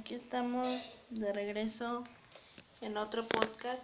Aquí 0.00 0.14
estamos 0.14 0.80
de 1.10 1.30
regreso 1.30 2.04
en 2.80 2.96
otro 2.96 3.28
podcast. 3.28 3.82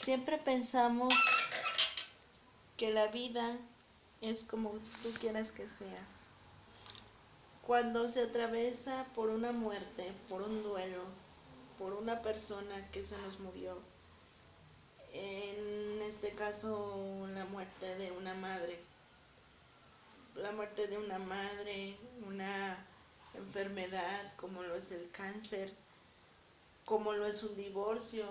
Siempre 0.00 0.38
pensamos 0.38 1.14
que 2.76 2.90
la 2.90 3.06
vida 3.06 3.56
es 4.20 4.42
como 4.42 4.72
tú 5.04 5.12
quieras 5.20 5.52
que 5.52 5.68
sea. 5.78 6.04
Cuando 7.64 8.08
se 8.08 8.22
atraviesa 8.22 9.06
por 9.14 9.28
una 9.28 9.52
muerte, 9.52 10.12
por 10.28 10.42
un 10.42 10.64
duelo, 10.64 11.04
por 11.78 11.92
una 11.92 12.20
persona 12.20 12.90
que 12.90 13.04
se 13.04 13.16
nos 13.18 13.38
murió, 13.38 13.78
en 15.12 16.02
este 16.02 16.30
caso 16.30 17.24
la 17.32 17.44
muerte 17.44 17.94
de 17.98 18.10
una 18.10 18.34
madre, 18.34 18.80
la 20.34 20.50
muerte 20.50 20.88
de 20.88 20.98
una 20.98 21.20
madre, 21.20 21.96
una 22.26 22.89
enfermedad 23.34 24.32
como 24.36 24.62
lo 24.62 24.74
es 24.76 24.90
el 24.92 25.10
cáncer, 25.10 25.72
como 26.84 27.12
lo 27.12 27.26
es 27.26 27.42
un 27.42 27.56
divorcio. 27.56 28.26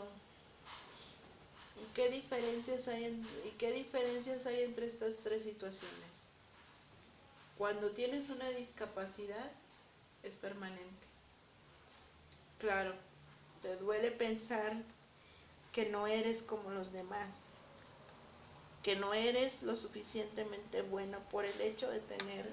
¿Qué 1.93 2.09
diferencias 2.09 2.87
hay, 2.87 3.05
¿Y 3.45 3.51
qué 3.57 3.71
diferencias 3.71 4.45
hay 4.45 4.63
entre 4.63 4.85
estas 4.85 5.13
tres 5.23 5.43
situaciones? 5.43 6.27
Cuando 7.57 7.91
tienes 7.91 8.29
una 8.29 8.49
discapacidad 8.49 9.51
es 10.23 10.35
permanente. 10.35 11.07
Claro, 12.59 12.93
te 13.61 13.75
duele 13.77 14.11
pensar 14.11 14.75
que 15.71 15.89
no 15.89 16.07
eres 16.07 16.41
como 16.41 16.71
los 16.71 16.91
demás, 16.91 17.33
que 18.83 18.95
no 18.95 19.13
eres 19.13 19.63
lo 19.63 19.75
suficientemente 19.75 20.81
bueno 20.81 21.19
por 21.31 21.45
el 21.45 21.59
hecho 21.61 21.89
de 21.89 21.99
tener 21.99 22.49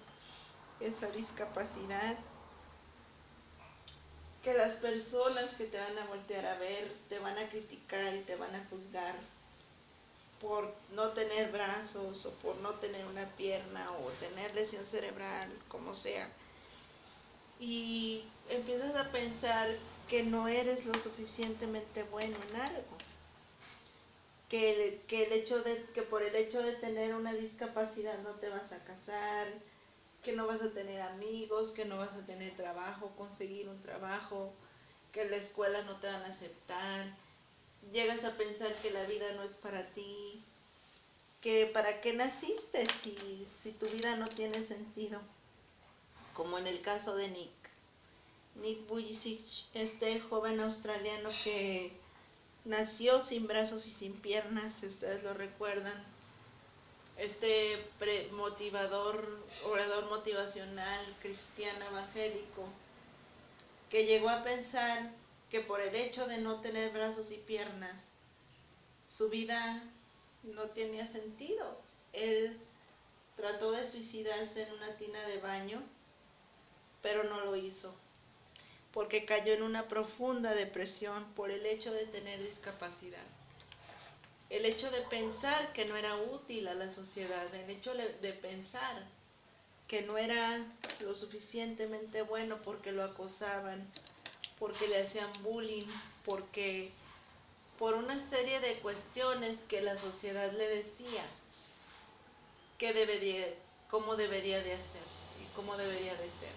esa 0.80 1.10
discapacidad 1.10 2.16
que 4.46 4.54
las 4.54 4.74
personas 4.74 5.50
que 5.58 5.64
te 5.64 5.76
van 5.76 5.98
a 5.98 6.06
voltear 6.06 6.46
a 6.46 6.56
ver 6.56 6.88
te 7.08 7.18
van 7.18 7.36
a 7.36 7.48
criticar 7.48 8.14
y 8.14 8.20
te 8.20 8.36
van 8.36 8.54
a 8.54 8.64
juzgar 8.70 9.16
por 10.40 10.72
no 10.94 11.08
tener 11.14 11.50
brazos 11.50 12.24
o 12.26 12.30
por 12.34 12.54
no 12.58 12.74
tener 12.74 13.04
una 13.06 13.26
pierna 13.30 13.90
o 13.90 14.08
tener 14.20 14.54
lesión 14.54 14.86
cerebral, 14.86 15.50
como 15.66 15.96
sea. 15.96 16.28
Y 17.58 18.22
empiezas 18.48 18.94
a 18.94 19.10
pensar 19.10 19.68
que 20.08 20.22
no 20.22 20.46
eres 20.46 20.86
lo 20.86 20.94
suficientemente 20.94 22.04
bueno 22.04 22.36
en 22.48 22.60
algo. 22.60 22.96
Que, 24.48 25.02
que, 25.08 25.24
el 25.24 25.32
hecho 25.32 25.60
de, 25.64 25.86
que 25.92 26.02
por 26.02 26.22
el 26.22 26.36
hecho 26.36 26.62
de 26.62 26.74
tener 26.74 27.16
una 27.16 27.32
discapacidad 27.32 28.16
no 28.20 28.30
te 28.36 28.48
vas 28.48 28.70
a 28.70 28.78
casar, 28.84 29.48
que 30.26 30.32
no 30.32 30.48
vas 30.48 30.60
a 30.60 30.72
tener 30.72 31.00
amigos, 31.02 31.70
que 31.70 31.84
no 31.84 31.98
vas 31.98 32.12
a 32.14 32.26
tener 32.26 32.56
trabajo, 32.56 33.12
conseguir 33.16 33.68
un 33.68 33.80
trabajo, 33.80 34.52
que 35.12 35.24
la 35.24 35.36
escuela 35.36 35.82
no 35.82 36.00
te 36.00 36.08
van 36.08 36.22
a 36.22 36.26
aceptar, 36.26 37.06
llegas 37.92 38.24
a 38.24 38.36
pensar 38.36 38.74
que 38.82 38.90
la 38.90 39.04
vida 39.04 39.32
no 39.36 39.44
es 39.44 39.52
para 39.52 39.86
ti, 39.92 40.42
que 41.40 41.70
para 41.72 42.00
qué 42.00 42.12
naciste 42.12 42.88
si, 43.00 43.46
si 43.62 43.70
tu 43.70 43.86
vida 43.86 44.16
no 44.16 44.26
tiene 44.26 44.64
sentido, 44.64 45.20
como 46.34 46.58
en 46.58 46.66
el 46.66 46.82
caso 46.82 47.14
de 47.14 47.28
Nick. 47.28 47.52
Nick 48.56 48.84
Vujicic, 48.88 49.46
este 49.74 50.18
joven 50.18 50.58
australiano 50.58 51.30
que 51.44 51.92
nació 52.64 53.20
sin 53.20 53.46
brazos 53.46 53.86
y 53.86 53.92
sin 53.92 54.12
piernas, 54.14 54.74
si 54.74 54.88
ustedes 54.88 55.22
lo 55.22 55.34
recuerdan, 55.34 56.04
este 57.18 57.88
motivador, 58.32 59.42
orador 59.64 60.08
motivacional 60.10 61.06
cristiano 61.22 61.86
evangélico, 61.86 62.64
que 63.90 64.04
llegó 64.04 64.28
a 64.28 64.44
pensar 64.44 65.10
que 65.50 65.60
por 65.60 65.80
el 65.80 65.94
hecho 65.94 66.26
de 66.26 66.38
no 66.38 66.60
tener 66.60 66.92
brazos 66.92 67.30
y 67.30 67.38
piernas, 67.38 67.96
su 69.08 69.30
vida 69.30 69.82
no 70.42 70.64
tenía 70.70 71.06
sentido. 71.06 71.80
Él 72.12 72.58
trató 73.36 73.72
de 73.72 73.88
suicidarse 73.88 74.62
en 74.62 74.72
una 74.72 74.96
tina 74.96 75.22
de 75.26 75.38
baño, 75.38 75.82
pero 77.00 77.24
no 77.24 77.44
lo 77.44 77.56
hizo, 77.56 77.94
porque 78.92 79.24
cayó 79.24 79.54
en 79.54 79.62
una 79.62 79.88
profunda 79.88 80.54
depresión 80.54 81.24
por 81.34 81.50
el 81.50 81.64
hecho 81.64 81.92
de 81.92 82.06
tener 82.06 82.42
discapacidad 82.42 83.35
el 84.50 84.64
hecho 84.64 84.90
de 84.90 85.00
pensar 85.02 85.72
que 85.72 85.84
no 85.84 85.96
era 85.96 86.16
útil 86.16 86.68
a 86.68 86.74
la 86.74 86.90
sociedad, 86.90 87.52
el 87.54 87.70
hecho 87.70 87.94
de 87.94 88.32
pensar 88.32 89.04
que 89.88 90.02
no 90.02 90.18
era 90.18 90.64
lo 91.00 91.14
suficientemente 91.14 92.22
bueno 92.22 92.58
porque 92.62 92.92
lo 92.92 93.04
acosaban, 93.04 93.86
porque 94.58 94.88
le 94.88 95.02
hacían 95.02 95.30
bullying, 95.42 95.86
porque 96.24 96.90
por 97.78 97.94
una 97.94 98.18
serie 98.18 98.60
de 98.60 98.78
cuestiones 98.78 99.60
que 99.68 99.82
la 99.82 99.98
sociedad 99.98 100.52
le 100.52 100.68
decía 100.68 101.24
que 102.78 102.92
debería, 102.92 103.46
cómo 103.88 104.16
debería 104.16 104.62
de 104.62 104.74
hacer 104.74 105.02
y 105.42 105.54
cómo 105.54 105.76
debería 105.76 106.14
de 106.14 106.30
ser. 106.30 106.52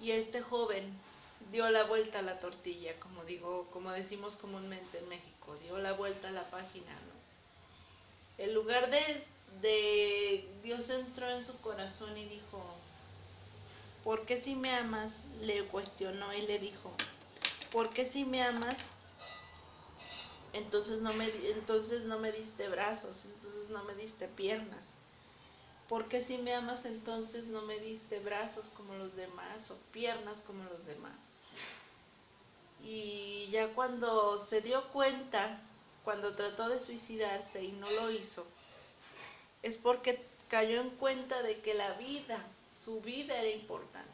Y 0.00 0.12
este 0.12 0.42
joven 0.42 0.92
dio 1.50 1.68
la 1.70 1.84
vuelta 1.84 2.20
a 2.20 2.22
la 2.22 2.38
tortilla, 2.38 2.98
como 3.00 3.24
digo, 3.24 3.68
como 3.72 3.90
decimos 3.92 4.36
comúnmente 4.36 4.98
en 4.98 5.08
México, 5.08 5.33
dio 5.62 5.78
la 5.78 5.92
vuelta 5.92 6.28
a 6.28 6.32
la 6.32 6.50
página, 6.50 6.92
¿no? 6.92 8.44
En 8.44 8.54
lugar 8.54 8.90
de, 8.90 9.24
de 9.60 10.48
Dios 10.62 10.90
entró 10.90 11.28
en 11.30 11.44
su 11.44 11.56
corazón 11.60 12.16
y 12.16 12.24
dijo, 12.24 12.62
¿por 14.02 14.26
qué 14.26 14.40
si 14.40 14.54
me 14.54 14.74
amas? 14.74 15.12
Le 15.40 15.64
cuestionó 15.66 16.32
y 16.34 16.42
le 16.42 16.58
dijo, 16.58 16.90
¿por 17.72 17.90
qué 17.90 18.06
si 18.06 18.24
me 18.24 18.42
amas? 18.42 18.76
Entonces 20.52 21.00
no 21.00 21.12
me, 21.14 21.26
entonces 21.50 22.02
no 22.02 22.18
me 22.18 22.32
diste 22.32 22.68
brazos, 22.68 23.24
entonces 23.24 23.70
no 23.70 23.84
me 23.84 23.94
diste 23.94 24.28
piernas. 24.28 24.90
¿Por 25.88 26.08
qué 26.08 26.22
si 26.22 26.38
me 26.38 26.54
amas 26.54 26.86
entonces 26.86 27.46
no 27.46 27.62
me 27.62 27.78
diste 27.78 28.18
brazos 28.20 28.70
como 28.76 28.94
los 28.94 29.14
demás 29.16 29.70
o 29.70 29.76
piernas 29.92 30.38
como 30.46 30.64
los 30.64 30.86
demás? 30.86 31.12
Y 32.84 33.48
ya 33.50 33.68
cuando 33.74 34.38
se 34.38 34.60
dio 34.60 34.88
cuenta, 34.92 35.58
cuando 36.04 36.36
trató 36.36 36.68
de 36.68 36.80
suicidarse 36.80 37.64
y 37.64 37.72
no 37.72 37.90
lo 37.90 38.10
hizo, 38.10 38.44
es 39.62 39.76
porque 39.76 40.22
cayó 40.48 40.82
en 40.82 40.90
cuenta 40.90 41.42
de 41.42 41.60
que 41.60 41.72
la 41.72 41.94
vida, 41.94 42.44
su 42.84 43.00
vida 43.00 43.38
era 43.38 43.48
importante. 43.48 44.12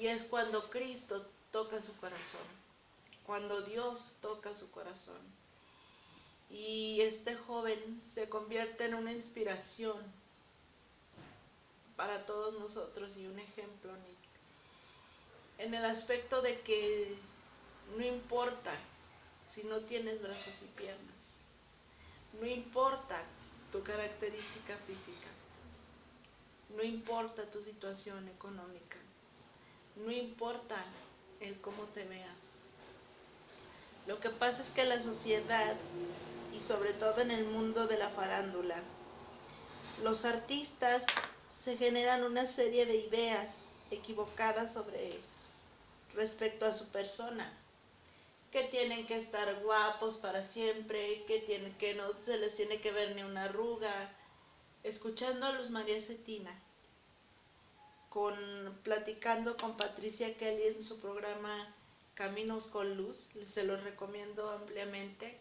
Y 0.00 0.06
es 0.06 0.24
cuando 0.24 0.70
Cristo 0.70 1.26
toca 1.50 1.82
su 1.82 1.94
corazón, 1.98 2.46
cuando 3.24 3.60
Dios 3.60 4.12
toca 4.22 4.54
su 4.54 4.70
corazón. 4.70 5.20
Y 6.48 7.02
este 7.02 7.36
joven 7.36 8.00
se 8.02 8.28
convierte 8.30 8.86
en 8.86 8.94
una 8.94 9.12
inspiración 9.12 9.98
para 11.96 12.24
todos 12.24 12.58
nosotros 12.58 13.16
y 13.16 13.26
un 13.26 13.38
ejemplo 13.38 13.92
el 15.58 15.84
aspecto 15.84 16.42
de 16.42 16.60
que 16.60 17.16
no 17.96 18.04
importa 18.04 18.72
si 19.48 19.64
no 19.64 19.80
tienes 19.80 20.20
brazos 20.22 20.60
y 20.62 20.66
piernas, 20.76 21.16
no 22.40 22.46
importa 22.46 23.22
tu 23.72 23.82
característica 23.82 24.76
física, 24.86 25.28
no 26.76 26.82
importa 26.82 27.44
tu 27.50 27.62
situación 27.62 28.28
económica, 28.28 28.98
no 29.96 30.10
importa 30.10 30.84
el 31.40 31.60
cómo 31.60 31.84
te 31.94 32.04
veas. 32.04 32.52
Lo 34.06 34.20
que 34.20 34.30
pasa 34.30 34.62
es 34.62 34.70
que 34.70 34.84
la 34.84 35.00
sociedad, 35.00 35.74
y 36.52 36.60
sobre 36.60 36.92
todo 36.92 37.20
en 37.20 37.30
el 37.30 37.46
mundo 37.46 37.86
de 37.86 37.98
la 37.98 38.10
farándula, 38.10 38.76
los 40.02 40.24
artistas 40.24 41.02
se 41.64 41.76
generan 41.76 42.22
una 42.24 42.46
serie 42.46 42.86
de 42.86 42.96
ideas 42.96 43.48
equivocadas 43.90 44.72
sobre 44.72 45.18
respecto 46.16 46.66
a 46.66 46.72
su 46.72 46.88
persona, 46.88 47.52
que 48.50 48.64
tienen 48.64 49.06
que 49.06 49.16
estar 49.16 49.62
guapos 49.62 50.16
para 50.16 50.42
siempre, 50.42 51.24
que, 51.26 51.40
tienen, 51.40 51.76
que 51.78 51.94
no 51.94 52.12
se 52.22 52.38
les 52.38 52.56
tiene 52.56 52.80
que 52.80 52.90
ver 52.90 53.14
ni 53.14 53.22
una 53.22 53.44
arruga. 53.44 54.10
Escuchando 54.82 55.46
a 55.46 55.52
Luz 55.52 55.70
María 55.70 56.00
Cetina, 56.00 56.58
con, 58.08 58.34
platicando 58.82 59.56
con 59.56 59.76
Patricia 59.76 60.36
Kelly 60.38 60.68
en 60.68 60.82
su 60.82 61.00
programa 61.00 61.74
Caminos 62.14 62.66
con 62.66 62.96
Luz, 62.96 63.28
se 63.46 63.64
los 63.64 63.82
recomiendo 63.82 64.50
ampliamente. 64.50 65.38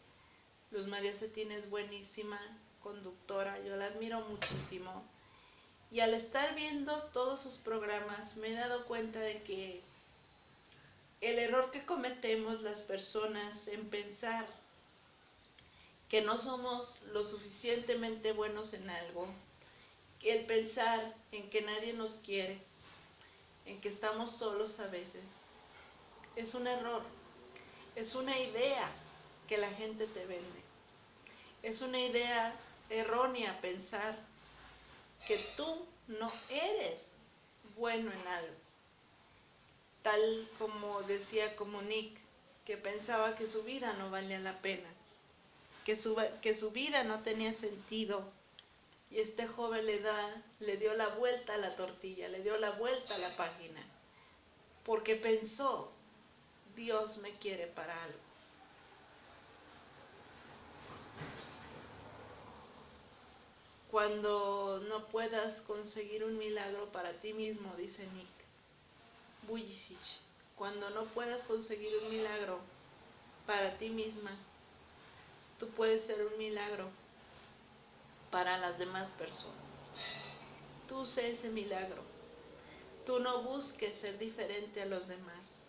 Luz 0.72 0.88
María 0.88 1.16
Cetina 1.16 1.56
es 1.56 1.70
buenísima 1.70 2.40
conductora, 2.84 3.60
yo 3.62 3.78
la 3.78 3.86
admiro 3.86 4.22
muchísimo. 4.22 5.04
Y 5.90 6.02
al 6.02 6.14
estar 6.14 6.54
viendo 6.56 7.02
todos 7.14 7.40
sus 7.40 7.56
programas 7.56 8.36
me 8.36 8.50
he 8.50 8.54
dado 8.54 8.86
cuenta 8.86 9.20
de 9.20 9.42
que 9.44 9.82
el 11.26 11.40
error 11.40 11.72
que 11.72 11.86
cometemos 11.86 12.62
las 12.62 12.80
personas 12.82 13.68
en 13.68 13.90
pensar 13.90 14.46
que 16.10 16.22
no 16.22 16.38
somos 16.38 16.98
lo 17.12 17.24
suficientemente 17.24 18.32
buenos 18.32 18.74
en 18.74 18.90
algo, 18.90 19.28
el 20.26 20.46
pensar 20.46 21.14
en 21.32 21.50
que 21.50 21.62
nadie 21.62 21.94
nos 21.94 22.14
quiere, 22.16 22.60
en 23.66 23.80
que 23.80 23.90
estamos 23.90 24.32
solos 24.32 24.80
a 24.80 24.88
veces, 24.88 25.24
es 26.36 26.56
un 26.56 26.66
error, 26.66 27.04
es 27.96 28.16
una 28.16 28.40
idea 28.40 28.90
que 29.48 29.58
la 29.58 29.70
gente 29.70 30.08
te 30.08 30.26
vende. 30.26 30.66
Es 31.62 31.82
una 31.82 32.00
idea 32.00 32.56
errónea 32.90 33.60
pensar 33.62 34.16
que 35.28 35.38
tú 35.56 35.86
no 36.08 36.32
eres 36.50 37.10
bueno 37.76 38.12
en 38.12 38.28
algo. 38.28 38.65
Tal 40.06 40.48
como 40.60 41.02
decía 41.02 41.56
Comunic, 41.56 42.16
que 42.64 42.78
pensaba 42.78 43.36
que 43.36 43.48
su 43.48 43.64
vida 43.64 43.94
no 43.94 44.12
valía 44.12 44.38
la 44.38 44.62
pena, 44.62 44.88
que 45.84 45.96
su, 45.96 46.16
que 46.44 46.54
su 46.54 46.70
vida 46.70 47.04
no 47.04 47.24
tenía 47.24 47.54
sentido. 47.54 48.22
Y 49.10 49.20
este 49.20 49.48
joven 49.48 49.88
le, 49.88 50.02
da, 50.02 50.44
le 50.60 50.78
dio 50.78 50.94
la 50.94 51.08
vuelta 51.08 51.56
a 51.56 51.58
la 51.58 51.76
tortilla, 51.76 52.28
le 52.28 52.44
dio 52.44 52.56
la 52.60 52.70
vuelta 52.70 53.16
a 53.16 53.18
la 53.18 53.36
página, 53.36 53.82
porque 54.84 55.16
pensó, 55.16 55.92
Dios 56.76 57.18
me 57.18 57.32
quiere 57.40 57.66
para 57.66 58.04
algo. 58.04 58.20
Cuando 63.90 64.84
no 64.88 65.08
puedas 65.08 65.62
conseguir 65.62 66.24
un 66.24 66.38
milagro 66.38 66.92
para 66.92 67.14
ti 67.14 67.34
mismo, 67.34 67.74
dice 67.76 68.06
Nick 68.14 68.35
Bujicic, 69.48 69.98
cuando 70.56 70.90
no 70.92 71.06
puedas 71.06 71.44
conseguir 71.44 71.92
un 72.04 72.10
milagro 72.10 72.60
para 73.46 73.78
ti 73.78 73.90
misma, 73.90 74.32
tú 75.60 75.68
puedes 75.70 76.04
ser 76.04 76.26
un 76.26 76.38
milagro 76.38 76.90
para 78.32 78.58
las 78.58 78.78
demás 78.78 79.10
personas. 79.12 79.56
Tú 80.88 81.06
sé 81.06 81.32
ese 81.32 81.50
milagro. 81.50 82.04
Tú 83.06 83.20
no 83.20 83.44
busques 83.44 83.96
ser 83.96 84.18
diferente 84.18 84.82
a 84.82 84.86
los 84.86 85.08
demás, 85.08 85.64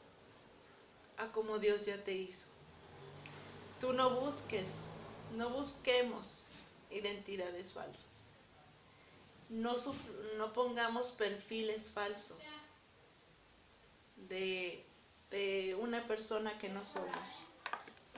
a 1.19 1.27
como 1.33 1.59
Dios 1.59 1.85
ya 1.85 2.03
te 2.03 2.13
hizo. 2.13 2.47
Tú 3.81 3.93
no 3.93 4.21
busques, 4.21 4.69
no 5.37 5.51
busquemos 5.51 6.45
identidades 6.91 7.73
falsas 7.73 8.17
no, 9.49 9.75
no 10.39 10.53
pongamos 10.53 11.13
perfiles 11.13 11.91
falsos 11.91 12.39
de, 14.29 14.85
de 15.31 15.77
una 15.81 16.07
persona 16.07 16.59
que 16.59 16.69
no 16.69 16.85
somos. 16.85 17.45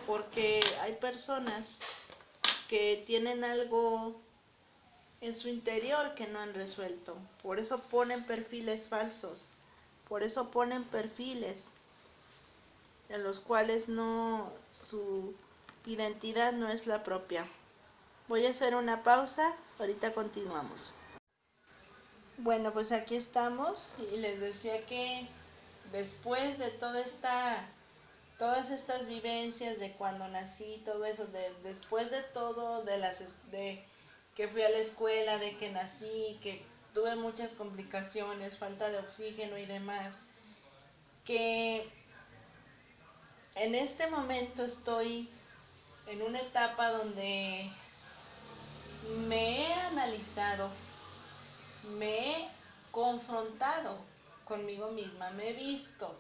Porque 0.07 0.61
hay 0.81 0.95
personas 0.95 1.81
que 2.69 3.03
tienen 3.07 3.45
algo 3.45 4.21
en 5.21 5.35
su 5.35 5.49
interior 5.49 6.15
que 6.15 6.27
no 6.27 6.39
han 6.39 6.55
resuelto. 6.55 7.17
Por 7.43 7.59
eso 7.59 7.83
ponen 7.83 8.25
perfiles 8.25 8.87
falsos. 8.87 9.53
Por 10.09 10.23
eso 10.23 10.51
ponen 10.51 10.85
perfiles 10.85 11.67
en 13.09 13.23
los 13.23 13.41
cuales 13.41 13.89
no 13.89 14.53
su 14.73 15.35
identidad 15.87 16.53
no 16.53 16.69
es 16.71 16.87
la 16.87 17.03
propia. 17.03 17.47
Voy 18.29 18.45
a 18.47 18.51
hacer 18.51 18.75
una 18.75 19.03
pausa, 19.03 19.55
ahorita 19.79 20.13
continuamos. 20.13 20.93
Bueno, 22.37 22.73
pues 22.73 22.93
aquí 22.93 23.17
estamos 23.17 23.93
y 24.13 24.17
les 24.19 24.39
decía 24.39 24.85
que 24.87 25.27
después 25.93 26.59
de 26.59 26.71
toda 26.71 27.01
esta, 27.01 27.67
todas 28.39 28.71
estas 28.71 29.07
vivencias 29.07 29.79
de 29.79 29.93
cuando 29.93 30.29
nací, 30.29 30.83
todo 30.85 31.05
eso, 31.05 31.27
de, 31.27 31.53
después 31.63 32.11
de 32.11 32.23
todo, 32.23 32.83
de 32.85 32.99
las, 32.99 33.19
de 33.51 33.85
que 34.35 34.49
fui 34.49 34.63
a 34.63 34.71
la 34.71 34.79
escuela, 34.79 35.39
de 35.39 35.57
que 35.57 35.71
nací, 35.71 36.39
que 36.43 36.63
tuve 36.95 37.17
muchas 37.17 37.55
complicaciones, 37.55 38.59
falta 38.59 38.91
de 38.91 38.99
oxígeno 38.99 39.59
y 39.59 39.67
demás, 39.67 40.21
que 41.25 41.89
en 43.55 43.75
este 43.75 44.09
momento 44.09 44.65
estoy 44.65 45.29
en 46.07 46.23
una 46.23 46.41
etapa 46.41 46.91
donde 46.91 47.71
me 49.27 49.63
he 49.63 49.73
analizado 49.73 50.71
me 51.97 52.33
he 52.33 52.49
confrontado 52.91 53.97
conmigo 54.49 54.91
misma, 54.91 55.31
me 55.33 55.51
he 55.51 55.53
visto 55.53 56.19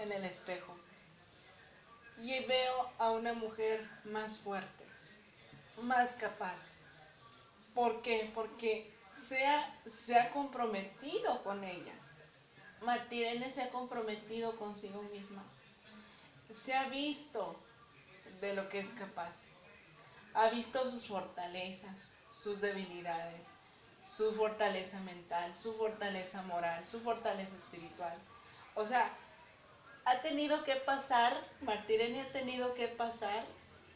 en 0.00 0.12
el 0.12 0.24
espejo 0.24 0.76
y 2.18 2.44
veo 2.44 2.90
a 2.98 3.12
una 3.12 3.32
mujer 3.32 3.88
más 4.04 4.36
fuerte, 4.38 4.84
más 5.80 6.10
capaz. 6.16 6.60
¿Por 7.74 8.02
qué? 8.02 8.30
Porque 8.34 8.92
se 9.28 9.46
ha, 9.46 9.74
se 9.86 10.18
ha 10.18 10.30
comprometido 10.30 11.42
con 11.44 11.62
ella. 11.62 11.94
Martirene 12.82 13.52
se 13.52 13.62
ha 13.62 13.70
comprometido 13.70 14.56
consigo 14.56 15.02
misma. 15.02 15.44
Se 16.52 16.74
ha 16.74 16.88
visto 16.88 17.56
de 18.40 18.54
lo 18.54 18.68
que 18.68 18.80
es 18.80 18.88
capaz. 18.88 19.34
Ha 20.34 20.50
visto 20.50 20.90
sus 20.90 21.06
fortalezas, 21.06 22.10
sus 22.28 22.60
debilidades 22.60 23.55
su 24.16 24.32
fortaleza 24.32 24.98
mental, 25.00 25.56
su 25.56 25.74
fortaleza 25.74 26.42
moral, 26.42 26.84
su 26.86 27.00
fortaleza 27.00 27.54
espiritual. 27.56 28.16
O 28.74 28.84
sea, 28.84 29.10
ha 30.04 30.20
tenido 30.22 30.64
que 30.64 30.76
pasar, 30.76 31.36
Martirene 31.60 32.22
ha 32.22 32.32
tenido 32.32 32.74
que 32.74 32.88
pasar, 32.88 33.44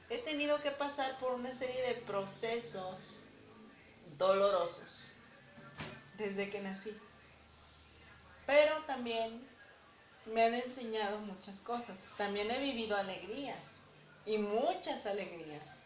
he 0.08 0.18
tenido 0.18 0.60
que 0.60 0.72
pasar 0.72 1.18
por 1.18 1.32
una 1.32 1.54
serie 1.54 1.82
de 1.82 1.94
procesos 2.02 3.28
dolorosos 4.18 5.06
desde 6.18 6.50
que 6.50 6.60
nací. 6.60 6.96
Pero 8.46 8.82
también 8.84 9.48
me 10.26 10.44
han 10.44 10.54
enseñado 10.54 11.18
muchas 11.20 11.60
cosas. 11.60 12.06
También 12.16 12.50
he 12.50 12.58
vivido 12.58 12.96
alegrías 12.96 13.56
y 14.26 14.38
muchas 14.38 15.06
alegrías. 15.06 15.79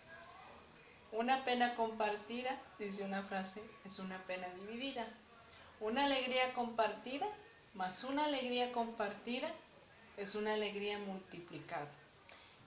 Una 1.16 1.44
pena 1.44 1.74
compartida, 1.74 2.58
dice 2.78 3.04
una 3.04 3.22
frase, 3.22 3.62
es 3.84 3.98
una 3.98 4.18
pena 4.24 4.48
dividida. 4.60 5.06
Una 5.80 6.04
alegría 6.04 6.52
compartida 6.54 7.26
más 7.74 8.04
una 8.04 8.26
alegría 8.26 8.72
compartida 8.72 9.50
es 10.16 10.36
una 10.36 10.54
alegría 10.54 10.96
multiplicada. 10.98 11.88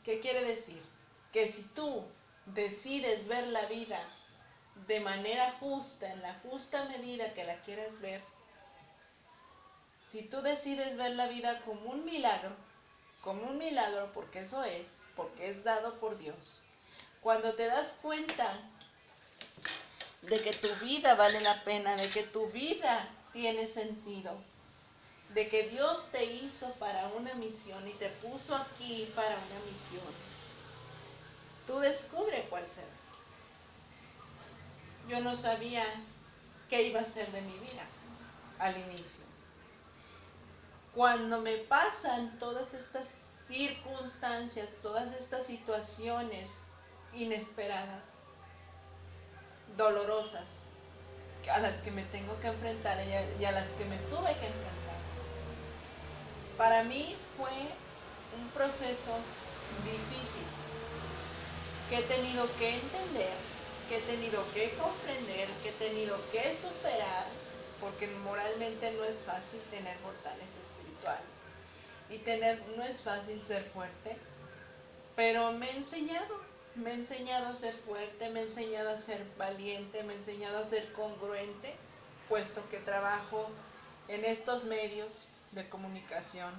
¿Qué 0.04 0.20
quiere 0.20 0.44
decir? 0.44 0.82
Que 1.32 1.48
si 1.48 1.64
tú 1.64 2.04
decides 2.46 3.26
ver 3.26 3.48
la 3.48 3.66
vida 3.68 4.02
de 4.88 5.00
manera 5.00 5.56
justa, 5.62 6.12
en 6.12 6.22
la 6.22 6.34
justa 6.44 6.86
medida 6.90 7.34
que 7.34 7.46
la 7.46 7.56
quieras 7.62 8.00
ver, 8.02 8.22
si 10.12 10.24
tú 10.24 10.42
decides 10.42 10.98
ver 10.98 11.16
la 11.16 11.28
vida 11.28 11.62
como 11.62 11.90
un 11.90 12.04
milagro, 12.04 12.52
como 13.22 13.44
un 13.44 13.58
milagro 13.58 14.12
porque 14.14 14.40
eso 14.40 14.64
es, 14.66 15.00
porque 15.16 15.50
es 15.50 15.64
dado 15.64 16.00
por 16.00 16.18
Dios, 16.18 16.62
cuando 17.22 17.54
te 17.54 17.66
das 17.66 17.96
cuenta 18.02 18.54
de 20.22 20.42
que 20.42 20.54
tu 20.54 20.68
vida 20.86 21.16
vale 21.16 21.42
la 21.42 21.64
pena, 21.64 21.96
de 21.96 22.10
que 22.10 22.24
tu 22.24 22.48
vida 22.48 23.08
tiene 23.34 23.68
sentido, 23.68 24.38
de 25.34 25.48
que 25.48 25.70
Dios 25.70 26.04
te 26.12 26.26
hizo 26.26 26.72
para 26.74 27.08
una 27.10 27.34
misión 27.36 27.88
y 27.88 27.92
te 27.94 28.10
puso 28.10 28.56
aquí 28.56 29.12
para 29.16 29.36
una 29.36 29.60
misión, 29.66 30.14
tú 31.66 31.80
descubre 31.80 32.46
cuál 32.50 32.68
será. 32.68 32.88
Yo 35.08 35.22
no 35.22 35.38
sabía 35.38 35.86
qué 36.70 36.84
iba 36.84 37.02
a 37.02 37.06
ser 37.06 37.32
de 37.32 37.42
mi 37.42 37.58
vida 37.60 37.86
al 38.60 38.78
inicio. 38.78 39.24
Cuando 40.94 41.40
me 41.40 41.58
pasan 41.58 42.38
todas 42.40 42.74
estas 42.74 43.08
circunstancias, 43.48 44.68
todas 44.82 45.14
estas 45.14 45.46
situaciones 45.46 46.52
inesperadas, 47.18 48.06
dolorosas, 49.76 50.48
a 51.52 51.60
las 51.60 51.80
que 51.82 51.92
me 51.92 52.04
tengo 52.04 52.40
que 52.42 52.48
enfrentar 52.48 52.98
y 53.40 53.46
a, 53.46 53.52
las 53.52 53.68
que 53.70 53.86
me 53.86 53.98
tuve 54.10 54.34
que 54.40 54.48
enfrentar. 54.48 54.98
Para 56.58 56.84
mí 56.84 57.16
fue 57.38 57.52
un 58.38 58.50
proceso 58.50 59.18
difícil 59.84 60.44
que 61.90 62.00
he 62.00 62.04
tenido 62.04 62.48
que 62.58 62.76
entender, 62.76 63.36
que 63.88 63.98
he 63.98 64.02
tenido 64.02 64.44
que 64.54 64.72
comprender, 64.72 65.48
que 65.64 65.70
he 65.70 65.74
tenido 65.74 66.18
que 66.32 66.54
superar, 66.56 67.28
porque 67.80 68.08
moralmente 68.08 68.92
no 68.92 69.06
es 69.06 69.16
fácil 69.18 69.62
tener 69.72 69.96
fortaleza 70.00 70.58
espiritual 70.68 71.22
y 72.10 72.18
tener 72.20 72.62
no 72.76 72.84
es 72.84 73.02
fácil 73.02 73.42
ser 73.46 73.64
fuerte, 73.66 74.18
pero 75.16 75.52
me 75.54 75.70
he 75.70 75.78
enseñado 75.78 76.47
me 76.78 76.92
ha 76.92 76.94
enseñado 76.94 77.48
a 77.48 77.56
ser 77.56 77.76
fuerte, 77.76 78.30
me 78.30 78.40
ha 78.40 78.44
enseñado 78.44 78.90
a 78.90 78.98
ser 78.98 79.26
valiente, 79.38 80.04
me 80.04 80.14
ha 80.14 80.18
enseñado 80.18 80.60
a 80.60 80.70
ser 80.70 80.92
congruente, 80.94 81.76
puesto 82.30 82.68
que 82.70 82.78
trabajo 82.78 83.50
en 84.08 84.26
estos 84.26 84.64
medios 84.66 85.28
de 85.52 85.68
comunicación. 85.70 86.54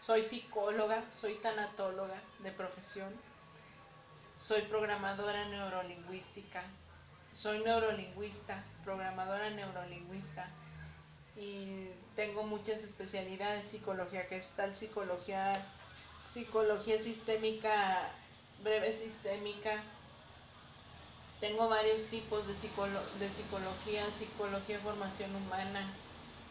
Soy 0.00 0.22
psicóloga, 0.22 1.04
soy 1.10 1.36
tanatóloga 1.36 2.20
de 2.40 2.52
profesión, 2.52 3.12
soy 4.36 4.62
programadora 4.62 5.48
neurolingüística, 5.48 6.62
soy 7.32 7.60
neurolingüista, 7.60 8.62
programadora 8.84 9.50
neurolingüista, 9.50 10.48
y 11.36 11.88
tengo 12.14 12.44
muchas 12.44 12.82
especialidades, 12.82 13.66
psicología 13.66 14.24
gestal, 14.24 14.74
psicología, 14.74 15.64
psicología 16.32 16.98
sistémica, 16.98 18.10
breve 18.64 18.92
sistémica. 18.92 19.82
Tengo 21.40 21.68
varios 21.68 22.02
tipos 22.06 22.46
de, 22.46 22.54
de 22.54 23.30
psicología, 23.30 24.10
psicología 24.18 24.80
formación 24.80 25.36
humana 25.36 25.92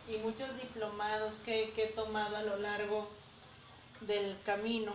y 0.08 0.18
muchos 0.18 0.56
diplomados 0.56 1.42
que, 1.46 1.74
que 1.74 1.86
he 1.86 1.88
tomado 1.90 2.38
a 2.38 2.44
lo 2.44 2.58
largo 2.58 3.10
del 4.02 4.38
camino 4.46 4.94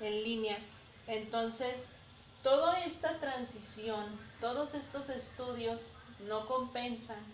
en 0.00 0.22
línea. 0.22 0.58
Entonces, 1.06 1.86
toda 2.42 2.80
esta 2.84 3.18
transición, 3.20 4.04
todos 4.40 4.74
estos 4.74 5.08
estudios 5.08 5.96
no 6.26 6.46
compensan 6.46 7.24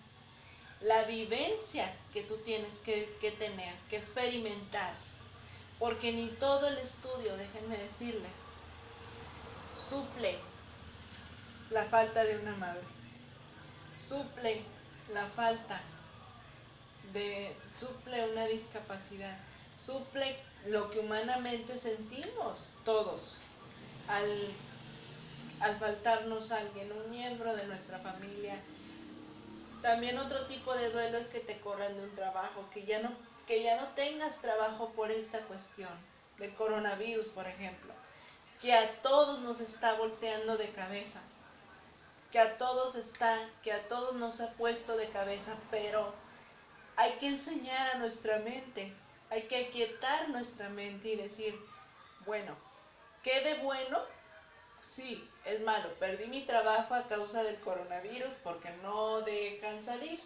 la 0.82 1.04
vivencia 1.04 1.94
que 2.12 2.22
tú 2.22 2.36
tienes 2.38 2.76
que, 2.80 3.06
tener, 3.38 3.74
que 3.88 3.96
experimentar, 3.96 4.94
porque 5.78 6.12
ni 6.12 6.28
todo 6.28 6.66
el 6.66 6.78
estudio, 6.78 7.36
déjenme 7.36 7.78
decirles, 7.78 8.32
suple. 9.92 10.38
La 11.70 11.84
falta 11.84 12.24
de 12.24 12.38
una 12.38 12.54
madre, 12.56 12.82
suple 13.96 14.62
la 15.12 15.26
falta 15.28 15.80
de, 17.12 17.54
suple 17.74 18.30
una 18.30 18.46
discapacidad, 18.46 19.36
suple 19.76 20.36
lo 20.66 20.90
que 20.90 21.00
humanamente 21.00 21.76
sentimos 21.78 22.68
todos 22.84 23.38
al, 24.08 24.54
al 25.60 25.78
faltarnos 25.78 26.52
alguien, 26.52 26.92
un 26.92 27.10
miembro 27.10 27.54
de 27.54 27.66
nuestra 27.66 27.98
familia, 27.98 28.56
también 29.80 30.18
otro 30.18 30.46
tipo 30.46 30.74
de 30.74 30.90
duelo 30.90 31.18
es 31.18 31.28
que 31.28 31.40
te 31.40 31.58
corran 31.60 31.94
de 31.94 32.04
un 32.04 32.14
trabajo, 32.14 32.64
que 32.72 32.84
ya 32.84 33.00
no, 33.00 33.12
que 33.46 33.62
ya 33.62 33.80
no 33.80 33.88
tengas 33.88 34.40
trabajo 34.40 34.90
por 34.90 35.10
esta 35.10 35.40
cuestión 35.40 35.92
del 36.38 36.54
coronavirus, 36.54 37.28
por 37.28 37.46
ejemplo, 37.46 37.92
que 38.62 38.72
a 38.72 39.02
todos 39.02 39.40
nos 39.40 39.60
está 39.60 39.94
volteando 39.94 40.56
de 40.56 40.70
cabeza, 40.70 41.20
que 42.30 42.38
a 42.38 42.56
todos 42.56 42.94
está, 42.94 43.38
que 43.62 43.72
a 43.72 43.88
todos 43.88 44.14
nos 44.14 44.40
ha 44.40 44.52
puesto 44.52 44.96
de 44.96 45.08
cabeza, 45.08 45.56
pero 45.70 46.14
hay 46.96 47.12
que 47.14 47.26
enseñar 47.26 47.96
a 47.96 47.98
nuestra 47.98 48.38
mente, 48.38 48.94
hay 49.30 49.42
que 49.42 49.66
aquietar 49.66 50.28
nuestra 50.28 50.68
mente 50.68 51.08
y 51.08 51.16
decir, 51.16 51.58
bueno, 52.24 52.56
¿qué 53.24 53.40
de 53.40 53.54
bueno 53.56 53.98
Sí, 54.92 55.26
es 55.46 55.62
malo. 55.62 55.88
Perdí 55.98 56.26
mi 56.26 56.42
trabajo 56.42 56.92
a 56.94 57.08
causa 57.08 57.42
del 57.42 57.58
coronavirus 57.60 58.34
porque 58.44 58.68
no 58.82 59.22
dejan 59.22 59.82
salir. 59.82 60.20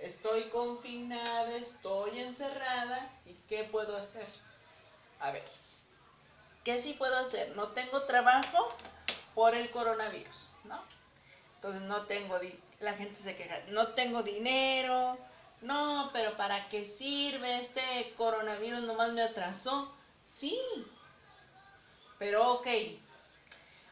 Estoy 0.00 0.48
confinada, 0.48 1.54
estoy 1.56 2.18
encerrada 2.18 3.08
y 3.24 3.34
¿qué 3.48 3.62
puedo 3.62 3.96
hacer? 3.96 4.26
A 5.20 5.30
ver, 5.30 5.44
¿qué 6.66 6.80
sí 6.80 6.94
puedo 6.94 7.16
hacer? 7.16 7.54
No 7.54 7.68
tengo 7.68 8.02
trabajo 8.02 8.74
por 9.36 9.54
el 9.54 9.70
coronavirus, 9.70 10.48
¿no? 10.64 10.82
Entonces 11.54 11.82
no 11.82 12.06
tengo, 12.06 12.40
la 12.80 12.94
gente 12.94 13.14
se 13.14 13.36
queja, 13.36 13.60
no 13.68 13.94
tengo 13.94 14.24
dinero, 14.24 15.16
no, 15.62 16.10
pero 16.12 16.36
¿para 16.36 16.68
qué 16.68 16.84
sirve? 16.84 17.60
Este 17.60 18.12
coronavirus 18.16 18.82
nomás 18.82 19.12
me 19.12 19.22
atrasó. 19.22 19.94
Sí, 20.28 20.58
pero 22.18 22.54
ok, 22.54 22.66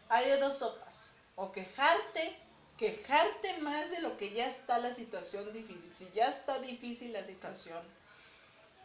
hay 0.08 0.30
de 0.30 0.38
dos 0.38 0.58
sopas. 0.58 1.12
O 1.36 1.52
quejarte, 1.52 2.36
quejarte 2.76 3.56
más 3.58 3.88
de 3.92 4.00
lo 4.00 4.16
que 4.16 4.32
ya 4.32 4.48
está 4.48 4.78
la 4.78 4.92
situación 4.92 5.52
difícil. 5.52 5.94
Si 5.94 6.10
ya 6.10 6.24
está 6.24 6.58
difícil 6.58 7.12
la 7.12 7.24
situación 7.24 7.84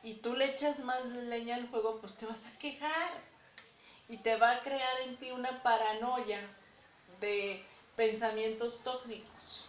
y 0.03 0.17
tú 0.17 0.36
le 0.36 0.46
echas 0.46 0.77
más 0.79 1.08
leña 1.08 1.55
al 1.55 1.67
fuego, 1.67 2.00
pues 2.00 2.13
te 2.13 2.27
vas 2.27 2.46
a 2.46 2.60
quejar. 2.60 3.28
Y 4.09 4.17
te 4.17 4.35
va 4.35 4.51
a 4.51 4.59
crear 4.61 4.99
en 5.05 5.15
ti 5.17 5.31
una 5.31 5.63
paranoia 5.63 6.41
de 7.21 7.63
pensamientos 7.95 8.83
tóxicos. 8.83 9.65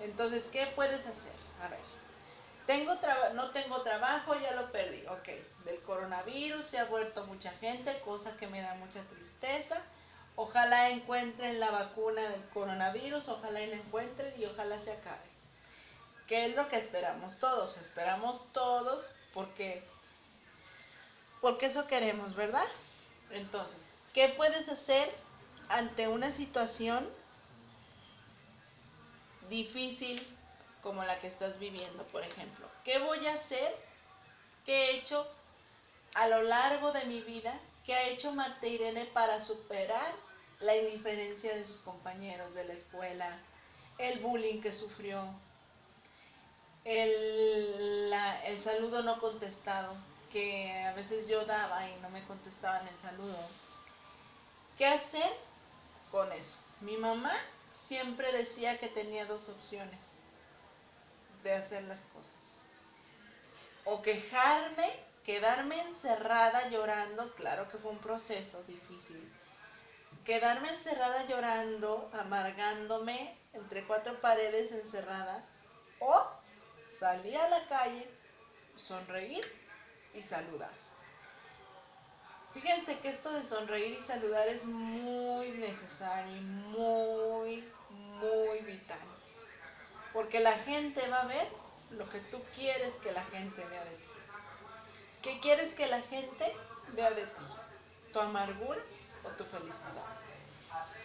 Entonces, 0.00 0.44
¿qué 0.52 0.66
puedes 0.74 1.06
hacer? 1.06 1.32
A 1.62 1.68
ver, 1.68 1.80
tengo 2.66 2.94
no 3.34 3.50
tengo 3.50 3.82
trabajo, 3.82 4.34
ya 4.34 4.52
lo 4.52 4.70
perdí. 4.72 5.06
Ok, 5.06 5.28
del 5.64 5.80
coronavirus 5.82 6.66
se 6.66 6.78
ha 6.78 6.84
vuelto 6.84 7.24
mucha 7.24 7.52
gente, 7.52 7.98
cosa 8.00 8.36
que 8.36 8.48
me 8.48 8.60
da 8.60 8.74
mucha 8.74 9.00
tristeza. 9.04 9.80
Ojalá 10.34 10.90
encuentren 10.90 11.60
la 11.60 11.70
vacuna 11.70 12.22
del 12.28 12.44
coronavirus, 12.50 13.28
ojalá 13.28 13.60
la 13.60 13.76
encuentren 13.76 14.34
y 14.38 14.44
ojalá 14.44 14.78
se 14.78 14.92
acabe. 14.92 15.24
¿Qué 16.26 16.46
es 16.46 16.56
lo 16.56 16.68
que 16.68 16.76
esperamos 16.76 17.38
todos? 17.38 17.76
Esperamos 17.78 18.52
todos 18.52 19.14
porque, 19.32 19.82
porque 21.40 21.66
eso 21.66 21.86
queremos, 21.86 22.34
¿verdad? 22.34 22.66
Entonces, 23.30 23.78
¿qué 24.14 24.28
puedes 24.30 24.68
hacer 24.68 25.12
ante 25.68 26.08
una 26.08 26.30
situación 26.30 27.08
difícil 29.48 30.26
como 30.82 31.04
la 31.04 31.18
que 31.20 31.26
estás 31.26 31.58
viviendo, 31.58 32.04
por 32.08 32.22
ejemplo? 32.22 32.66
¿Qué 32.84 32.98
voy 32.98 33.26
a 33.26 33.34
hacer? 33.34 33.74
¿Qué 34.64 34.90
he 34.90 34.96
hecho 34.98 35.26
a 36.14 36.28
lo 36.28 36.42
largo 36.42 36.92
de 36.92 37.04
mi 37.06 37.20
vida? 37.20 37.58
¿Qué 37.84 37.94
ha 37.94 38.08
hecho 38.08 38.32
Marta 38.32 38.66
Irene 38.66 39.04
para 39.06 39.40
superar 39.40 40.12
la 40.60 40.76
indiferencia 40.76 41.54
de 41.54 41.64
sus 41.64 41.78
compañeros 41.80 42.54
de 42.54 42.64
la 42.64 42.72
escuela, 42.72 43.38
el 43.98 44.20
bullying 44.20 44.60
que 44.60 44.72
sufrió, 44.72 45.22
el, 46.84 48.12
el 48.44 48.60
saludo 48.60 49.02
no 49.02 49.20
contestado, 49.20 49.94
que 50.36 50.84
a 50.84 50.92
veces 50.92 51.26
yo 51.28 51.46
daba 51.46 51.88
y 51.88 51.96
no 52.02 52.10
me 52.10 52.22
contestaban 52.24 52.86
el 52.86 52.98
saludo. 52.98 53.38
¿Qué 54.76 54.84
hacer 54.84 55.32
con 56.10 56.30
eso? 56.30 56.58
Mi 56.82 56.98
mamá 56.98 57.32
siempre 57.72 58.30
decía 58.32 58.78
que 58.78 58.88
tenía 58.88 59.24
dos 59.24 59.48
opciones 59.48 60.18
de 61.42 61.54
hacer 61.54 61.84
las 61.84 62.00
cosas. 62.12 62.58
O 63.86 64.02
quejarme, 64.02 64.90
quedarme 65.24 65.80
encerrada 65.80 66.68
llorando, 66.68 67.32
claro 67.36 67.70
que 67.70 67.78
fue 67.78 67.92
un 67.92 68.00
proceso 68.00 68.62
difícil, 68.64 69.32
quedarme 70.26 70.68
encerrada 70.68 71.24
llorando, 71.28 72.10
amargándome 72.12 73.38
entre 73.54 73.86
cuatro 73.86 74.20
paredes 74.20 74.70
encerrada, 74.70 75.42
o 75.98 76.26
salir 76.90 77.38
a 77.38 77.48
la 77.48 77.66
calle, 77.68 78.06
sonreír 78.76 79.65
y 80.16 80.22
saludar. 80.22 80.70
Fíjense 82.54 82.98
que 83.00 83.10
esto 83.10 83.30
de 83.32 83.42
sonreír 83.42 83.98
y 83.98 84.02
saludar 84.02 84.48
es 84.48 84.64
muy 84.64 85.50
necesario 85.50 86.34
y 86.34 86.40
muy, 86.40 87.70
muy 87.90 88.60
vital. 88.60 88.98
Porque 90.14 90.40
la 90.40 90.54
gente 90.60 91.06
va 91.08 91.20
a 91.20 91.26
ver 91.26 91.48
lo 91.90 92.08
que 92.08 92.20
tú 92.20 92.40
quieres 92.54 92.94
que 92.94 93.12
la 93.12 93.24
gente 93.24 93.62
vea 93.62 93.84
de 93.84 93.90
ti. 93.90 94.04
¿Qué 95.22 95.40
quieres 95.40 95.74
que 95.74 95.86
la 95.86 96.00
gente 96.00 96.56
vea 96.94 97.10
de 97.10 97.26
ti? 97.26 97.42
¿Tu 98.12 98.20
amargura 98.20 98.80
o 99.24 99.28
tu 99.30 99.44
felicidad? 99.44 100.06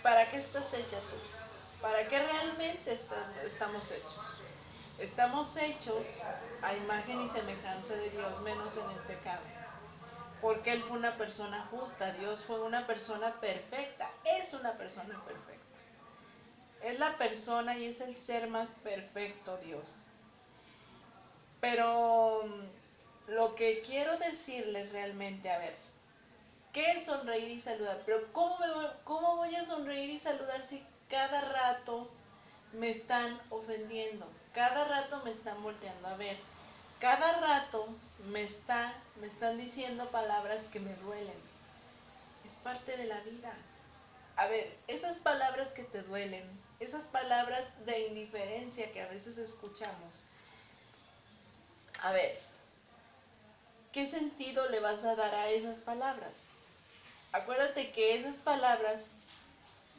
¿Para 0.02 0.32
qué 0.32 0.38
estás 0.38 0.74
hecha 0.74 1.00
tú? 1.00 1.82
¿Para 1.82 2.08
qué 2.08 2.18
realmente 2.18 2.94
estamos 3.44 3.92
hechos? 3.92 4.41
Estamos 5.02 5.58
hechos 5.58 6.06
a 6.62 6.76
imagen 6.76 7.22
y 7.22 7.28
semejanza 7.28 7.96
de 7.96 8.12
Dios, 8.12 8.40
menos 8.42 8.78
en 8.78 8.88
el 8.92 9.00
pecado. 9.08 9.42
Porque 10.40 10.74
Él 10.74 10.84
fue 10.84 10.96
una 10.98 11.18
persona 11.18 11.68
justa, 11.72 12.14
Dios 12.14 12.44
fue 12.44 12.62
una 12.62 12.86
persona 12.86 13.34
perfecta, 13.42 14.12
es 14.24 14.54
una 14.54 14.74
persona 14.74 15.20
perfecta. 15.26 15.78
Es 16.84 17.00
la 17.00 17.18
persona 17.18 17.76
y 17.78 17.86
es 17.86 18.00
el 18.00 18.16
ser 18.16 18.48
más 18.48 18.70
perfecto 18.84 19.58
Dios. 19.58 19.96
Pero 21.60 22.44
mm, 22.46 23.32
lo 23.32 23.56
que 23.56 23.82
quiero 23.82 24.18
decirles 24.20 24.92
realmente, 24.92 25.50
a 25.50 25.58
ver, 25.58 25.76
¿Qué 26.74 26.92
es 26.92 27.04
sonreír 27.04 27.50
y 27.50 27.60
saludar? 27.60 28.02
Pero 28.06 28.32
¿cómo, 28.32 28.56
¿cómo 29.04 29.36
voy 29.36 29.54
a 29.56 29.66
sonreír 29.66 30.10
y 30.12 30.20
saludar 30.20 30.64
si 30.64 30.82
cada 31.10 31.42
rato 31.42 32.10
me 32.72 32.92
están 32.92 33.38
ofendiendo? 33.50 34.26
Cada 34.54 34.86
rato 34.86 35.22
me 35.24 35.32
están 35.32 35.62
volteando 35.64 36.08
a 36.08 36.18
ver. 36.18 36.38
Cada 37.00 37.40
rato 37.40 37.88
me, 38.26 38.48
me 39.20 39.28
están 39.28 39.58
diciendo 39.58 40.10
palabras 40.10 40.62
que 40.72 40.80
me 40.80 40.94
duelen. 40.96 41.40
Es 42.46 42.52
parte 42.64 42.98
de 42.98 43.06
la 43.06 43.20
vida. 43.22 43.54
A 44.36 44.48
ver, 44.48 44.76
esas 44.88 45.18
palabras 45.18 45.70
que 45.70 45.84
te 45.84 46.02
duelen, 46.04 46.44
esas 46.80 47.04
palabras 47.06 47.68
de 47.86 48.08
indiferencia 48.08 48.92
que 48.92 49.02
a 49.02 49.08
veces 49.08 49.38
escuchamos. 49.38 50.24
A 52.02 52.12
ver, 52.12 52.40
¿qué 53.92 54.06
sentido 54.06 54.68
le 54.70 54.80
vas 54.80 55.04
a 55.04 55.16
dar 55.16 55.34
a 55.36 55.50
esas 55.50 55.78
palabras? 55.78 56.46
Acuérdate 57.32 57.92
que 57.92 58.16
esas 58.16 58.36
palabras 58.38 59.06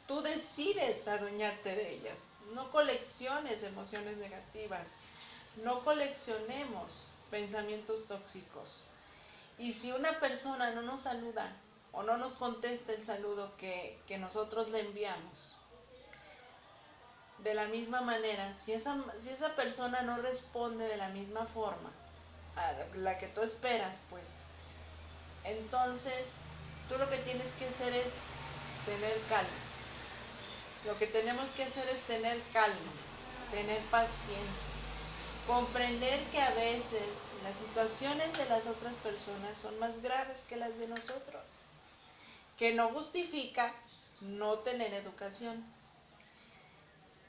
tú 0.07 0.21
decides 0.21 1.07
adueñarte 1.07 1.75
de 1.75 1.95
ellas. 1.95 2.23
No 2.53 2.71
colecciones 2.71 3.63
emociones 3.63 4.17
negativas. 4.17 4.95
no 5.63 5.83
coleccionemos 5.83 7.05
pensamientos 7.29 8.07
tóxicos. 8.07 8.83
Y 9.57 9.73
si 9.73 9.91
una 9.91 10.19
persona 10.19 10.71
no 10.71 10.81
nos 10.81 11.01
saluda 11.01 11.51
o 11.91 12.01
no 12.03 12.17
nos 12.17 12.33
contesta 12.33 12.91
el 12.93 13.03
saludo 13.03 13.55
que, 13.57 13.99
que 14.07 14.17
nosotros 14.17 14.71
le 14.71 14.79
enviamos, 14.79 15.55
de 17.39 17.53
la 17.53 17.65
misma 17.65 18.01
manera, 18.01 18.53
si 18.53 18.73
esa, 18.73 18.97
si 19.19 19.29
esa 19.29 19.55
persona 19.55 20.01
no 20.01 20.17
responde 20.17 20.87
de 20.87 20.97
la 20.97 21.09
misma 21.09 21.45
forma 21.45 21.91
a 22.55 22.73
la 22.97 23.17
que 23.17 23.27
tú 23.27 23.41
esperas, 23.41 23.99
pues, 24.09 24.23
entonces 25.43 26.31
tú 26.87 26.97
lo 26.97 27.09
que 27.09 27.17
tienes 27.17 27.51
que 27.55 27.67
hacer 27.67 27.93
es 27.93 28.13
tener 28.85 29.19
calma. 29.27 29.62
Lo 30.85 30.97
que 30.97 31.07
tenemos 31.07 31.49
que 31.51 31.63
hacer 31.63 31.87
es 31.89 32.01
tener 32.01 32.41
calma, 32.51 32.91
tener 33.51 33.81
paciencia, 33.85 34.69
comprender 35.47 36.23
que 36.25 36.41
a 36.41 36.51
veces 36.51 37.07
las 37.43 37.55
situaciones 37.57 38.31
de 38.37 38.45
las 38.45 38.65
otras 38.67 38.93
personas 38.95 39.57
son 39.57 39.77
más 39.79 40.01
graves 40.01 40.43
que 40.49 40.57
las 40.57 40.77
de 40.77 40.87
nosotros, 40.87 41.43
que 42.57 42.73
no 42.73 42.89
justifica 42.89 43.73
no 44.21 44.59
tener 44.59 44.93
educación 44.93 45.63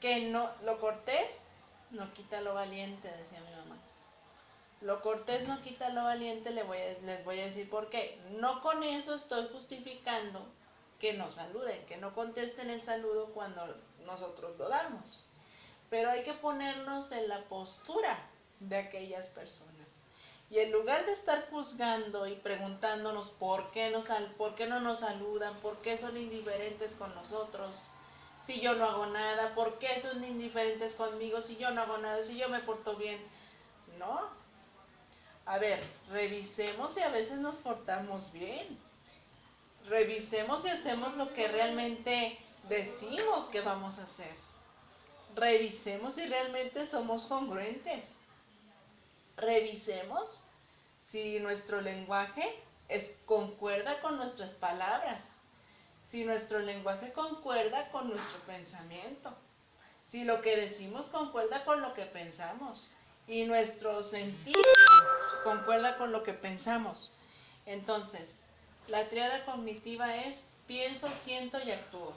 que 0.05 0.19
no, 0.19 0.51
lo 0.63 0.79
cortés 0.79 1.41
no 1.89 2.13
quita 2.13 2.41
lo 2.41 2.53
valiente, 2.53 3.07
decía 3.07 3.39
mi 3.41 3.55
mamá. 3.55 3.77
Lo 4.81 5.01
cortés 5.01 5.47
no 5.47 5.61
quita 5.61 5.89
lo 5.89 6.03
valiente, 6.03 6.51
les 6.51 6.67
voy, 6.67 6.77
a, 6.77 6.99
les 7.05 7.25
voy 7.25 7.39
a 7.39 7.45
decir 7.45 7.69
por 7.69 7.89
qué. 7.89 8.19
No 8.31 8.61
con 8.61 8.83
eso 8.83 9.15
estoy 9.15 9.47
justificando 9.51 10.45
que 11.05 11.13
no 11.13 11.29
saluden, 11.29 11.85
que 11.85 11.97
no 11.97 12.15
contesten 12.15 12.71
el 12.71 12.81
saludo 12.81 13.27
cuando 13.27 13.61
nosotros 14.07 14.57
lo 14.57 14.69
damos. 14.69 15.23
Pero 15.91 16.09
hay 16.09 16.23
que 16.23 16.33
ponernos 16.33 17.11
en 17.11 17.27
la 17.27 17.43
postura 17.43 18.17
de 18.59 18.77
aquellas 18.77 19.27
personas. 19.27 19.93
Y 20.49 20.57
en 20.57 20.71
lugar 20.71 21.05
de 21.05 21.11
estar 21.11 21.47
juzgando 21.51 22.25
y 22.25 22.33
preguntándonos 22.37 23.29
por 23.29 23.69
qué, 23.69 23.91
nos, 23.91 24.07
por 24.35 24.55
qué 24.55 24.65
no 24.65 24.79
nos 24.79 25.01
saludan, 25.01 25.59
por 25.59 25.77
qué 25.83 25.95
son 25.95 26.17
indiferentes 26.17 26.95
con 26.95 27.13
nosotros, 27.13 27.87
si 28.41 28.59
yo 28.59 28.73
no 28.73 28.85
hago 28.85 29.05
nada? 29.05 29.53
¿Por 29.53 29.77
qué 29.77 30.01
son 30.01 30.23
indiferentes 30.23 30.95
conmigo 30.95 31.43
si 31.43 31.55
yo 31.57 31.69
no 31.69 31.81
hago 31.81 31.99
nada? 31.99 32.23
Si 32.23 32.35
yo 32.35 32.49
me 32.49 32.61
porto 32.61 32.95
bien. 32.95 33.21
No. 33.99 34.21
A 35.45 35.59
ver, 35.59 35.83
revisemos 36.09 36.95
si 36.95 37.01
a 37.01 37.09
veces 37.09 37.37
nos 37.37 37.57
portamos 37.57 38.33
bien. 38.33 38.79
Revisemos 39.87 40.63
si 40.63 40.69
hacemos 40.69 41.15
lo 41.15 41.33
que 41.33 41.47
realmente 41.47 42.37
decimos 42.69 43.47
que 43.49 43.61
vamos 43.61 43.99
a 43.99 44.03
hacer. 44.03 44.33
Revisemos 45.35 46.15
si 46.15 46.25
realmente 46.25 46.85
somos 46.85 47.25
congruentes. 47.25 48.17
Revisemos 49.37 50.41
si 51.09 51.39
nuestro 51.39 51.81
lenguaje 51.81 52.57
es, 52.87 53.11
concuerda 53.25 54.01
con 54.01 54.17
nuestras 54.17 54.51
palabras 54.51 55.35
si 56.09 56.23
nuestro 56.23 56.59
lenguaje 56.59 57.11
concuerda 57.13 57.89
con 57.89 58.07
nuestro 58.09 58.39
pensamiento, 58.45 59.33
si 60.05 60.23
lo 60.23 60.41
que 60.41 60.55
decimos 60.55 61.07
concuerda 61.07 61.65
con 61.65 61.81
lo 61.81 61.93
que 61.93 62.05
pensamos 62.05 62.83
y 63.27 63.45
nuestro 63.45 64.03
sentir 64.03 64.55
concuerda 65.43 65.97
con 65.97 66.11
lo 66.11 66.23
que 66.23 66.33
pensamos. 66.33 67.11
Entonces, 67.65 68.35
la 68.87 69.09
triada 69.09 69.45
cognitiva 69.45 70.15
es 70.15 70.43
pienso, 70.67 71.09
siento 71.23 71.59
y 71.63 71.71
actúo. 71.71 72.13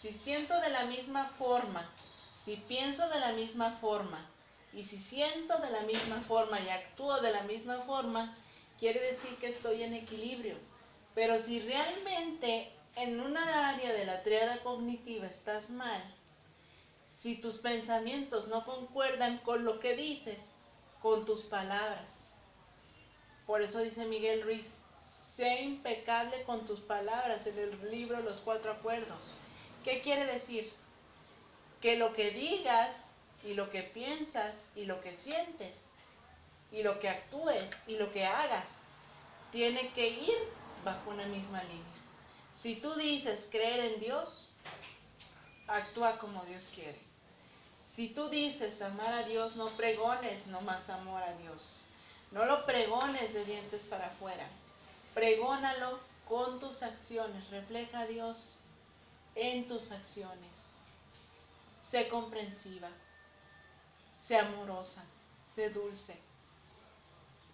Si 0.00 0.12
siento 0.12 0.60
de 0.60 0.70
la 0.70 0.84
misma 0.84 1.26
forma, 1.38 1.90
si 2.44 2.56
pienso 2.56 3.08
de 3.08 3.20
la 3.20 3.32
misma 3.32 3.72
forma 3.72 4.26
y 4.72 4.84
si 4.84 4.96
siento 4.96 5.58
de 5.58 5.70
la 5.70 5.82
misma 5.82 6.20
forma 6.22 6.60
y 6.60 6.68
actúo 6.68 7.20
de 7.20 7.32
la 7.32 7.42
misma 7.42 7.80
forma, 7.82 8.36
quiere 8.78 9.00
decir 9.00 9.36
que 9.38 9.48
estoy 9.48 9.82
en 9.82 9.94
equilibrio. 9.94 10.56
Pero 11.14 11.38
si 11.40 11.60
realmente 11.60 12.72
en 12.96 13.20
una 13.20 13.68
área 13.68 13.92
de 13.92 14.04
la 14.04 14.22
triada 14.22 14.62
cognitiva 14.62 15.26
estás 15.26 15.70
mal, 15.70 16.02
si 17.14 17.36
tus 17.36 17.58
pensamientos 17.58 18.48
no 18.48 18.64
concuerdan 18.64 19.38
con 19.38 19.64
lo 19.64 19.80
que 19.80 19.94
dices, 19.94 20.38
con 21.02 21.26
tus 21.26 21.42
palabras. 21.42 22.30
Por 23.46 23.62
eso 23.62 23.80
dice 23.80 24.06
Miguel 24.06 24.42
Ruiz, 24.42 24.79
sé 25.40 25.62
impecable 25.62 26.42
con 26.42 26.66
tus 26.66 26.80
palabras 26.80 27.46
en 27.46 27.58
el 27.58 27.90
libro 27.90 28.20
Los 28.20 28.40
Cuatro 28.40 28.72
Acuerdos. 28.72 29.32
¿Qué 29.82 30.02
quiere 30.02 30.26
decir? 30.26 30.70
Que 31.80 31.96
lo 31.96 32.12
que 32.12 32.30
digas 32.30 32.94
y 33.42 33.54
lo 33.54 33.70
que 33.70 33.82
piensas 33.82 34.54
y 34.76 34.84
lo 34.84 35.00
que 35.00 35.16
sientes 35.16 35.80
y 36.70 36.82
lo 36.82 37.00
que 37.00 37.08
actúes 37.08 37.70
y 37.86 37.96
lo 37.96 38.12
que 38.12 38.26
hagas 38.26 38.66
tiene 39.50 39.88
que 39.92 40.10
ir 40.10 40.36
bajo 40.84 41.08
una 41.08 41.24
misma 41.24 41.62
línea. 41.62 42.00
Si 42.52 42.76
tú 42.76 42.94
dices 42.96 43.48
creer 43.50 43.94
en 43.94 43.98
Dios, 43.98 44.46
actúa 45.66 46.18
como 46.18 46.44
Dios 46.44 46.68
quiere. 46.74 46.98
Si 47.80 48.10
tú 48.10 48.28
dices 48.28 48.82
amar 48.82 49.14
a 49.14 49.22
Dios, 49.22 49.56
no 49.56 49.68
pregones 49.70 50.48
nomás 50.48 50.90
amor 50.90 51.22
a 51.22 51.34
Dios. 51.38 51.86
No 52.30 52.44
lo 52.44 52.66
pregones 52.66 53.32
de 53.32 53.46
dientes 53.46 53.80
para 53.84 54.08
afuera. 54.08 54.46
Pregónalo 55.20 56.00
con 56.26 56.58
tus 56.60 56.82
acciones. 56.82 57.50
Refleja 57.50 58.00
a 58.00 58.06
Dios 58.06 58.58
en 59.34 59.68
tus 59.68 59.90
acciones. 59.90 60.50
Sé 61.90 62.08
comprensiva. 62.08 62.88
Sé 64.22 64.38
amorosa. 64.38 65.04
Sé 65.54 65.68
dulce. 65.68 66.16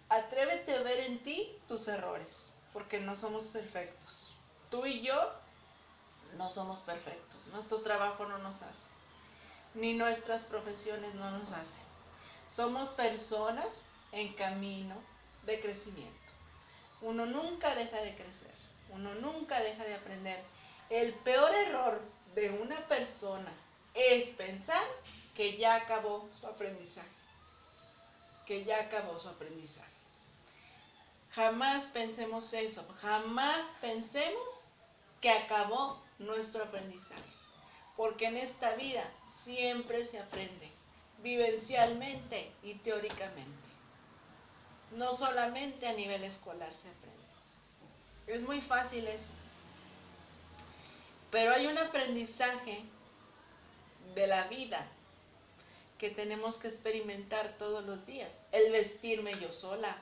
Atrévete 0.07 0.77
a 0.77 0.83
ver 0.83 1.01
en 1.01 1.19
ti 1.21 1.51
tus 1.67 1.89
errores, 1.89 2.53
porque 2.71 3.01
no 3.01 3.17
somos 3.17 3.43
perfectos 3.43 4.31
tú 4.69 4.85
y 4.85 5.01
yo 5.01 5.31
no 6.37 6.49
somos 6.49 6.79
perfectos. 6.81 7.47
Nuestro 7.47 7.79
trabajo 7.81 8.25
no 8.25 8.37
nos 8.39 8.61
hace. 8.61 8.89
Ni 9.73 9.93
nuestras 9.93 10.43
profesiones 10.43 11.13
no 11.15 11.31
nos 11.31 11.51
hacen. 11.51 11.81
Somos 12.49 12.89
personas 12.89 13.81
en 14.11 14.33
camino 14.33 14.95
de 15.45 15.59
crecimiento. 15.59 16.26
Uno 17.01 17.25
nunca 17.25 17.75
deja 17.75 17.97
de 17.97 18.15
crecer. 18.15 18.53
Uno 18.91 19.15
nunca 19.15 19.59
deja 19.59 19.83
de 19.83 19.95
aprender. 19.95 20.43
El 20.89 21.13
peor 21.15 21.53
error 21.53 22.01
de 22.33 22.49
una 22.51 22.87
persona 22.87 23.51
es 23.93 24.27
pensar 24.29 24.83
que 25.35 25.57
ya 25.57 25.75
acabó 25.75 26.27
su 26.39 26.47
aprendizaje. 26.47 27.07
Que 28.45 28.63
ya 28.63 28.81
acabó 28.81 29.19
su 29.19 29.29
aprendizaje. 29.29 29.97
Jamás 31.31 31.83
pensemos 31.85 32.51
eso, 32.53 32.83
jamás 32.99 33.63
pensemos 33.79 34.63
que 35.21 35.29
acabó 35.29 36.01
nuestro 36.17 36.63
aprendizaje, 36.63 37.21
porque 37.95 38.25
en 38.25 38.37
esta 38.37 38.73
vida 38.75 39.03
siempre 39.43 40.03
se 40.03 40.19
aprende, 40.19 40.71
vivencialmente 41.21 42.51
y 42.63 42.73
teóricamente. 42.75 43.66
No 44.91 45.15
solamente 45.15 45.87
a 45.87 45.93
nivel 45.93 46.23
escolar 46.23 46.73
se 46.73 46.89
aprende. 46.89 47.17
Es 48.27 48.41
muy 48.41 48.61
fácil 48.61 49.07
eso. 49.07 49.31
Pero 51.31 51.53
hay 51.53 51.67
un 51.67 51.77
aprendizaje 51.77 52.83
de 54.15 54.27
la 54.27 54.47
vida 54.47 54.85
que 55.97 56.09
tenemos 56.09 56.57
que 56.57 56.67
experimentar 56.67 57.57
todos 57.57 57.85
los 57.85 58.05
días. 58.05 58.31
El 58.51 58.71
vestirme 58.71 59.39
yo 59.39 59.51
sola, 59.51 59.97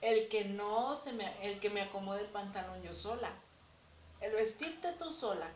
el 0.00 0.28
que 0.28 0.44
no 0.44 0.96
se 0.96 1.12
me, 1.12 1.46
el 1.46 1.60
que 1.60 1.70
me 1.70 1.82
acomode 1.82 2.20
el 2.20 2.28
pantalón 2.28 2.82
yo 2.82 2.94
sola. 2.94 3.30
El 4.20 4.32
vestirte 4.32 4.92
tú 4.92 5.12
sola 5.12 5.48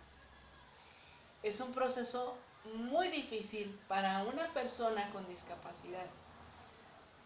es 1.42 1.60
un 1.60 1.72
proceso 1.72 2.36
muy 2.74 3.08
difícil 3.08 3.78
para 3.86 4.24
una 4.24 4.52
persona 4.52 5.10
con 5.12 5.26
discapacidad, 5.28 6.06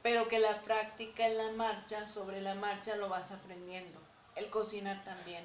pero 0.02 0.28
que 0.28 0.38
la 0.38 0.60
práctica 0.62 1.26
en 1.26 1.36
la 1.36 1.50
marcha, 1.52 2.06
sobre 2.06 2.40
la 2.40 2.54
marcha 2.54 2.96
lo 2.96 3.08
vas 3.08 3.30
aprendiendo. 3.30 4.00
El 4.34 4.48
cocinar 4.50 5.04
también. 5.04 5.44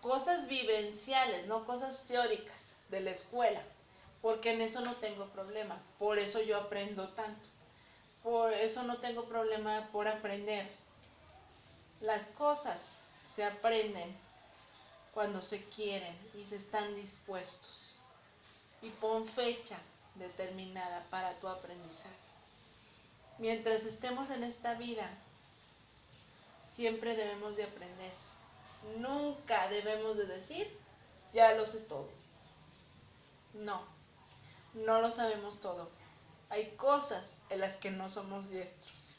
Cosas 0.00 0.48
vivenciales, 0.48 1.46
no 1.46 1.64
cosas 1.64 2.04
teóricas 2.06 2.76
de 2.90 3.00
la 3.00 3.10
escuela, 3.10 3.62
porque 4.22 4.52
en 4.52 4.62
eso 4.62 4.80
no 4.80 4.96
tengo 4.96 5.26
problema, 5.26 5.78
por 5.98 6.18
eso 6.18 6.40
yo 6.42 6.56
aprendo 6.56 7.08
tanto. 7.10 7.48
Por 8.22 8.54
eso 8.54 8.82
no 8.84 8.98
tengo 8.98 9.26
problema 9.26 9.88
por 9.92 10.08
aprender. 10.08 10.66
Las 12.00 12.22
cosas 12.28 12.92
se 13.34 13.44
aprenden 13.44 14.16
cuando 15.12 15.42
se 15.42 15.62
quieren 15.64 16.16
y 16.34 16.46
se 16.46 16.56
están 16.56 16.94
dispuestos. 16.94 17.98
Y 18.80 18.88
pon 18.88 19.28
fecha 19.28 19.76
determinada 20.14 21.04
para 21.10 21.34
tu 21.34 21.48
aprendizaje. 21.48 22.23
Mientras 23.38 23.84
estemos 23.84 24.30
en 24.30 24.44
esta 24.44 24.74
vida, 24.74 25.10
siempre 26.74 27.16
debemos 27.16 27.56
de 27.56 27.64
aprender. 27.64 28.12
Nunca 28.98 29.68
debemos 29.68 30.16
de 30.16 30.26
decir, 30.26 30.68
ya 31.32 31.52
lo 31.54 31.66
sé 31.66 31.80
todo. 31.80 32.08
No, 33.54 33.82
no 34.74 35.00
lo 35.00 35.10
sabemos 35.10 35.60
todo. 35.60 35.90
Hay 36.48 36.70
cosas 36.76 37.26
en 37.50 37.60
las 37.60 37.76
que 37.76 37.90
no 37.90 38.08
somos 38.08 38.50
diestros. 38.50 39.16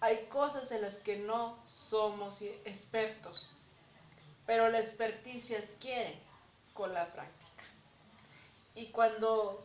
Hay 0.00 0.26
cosas 0.26 0.70
en 0.72 0.82
las 0.82 0.96
que 0.96 1.16
no 1.16 1.56
somos 1.64 2.42
expertos, 2.42 3.50
pero 4.44 4.68
la 4.68 4.78
expertise 4.78 5.46
se 5.46 5.56
adquiere 5.56 6.18
con 6.74 6.92
la 6.92 7.10
práctica. 7.12 7.64
Y 8.74 8.88
cuando 8.88 9.64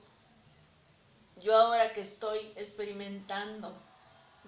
yo 1.44 1.56
ahora 1.56 1.94
que 1.94 2.02
estoy 2.02 2.40
experimentando, 2.56 3.74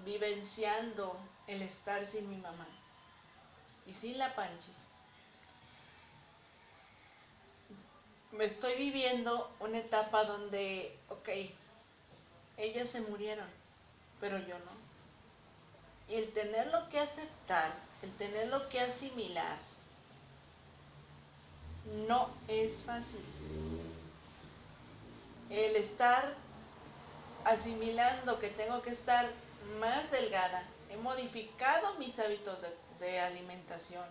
vivenciando 0.06 1.17
el 1.47 1.62
estar 1.62 2.06
sin 2.06 2.29
mi 2.29 2.38
mamá 2.38 2.67
y 3.86 3.93
sin 3.93 4.17
la 4.17 4.34
panchis, 4.36 4.89
me 8.32 8.45
estoy 8.45 8.75
viviendo 8.75 9.51
una 9.60 9.77
etapa 9.77 10.25
donde, 10.25 10.97
ok, 11.10 11.29
ellas 12.58 12.89
se 12.89 13.01
murieron, 13.01 13.47
pero 14.19 14.39
yo 14.39 14.58
no. 14.60 14.73
Y 16.08 16.15
el 16.15 16.32
tenerlo 16.34 16.89
que 16.89 16.99
aceptar, 16.99 17.71
el 18.01 18.12
tenerlo 18.17 18.67
que 18.69 18.82
asimilar, 18.82 19.58
no 22.08 22.29
es 22.47 22.82
fácil. 22.84 23.23
El 25.49 25.75
estar 25.75 26.34
asimilando 27.45 28.39
que 28.39 28.49
tengo 28.49 28.82
que 28.82 28.91
estar 28.91 29.29
más 29.79 30.10
delgada, 30.12 30.63
he 30.89 30.97
modificado 30.97 31.93
mis 31.95 32.17
hábitos 32.19 32.65
de, 32.99 33.19
alimentación 33.19 34.06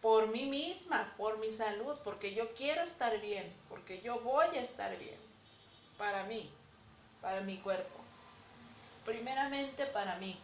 por 0.00 0.26
mí 0.26 0.46
misma, 0.46 1.14
por 1.16 1.38
mi 1.38 1.50
salud, 1.50 1.96
porque 2.02 2.34
yo 2.34 2.52
quiero 2.54 2.82
estar 2.82 3.20
bien, 3.20 3.52
porque 3.68 4.00
yo 4.00 4.18
voy 4.20 4.48
a 4.56 4.60
estar 4.60 4.98
bien, 4.98 5.18
para 5.96 6.24
mí, 6.24 6.50
para 7.20 7.42
mi 7.42 7.58
cuerpo. 7.58 8.00
Primeramente 9.04 9.86
para 9.86 10.16
mí, 10.16 10.36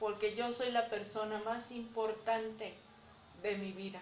porque 0.00 0.34
yo 0.34 0.50
soy 0.50 0.72
la 0.72 0.88
persona 0.88 1.40
más 1.44 1.70
importante 1.70 2.74
de 3.42 3.56
mi 3.56 3.70
vida. 3.70 4.00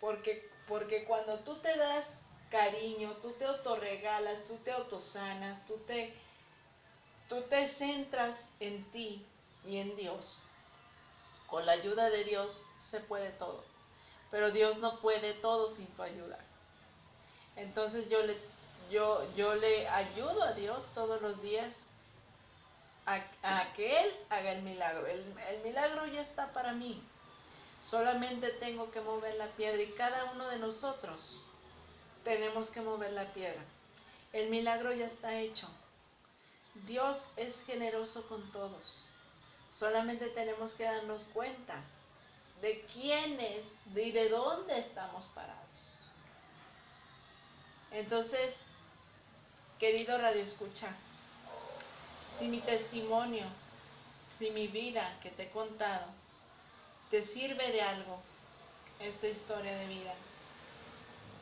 Porque, 0.00 0.50
porque 0.68 1.04
cuando 1.04 1.38
tú 1.38 1.54
te 1.56 1.74
das 1.76 2.21
cariño, 2.52 3.16
tú 3.22 3.32
te 3.32 3.46
autorregalas, 3.46 4.44
tú 4.44 4.56
te 4.58 4.70
autosanas, 4.70 5.66
tú 5.66 5.78
te, 5.86 6.14
tú 7.28 7.40
te 7.48 7.66
centras 7.66 8.44
en 8.60 8.84
ti 8.92 9.24
y 9.64 9.78
en 9.78 9.96
Dios. 9.96 10.42
Con 11.48 11.64
la 11.66 11.72
ayuda 11.72 12.10
de 12.10 12.24
Dios 12.24 12.62
se 12.78 13.00
puede 13.00 13.30
todo. 13.30 13.64
Pero 14.30 14.50
Dios 14.50 14.78
no 14.78 15.00
puede 15.00 15.32
todo 15.32 15.70
sin 15.70 15.86
tu 15.88 16.02
ayuda. 16.02 16.38
Entonces 17.56 18.08
yo 18.08 18.22
le, 18.22 18.36
yo, 18.90 19.26
yo 19.34 19.54
le 19.54 19.88
ayudo 19.88 20.42
a 20.42 20.52
Dios 20.52 20.86
todos 20.94 21.20
los 21.22 21.42
días 21.42 21.74
a, 23.06 23.72
que 23.74 24.00
Él 24.00 24.14
haga 24.28 24.52
el 24.52 24.62
milagro. 24.62 25.06
El, 25.06 25.20
el 25.48 25.62
milagro 25.62 26.06
ya 26.06 26.20
está 26.20 26.52
para 26.52 26.72
mí. 26.72 27.02
Solamente 27.82 28.48
tengo 28.50 28.90
que 28.90 29.00
mover 29.00 29.34
la 29.36 29.48
piedra 29.48 29.82
y 29.82 29.92
cada 29.92 30.32
uno 30.32 30.48
de 30.48 30.58
nosotros 30.58 31.42
tenemos 32.24 32.70
que 32.70 32.80
mover 32.80 33.12
la 33.12 33.32
piedra. 33.32 33.62
El 34.32 34.50
milagro 34.50 34.92
ya 34.92 35.06
está 35.06 35.38
hecho. 35.38 35.68
Dios 36.86 37.24
es 37.36 37.62
generoso 37.64 38.26
con 38.28 38.50
todos. 38.52 39.06
Solamente 39.70 40.28
tenemos 40.28 40.72
que 40.72 40.84
darnos 40.84 41.24
cuenta 41.32 41.82
de 42.60 42.80
quiénes 42.92 43.66
y 43.94 44.12
de 44.12 44.28
dónde 44.28 44.78
estamos 44.78 45.26
parados. 45.34 45.98
Entonces, 47.90 48.56
querido 49.78 50.16
Radio 50.16 50.42
Escucha, 50.42 50.94
si 52.38 52.48
mi 52.48 52.60
testimonio, 52.60 53.44
si 54.38 54.50
mi 54.50 54.68
vida 54.68 55.18
que 55.22 55.30
te 55.30 55.44
he 55.44 55.50
contado, 55.50 56.06
te 57.10 57.22
sirve 57.22 57.70
de 57.70 57.82
algo, 57.82 58.18
esta 59.00 59.26
historia 59.26 59.76
de 59.76 59.86
vida, 59.88 60.14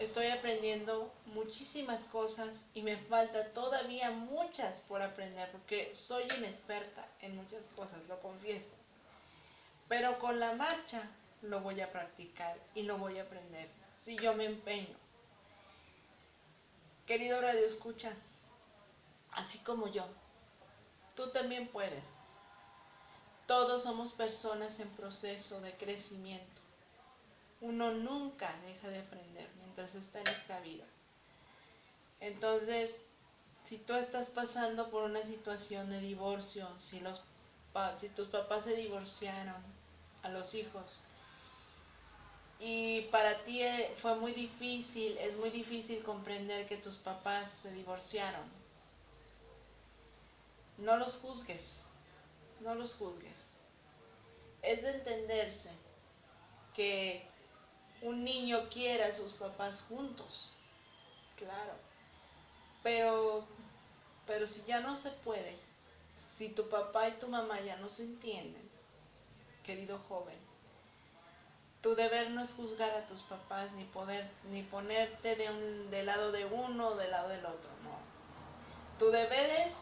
estoy 0.01 0.29
aprendiendo 0.29 1.13
muchísimas 1.27 2.01
cosas 2.05 2.65
y 2.73 2.83
me 2.83 2.97
falta 2.97 3.53
todavía 3.53 4.11
muchas 4.11 4.81
por 4.81 5.03
aprender 5.03 5.51
porque 5.53 5.95
soy 5.95 6.25
inexperta 6.39 7.07
en 7.21 7.37
muchas 7.37 7.69
cosas, 7.77 8.01
lo 8.09 8.19
confieso. 8.21 8.73
Pero 9.89 10.19
con 10.19 10.41
la 10.41 10.55
marcha 10.55 11.03
lo 11.43 11.61
voy 11.61 11.83
a 11.83 11.93
practicar 11.93 12.59
y 12.75 12.83
lo 12.83 12.97
voy 12.97 13.19
a 13.19 13.25
aprender 13.25 13.69
si 14.03 14.17
yo 14.17 14.33
me 14.35 14.47
empeño. 14.47 14.97
Querido 17.07 17.41
Radio 17.43 17.67
Escucha, 17.67 18.13
así 19.33 19.59
como 19.59 19.89
yo, 19.89 20.07
tú 21.15 21.29
también 21.31 21.69
puedes. 21.69 22.05
Todos 23.47 23.83
somos 23.83 24.13
personas 24.13 24.81
en 24.81 24.89
proceso 24.91 25.61
de 25.61 25.75
crecimiento. 25.75 26.61
Uno 27.61 27.91
nunca 27.91 28.57
deja 28.65 28.89
de 28.89 29.01
aprender 29.01 29.60
está 29.83 30.21
en 30.21 30.29
esta 30.29 30.61
vida. 30.61 30.85
Entonces, 32.21 32.97
si 33.65 33.79
tú 33.79 33.95
estás 33.95 34.29
pasando 34.29 34.91
por 34.91 35.05
una 35.05 35.25
situación 35.25 35.91
de 35.91 36.01
divorcio, 36.01 36.69
si, 36.79 37.03
si 37.99 38.09
tus 38.11 38.29
papás 38.29 38.65
se 38.65 38.75
divorciaron 38.75 39.63
a 40.23 40.29
los 40.29 40.55
hijos, 40.55 41.05
y 42.63 43.03
para 43.11 43.43
ti 43.45 43.63
eh, 43.63 43.95
fue 43.97 44.17
muy 44.17 44.33
difícil, 44.33 45.17
es 45.17 45.35
muy 45.39 45.49
difícil 45.49 46.03
comprender 46.03 46.67
que 46.69 46.77
tus 46.77 46.97
papás 46.97 47.51
se 47.51 47.73
divorciaron. 47.73 48.43
No 50.77 50.99
los 50.99 51.17
juzgues, 51.17 51.77
no 52.61 52.75
los 52.75 52.95
juzgues. 52.95 53.55
Es 54.61 54.83
de 54.83 54.91
entenderse 54.91 55.71
que 56.75 57.30
un 58.03 58.25
niño 58.25 58.69
quiere 58.71 59.05
a 59.05 59.15
sus 59.15 59.33
papás 59.33 59.85
juntos, 59.89 60.51
claro. 61.37 61.75
Pero, 62.83 63.45
pero 64.27 64.47
si 64.47 64.63
ya 64.65 64.81
no 64.81 64.97
se 64.97 65.11
puede, 65.11 65.59
si 66.37 66.49
tu 66.49 66.69
papá 66.69 67.09
y 67.09 67.13
tu 67.13 67.29
mamá 67.29 67.61
ya 67.61 67.77
no 67.77 67.89
se 67.89 68.05
entienden, 68.05 68.69
querido 69.63 69.99
joven, 70.09 70.39
tu 71.83 71.95
deber 71.95 72.31
no 72.31 72.43
es 72.43 72.53
juzgar 72.53 72.91
a 72.91 73.07
tus 73.07 73.21
papás 73.23 73.73
ni 73.73 73.85
poder 73.85 74.31
ni 74.51 74.63
ponerte 74.63 75.37
de 75.37 75.51
un 75.51 75.91
del 75.91 76.07
lado 76.07 76.33
de 76.33 76.45
uno 76.45 76.89
o 76.89 76.97
del 76.97 77.11
lado 77.11 77.29
del 77.29 77.45
otro, 77.45 77.71
no. 77.83 77.99
Tu 78.99 79.11
deber 79.11 79.51
es 79.51 79.75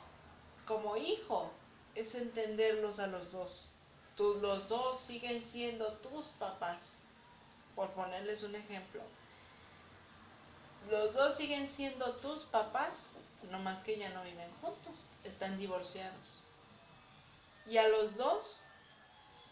como 0.66 0.96
hijo 0.96 1.50
es 1.94 2.14
entenderlos 2.14 2.98
a 2.98 3.06
los 3.06 3.32
dos. 3.32 3.70
los 4.18 4.68
dos 4.68 4.98
siguen 5.00 5.42
siendo 5.42 5.92
tus 5.94 6.26
papás 6.38 6.97
por 7.78 7.90
ponerles 7.90 8.42
un 8.42 8.56
ejemplo. 8.56 9.00
Los 10.90 11.14
dos 11.14 11.36
siguen 11.36 11.68
siendo 11.68 12.16
tus 12.16 12.42
papás, 12.42 13.10
no 13.52 13.60
más 13.60 13.84
que 13.84 13.96
ya 13.96 14.08
no 14.08 14.24
viven 14.24 14.50
juntos, 14.60 15.06
están 15.22 15.56
divorciados. 15.58 16.42
Y 17.66 17.76
a 17.76 17.86
los 17.86 18.16
dos, 18.16 18.64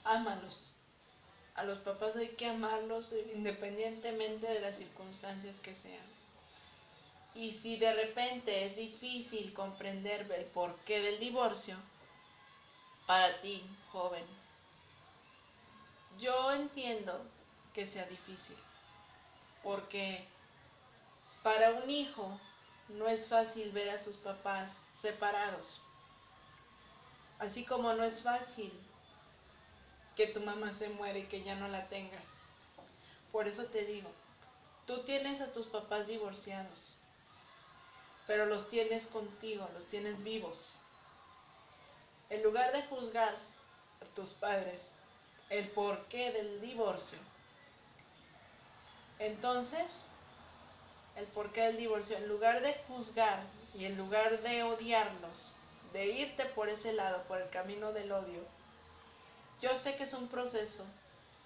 ámalos. 0.02 0.72
A 1.54 1.62
los 1.62 1.78
papás 1.78 2.16
hay 2.16 2.30
que 2.30 2.48
amarlos 2.48 3.12
independientemente 3.32 4.48
de 4.48 4.58
las 4.58 4.76
circunstancias 4.76 5.60
que 5.60 5.76
sean. 5.76 6.04
Y 7.32 7.52
si 7.52 7.76
de 7.76 7.94
repente 7.94 8.66
es 8.66 8.74
difícil 8.74 9.54
comprender 9.54 10.28
el 10.32 10.46
porqué 10.46 11.00
del 11.00 11.20
divorcio, 11.20 11.76
para 13.06 13.40
ti, 13.40 13.62
joven, 13.92 14.24
yo 16.18 16.50
entiendo 16.50 17.24
que 17.76 17.86
sea 17.86 18.06
difícil. 18.06 18.56
Porque 19.62 20.26
para 21.42 21.72
un 21.72 21.90
hijo 21.90 22.40
no 22.88 23.06
es 23.06 23.28
fácil 23.28 23.70
ver 23.70 23.90
a 23.90 24.00
sus 24.00 24.16
papás 24.16 24.82
separados. 24.94 25.82
Así 27.38 27.66
como 27.66 27.92
no 27.92 28.02
es 28.02 28.22
fácil 28.22 28.72
que 30.16 30.26
tu 30.28 30.40
mamá 30.40 30.72
se 30.72 30.88
muere 30.88 31.18
y 31.18 31.26
que 31.26 31.42
ya 31.42 31.54
no 31.54 31.68
la 31.68 31.86
tengas. 31.90 32.26
Por 33.30 33.46
eso 33.46 33.66
te 33.66 33.84
digo, 33.84 34.10
tú 34.86 35.02
tienes 35.02 35.42
a 35.42 35.52
tus 35.52 35.66
papás 35.66 36.06
divorciados, 36.06 36.96
pero 38.26 38.46
los 38.46 38.70
tienes 38.70 39.06
contigo, 39.08 39.68
los 39.74 39.84
tienes 39.88 40.24
vivos. 40.24 40.80
En 42.30 42.42
lugar 42.42 42.72
de 42.72 42.84
juzgar 42.84 43.34
a 44.00 44.14
tus 44.14 44.30
padres 44.32 44.88
el 45.50 45.68
porqué 45.68 46.32
del 46.32 46.62
divorcio, 46.62 47.18
entonces, 49.18 49.90
el 51.16 51.26
porqué 51.26 51.62
del 51.62 51.76
divorcio, 51.78 52.16
en 52.16 52.28
lugar 52.28 52.60
de 52.60 52.74
juzgar 52.88 53.40
y 53.74 53.84
en 53.84 53.96
lugar 53.96 54.42
de 54.42 54.62
odiarlos, 54.62 55.50
de 55.92 56.06
irte 56.06 56.44
por 56.46 56.68
ese 56.68 56.92
lado, 56.92 57.22
por 57.24 57.40
el 57.40 57.48
camino 57.50 57.92
del 57.92 58.12
odio, 58.12 58.42
yo 59.60 59.76
sé 59.78 59.96
que 59.96 60.04
es 60.04 60.12
un 60.12 60.28
proceso 60.28 60.84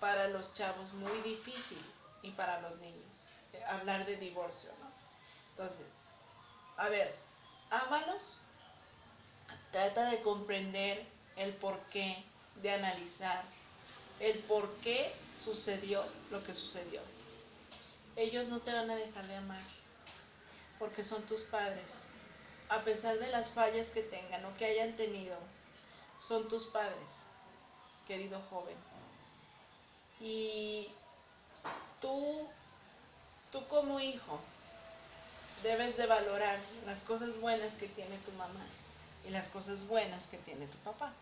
para 0.00 0.28
los 0.28 0.52
chavos 0.54 0.92
muy 0.94 1.20
difícil 1.20 1.85
y 2.22 2.30
para 2.33 2.61
los 2.61 2.76
niños, 2.78 3.24
eh, 3.52 3.62
hablar 3.64 4.06
de 4.06 4.16
divorcio, 4.16 4.70
¿no? 4.80 4.90
Entonces, 5.52 5.87
a 6.76 6.88
ver, 6.88 7.14
ámalos, 7.70 8.38
Trata 9.72 10.11
de 10.11 10.20
comprender 10.22 11.04
el 11.37 11.52
porqué, 11.54 12.24
de 12.61 12.72
analizar 12.72 13.44
el 14.18 14.38
por 14.40 14.68
qué 14.78 15.12
sucedió 15.44 16.04
lo 16.30 16.42
que 16.44 16.54
sucedió. 16.54 17.00
Ellos 18.16 18.49
no 18.49 18.61
te 18.61 18.73
van 18.73 18.90
a 18.90 18.96
dejar 18.96 19.27
de 19.27 19.37
amar 19.37 19.62
porque 20.79 21.05
son 21.05 21.23
tus 21.23 21.42
padres. 21.42 21.90
A 22.68 22.83
pesar 22.83 23.18
de 23.18 23.29
las 23.29 23.51
fallas 23.51 23.90
que 23.90 24.03
tengan 24.03 24.44
o 24.44 24.57
que 24.57 24.64
hayan 24.64 24.96
tenido, 24.96 25.37
son 26.18 26.49
tus 26.49 26.66
padres, 26.66 27.11
querido 28.07 28.40
joven. 28.49 28.77
Y 30.20 30.88
tú, 32.01 32.49
tú 33.53 33.66
como 33.68 34.01
hijo, 34.01 34.40
debes 35.62 35.96
de 35.96 36.07
valorar 36.07 36.59
las 36.87 37.03
cosas 37.03 37.38
buenas 37.40 37.75
que 37.75 37.88
tiene 37.88 38.16
tu 38.18 38.33
mamá 38.33 38.66
y 39.27 39.31
las 39.31 39.49
cosas 39.49 39.87
buenas 39.87 40.27
que 40.29 40.38
tiene 40.38 40.66
tu 40.66 40.79
papá. 40.79 41.12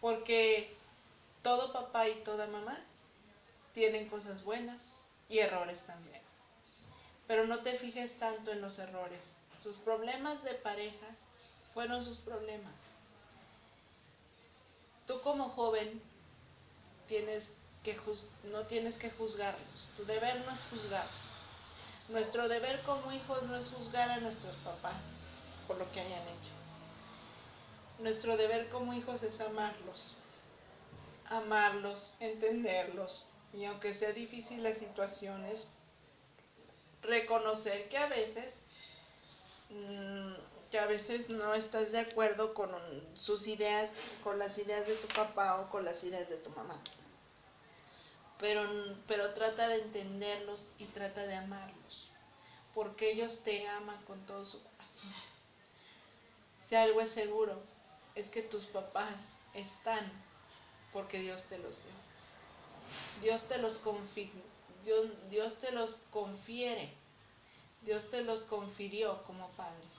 Porque 0.00 0.76
todo 1.42 1.72
papá 1.72 2.08
y 2.08 2.14
toda 2.16 2.46
mamá 2.46 2.78
tienen 3.72 4.08
cosas 4.08 4.44
buenas 4.44 4.82
y 5.28 5.38
errores 5.38 5.80
también. 5.82 6.20
Pero 7.26 7.46
no 7.46 7.60
te 7.60 7.78
fijes 7.78 8.18
tanto 8.18 8.52
en 8.52 8.60
los 8.60 8.78
errores. 8.78 9.30
Sus 9.58 9.76
problemas 9.76 10.42
de 10.44 10.54
pareja 10.54 11.06
fueron 11.74 12.04
sus 12.04 12.18
problemas. 12.18 12.74
Tú 15.06 15.20
como 15.22 15.48
joven 15.50 16.00
tienes 17.08 17.52
que 17.82 17.98
no 18.44 18.62
tienes 18.66 18.96
que 18.98 19.10
juzgarlos. 19.10 19.88
Tu 19.96 20.04
deber 20.04 20.44
no 20.44 20.52
es 20.52 20.64
juzgar. 20.70 21.08
Nuestro 22.08 22.48
deber 22.48 22.82
como 22.82 23.12
hijos 23.12 23.42
no 23.44 23.56
es 23.56 23.70
juzgar 23.70 24.10
a 24.10 24.18
nuestros 24.18 24.54
papás 24.56 25.12
por 25.66 25.78
lo 25.78 25.90
que 25.92 26.00
hayan 26.00 26.22
hecho. 26.22 26.52
Nuestro 27.98 28.36
deber 28.36 28.68
como 28.68 28.94
hijos 28.94 29.22
es 29.22 29.40
amarlos 29.40 30.16
amarlos, 31.30 32.14
entenderlos 32.20 33.24
y 33.56 33.64
aunque 33.64 33.94
sea 33.94 34.12
difícil 34.12 34.62
las 34.62 34.76
situaciones, 34.76 35.64
reconocer 37.02 37.88
que 37.88 37.96
a 37.96 38.06
veces 38.06 38.54
mm, 39.70 40.34
que 40.70 40.78
a 40.78 40.86
veces 40.86 41.30
no 41.30 41.54
estás 41.54 41.92
de 41.92 42.00
acuerdo 42.00 42.52
con 42.52 42.70
sus 43.14 43.46
ideas, 43.46 43.90
con 44.22 44.38
las 44.38 44.58
ideas 44.58 44.86
de 44.86 44.96
tu 44.96 45.08
papá 45.08 45.60
o 45.60 45.70
con 45.70 45.84
las 45.84 46.02
ideas 46.04 46.28
de 46.28 46.36
tu 46.36 46.50
mamá. 46.50 46.78
Pero, 48.38 48.62
pero 49.06 49.32
trata 49.32 49.68
de 49.68 49.82
entenderlos 49.82 50.72
y 50.78 50.86
trata 50.86 51.22
de 51.26 51.36
amarlos, 51.36 52.10
porque 52.74 53.12
ellos 53.12 53.42
te 53.44 53.66
aman 53.68 54.02
con 54.04 54.26
todo 54.26 54.44
su 54.44 54.62
corazón. 54.62 55.12
Si 56.64 56.74
algo 56.74 57.00
es 57.00 57.10
seguro, 57.10 57.62
es 58.14 58.28
que 58.28 58.42
tus 58.42 58.66
papás 58.66 59.32
están 59.54 60.10
porque 60.92 61.20
Dios 61.20 61.44
te 61.44 61.58
los 61.58 61.82
dio. 61.84 62.05
Dios 63.22 63.42
te 63.48 63.58
los 63.58 63.80
Dios, 64.84 65.06
Dios 65.30 65.58
te 65.58 65.72
los 65.72 65.96
confiere. 66.10 66.92
Dios 67.82 68.10
te 68.10 68.22
los 68.22 68.42
confirió 68.42 69.22
como 69.24 69.48
padres. 69.50 69.92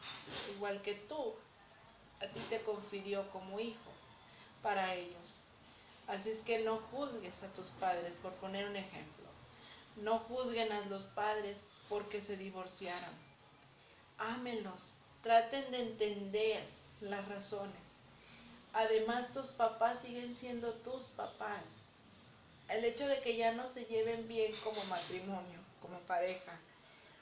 Igual 0.56 0.82
que 0.82 0.94
tú, 0.94 1.36
a 2.22 2.28
ti 2.28 2.40
te 2.50 2.62
confirió 2.62 3.30
como 3.32 3.60
hijo 3.60 3.92
para 4.62 4.96
ellos. 4.96 5.42
Así 6.08 6.30
es 6.30 6.42
que 6.42 6.60
no 6.60 6.78
juzgues 6.92 7.44
a 7.44 7.54
tus 7.54 7.70
padres, 7.70 8.16
por 8.16 8.34
poner 8.34 8.68
un 8.68 8.76
ejemplo. 8.76 9.26
No 9.98 10.20
juzguen 10.20 10.72
a 10.72 10.82
los 10.86 11.06
padres 11.06 11.58
porque 11.90 12.22
se 12.22 12.38
divorciaron. 12.38 13.14
Ámenlos, 14.18 14.96
traten 15.22 15.72
de 15.72 15.82
entender 15.82 16.64
las 17.02 17.28
razones. 17.28 17.76
Además, 18.74 19.34
tus 19.34 19.48
papás 19.48 20.00
siguen 20.00 20.34
siendo 20.34 20.74
tus 20.74 21.06
papás. 21.10 21.82
El 22.70 22.84
hecho 22.86 23.08
de 23.08 23.22
que 23.22 23.38
ya 23.38 23.54
no 23.54 23.68
se 23.68 23.86
lleven 23.86 24.28
bien 24.28 24.52
como 24.64 24.84
matrimonio, 24.86 25.60
como 25.82 26.00
pareja, 26.00 26.60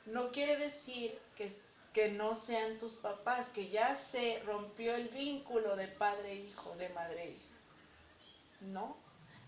no 0.06 0.32
quiere 0.32 0.58
decir 0.58 1.18
que, 1.36 1.56
que 1.94 2.10
no 2.10 2.36
sean 2.36 2.80
tus 2.80 2.94
papás, 2.94 3.50
que 3.50 3.70
ya 3.70 3.96
se 3.96 4.42
rompió 4.46 4.96
el 4.96 5.10
vínculo 5.10 5.76
de 5.76 5.88
padre-hijo, 5.88 6.76
de 6.78 6.90
madre-hija. 6.90 7.56
No, 8.62 8.98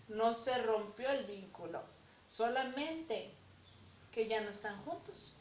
no 0.08 0.34
se 0.34 0.56
rompió 0.62 1.10
el 1.10 1.24
vínculo, 1.24 1.82
solamente 2.26 3.30
que 4.12 4.28
ya 4.28 4.40
no 4.40 4.50
están 4.50 4.80
juntos. 4.84 5.34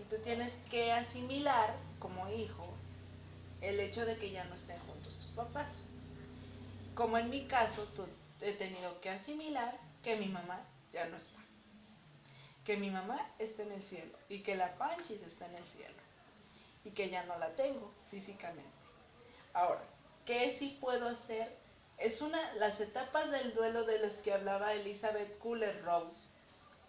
Y 0.00 0.04
tú 0.04 0.22
tienes 0.22 0.54
que 0.70 0.92
asimilar 0.92 1.74
como 1.98 2.28
hijo 2.30 2.68
el 3.60 3.80
hecho 3.80 4.04
de 4.04 4.16
que 4.18 4.30
ya 4.30 4.44
no 4.44 4.54
estén 4.54 4.78
juntos 4.80 4.96
papás. 5.36 5.78
Como 6.94 7.18
en 7.18 7.30
mi 7.30 7.44
caso, 7.44 7.86
he 8.40 8.52
tenido 8.52 9.00
que 9.00 9.10
asimilar 9.10 9.78
que 10.02 10.16
mi 10.16 10.26
mamá 10.26 10.60
ya 10.92 11.06
no 11.06 11.16
está. 11.16 11.40
Que 12.64 12.76
mi 12.76 12.90
mamá 12.90 13.30
está 13.38 13.62
en 13.62 13.72
el 13.72 13.84
cielo 13.84 14.18
y 14.28 14.42
que 14.42 14.56
la 14.56 14.76
Panchis 14.76 15.22
está 15.22 15.46
en 15.46 15.54
el 15.56 15.66
cielo 15.66 15.94
y 16.84 16.90
que 16.90 17.10
ya 17.10 17.24
no 17.24 17.38
la 17.38 17.50
tengo 17.56 17.92
físicamente. 18.10 18.68
Ahora, 19.52 19.82
¿qué 20.24 20.50
sí 20.50 20.76
puedo 20.80 21.08
hacer? 21.08 21.56
Es 21.98 22.20
una 22.20 22.52
las 22.54 22.80
etapas 22.80 23.30
del 23.30 23.54
duelo 23.54 23.84
de 23.84 23.98
las 23.98 24.18
que 24.18 24.32
hablaba 24.32 24.74
Elizabeth 24.74 25.38
Kuller 25.38 25.82
Rose, 25.84 26.18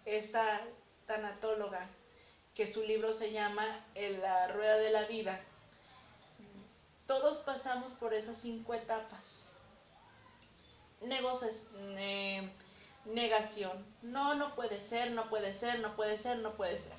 esta 0.04 0.60
tanatóloga, 1.06 1.88
que 2.54 2.66
su 2.66 2.82
libro 2.82 3.14
se 3.14 3.32
llama 3.32 3.84
La 3.94 4.48
Rueda 4.48 4.76
de 4.76 4.90
la 4.90 5.04
Vida, 5.04 5.40
todos 7.08 7.38
pasamos 7.38 7.92
por 7.92 8.12
esas 8.12 8.36
cinco 8.36 8.74
etapas. 8.74 9.47
Negocios, 11.00 11.54
negación. 13.04 13.84
No, 14.02 14.34
no 14.34 14.54
puede 14.54 14.80
ser, 14.80 15.12
no 15.12 15.28
puede 15.28 15.52
ser, 15.52 15.80
no 15.80 15.94
puede 15.94 16.18
ser, 16.18 16.38
no 16.38 16.52
puede 16.52 16.76
ser. 16.76 16.96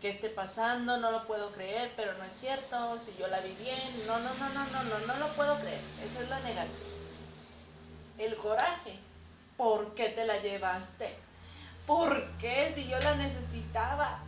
Que 0.00 0.08
esté 0.08 0.28
pasando, 0.28 0.96
no 0.98 1.10
lo 1.10 1.26
puedo 1.26 1.52
creer, 1.52 1.92
pero 1.96 2.14
no 2.18 2.24
es 2.24 2.32
cierto, 2.32 2.98
si 2.98 3.14
yo 3.18 3.26
la 3.28 3.40
vi 3.40 3.54
bien, 3.54 4.06
no, 4.06 4.18
no, 4.18 4.34
no, 4.34 4.48
no, 4.50 4.66
no, 4.66 4.84
no, 4.84 4.98
no 5.06 5.16
lo 5.16 5.34
puedo 5.34 5.58
creer. 5.60 5.80
Esa 6.04 6.22
es 6.22 6.28
la 6.28 6.40
negación. 6.40 6.88
El 8.18 8.36
coraje. 8.36 8.98
¿Por 9.56 9.94
qué 9.94 10.08
te 10.08 10.26
la 10.26 10.42
llevaste? 10.42 11.14
¿Por 11.86 12.26
qué 12.38 12.72
si 12.74 12.88
yo 12.88 12.98
la 12.98 13.14
necesitaba? 13.14 14.20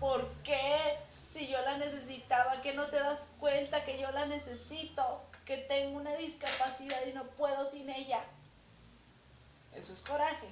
¿Por 0.00 0.28
qué 0.42 0.98
si 1.32 1.48
yo 1.48 1.60
la 1.62 1.78
necesitaba, 1.78 2.60
que 2.62 2.74
no 2.74 2.86
te 2.86 2.96
das 2.96 3.20
cuenta 3.40 3.84
que 3.84 3.98
yo 3.98 4.10
la 4.12 4.26
necesito, 4.26 5.22
que 5.44 5.58
tengo 5.58 5.98
una 5.98 6.14
discapacidad 6.14 7.06
y 7.06 7.12
no 7.12 7.24
puedo 7.24 7.70
sin 7.70 7.88
ella. 7.90 8.24
Eso 9.74 9.92
es 9.92 10.02
coraje. 10.02 10.48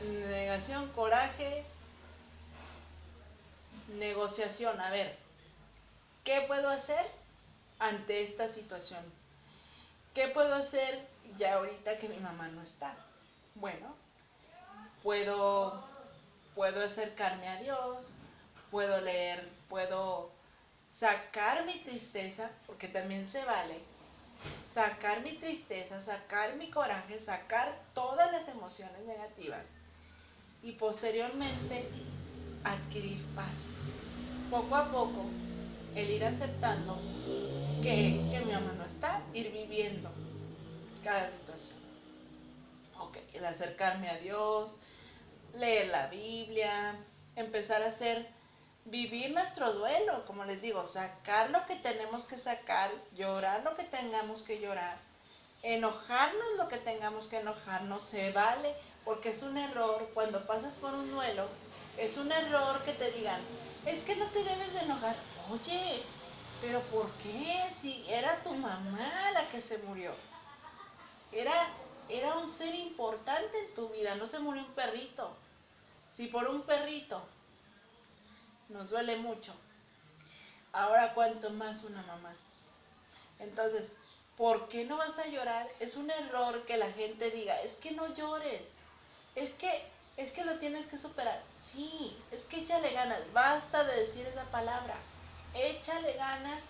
negación, 0.00 0.88
coraje, 0.92 1.64
negociación. 3.96 4.80
A 4.80 4.90
ver, 4.90 5.16
¿qué 6.24 6.42
puedo 6.46 6.68
hacer 6.68 7.06
ante 7.78 8.22
esta 8.22 8.48
situación? 8.48 9.02
¿Qué 10.14 10.28
puedo 10.28 10.54
hacer 10.54 11.06
ya 11.38 11.54
ahorita 11.54 11.98
que 11.98 12.08
mi 12.08 12.18
mamá 12.18 12.48
no 12.48 12.62
está? 12.62 12.94
Bueno, 13.54 13.94
puedo 15.02 15.94
puedo 16.54 16.84
acercarme 16.84 17.48
a 17.48 17.56
Dios, 17.56 18.10
puedo 18.70 19.00
leer, 19.00 19.48
puedo 19.68 20.30
sacar 20.94 21.66
mi 21.66 21.80
tristeza, 21.80 22.50
porque 22.66 22.88
también 22.88 23.26
se 23.26 23.44
vale, 23.44 23.80
sacar 24.64 25.22
mi 25.22 25.32
tristeza, 25.32 26.00
sacar 26.00 26.56
mi 26.56 26.70
coraje, 26.70 27.18
sacar 27.18 27.74
todas 27.94 28.30
las 28.32 28.46
emociones 28.48 29.00
negativas 29.04 29.66
y 30.62 30.72
posteriormente 30.72 31.88
adquirir 32.62 33.22
paz. 33.34 33.66
Poco 34.50 34.76
a 34.76 34.90
poco, 34.90 35.24
el 35.94 36.10
ir 36.10 36.24
aceptando 36.24 36.96
que, 37.82 38.42
mi 38.44 38.52
mamá 38.52 38.72
no 38.76 38.84
está, 38.84 39.20
ir 39.32 39.50
viviendo 39.52 40.10
cada 41.02 41.30
situación. 41.30 41.76
Ok, 43.00 43.18
el 43.32 43.44
acercarme 43.44 44.08
a 44.10 44.18
Dios, 44.18 44.74
leer 45.54 45.88
la 45.88 46.06
Biblia, 46.06 46.96
empezar 47.36 47.82
a 47.82 47.88
hacer, 47.88 48.28
vivir 48.86 49.32
nuestro 49.32 49.72
duelo, 49.72 50.24
como 50.26 50.44
les 50.44 50.60
digo, 50.60 50.84
sacar 50.84 51.50
lo 51.50 51.64
que 51.66 51.76
tenemos 51.76 52.24
que 52.24 52.36
sacar, 52.36 52.90
llorar 53.14 53.62
lo 53.64 53.74
que 53.76 53.84
tengamos 53.84 54.42
que 54.42 54.60
llorar, 54.60 54.98
enojarnos 55.62 56.56
lo 56.58 56.68
que 56.68 56.78
tengamos 56.78 57.26
que 57.26 57.38
enojarnos, 57.38 58.02
se 58.02 58.32
vale, 58.32 58.74
porque 59.04 59.30
es 59.30 59.42
un 59.42 59.56
error 59.56 60.10
cuando 60.12 60.46
pasas 60.46 60.74
por 60.74 60.92
un 60.92 61.10
duelo, 61.10 61.48
es 61.96 62.16
un 62.18 62.30
error 62.30 62.82
que 62.84 62.92
te 62.92 63.10
digan, 63.12 63.40
es 63.86 64.00
que 64.00 64.16
no 64.16 64.26
te 64.26 64.44
debes 64.44 64.72
de 64.74 64.80
enojar, 64.80 65.16
oye, 65.50 66.02
pero 66.60 66.80
¿por 66.82 67.10
qué? 67.22 67.68
Si 67.80 68.04
era 68.08 68.42
tu 68.42 68.50
mamá 68.50 69.30
la 69.32 69.48
que 69.48 69.60
se 69.60 69.78
murió, 69.78 70.12
era, 71.32 71.68
era 72.08 72.36
un 72.36 72.48
ser 72.48 72.74
importante 72.74 73.58
en 73.58 73.74
tu 73.74 73.88
vida, 73.88 74.14
no 74.14 74.26
se 74.26 74.38
murió 74.38 74.62
un 74.62 74.72
perrito. 74.72 75.34
Si 76.10 76.28
por 76.28 76.46
un 76.48 76.62
perrito 76.62 77.26
nos 78.68 78.90
duele 78.90 79.16
mucho, 79.16 79.54
Ahora 80.74 81.14
cuanto 81.14 81.50
más 81.50 81.84
una 81.84 82.02
mamá. 82.02 82.34
Entonces, 83.38 83.92
¿por 84.36 84.66
qué 84.68 84.84
no 84.84 84.96
vas 84.96 85.16
a 85.20 85.28
llorar? 85.28 85.68
Es 85.78 85.94
un 85.94 86.10
error 86.10 86.64
que 86.64 86.76
la 86.76 86.90
gente 86.90 87.30
diga, 87.30 87.60
es 87.62 87.76
que 87.76 87.92
no 87.92 88.12
llores, 88.12 88.66
es 89.36 89.52
que, 89.52 89.84
es 90.16 90.32
que 90.32 90.44
lo 90.44 90.58
tienes 90.58 90.86
que 90.86 90.98
superar. 90.98 91.40
Sí, 91.60 92.16
es 92.32 92.44
que 92.44 92.58
échale 92.62 92.92
ganas, 92.92 93.20
basta 93.32 93.84
de 93.84 94.00
decir 94.00 94.26
esa 94.26 94.42
palabra, 94.50 94.96
échale 95.54 96.14
ganas 96.14 96.60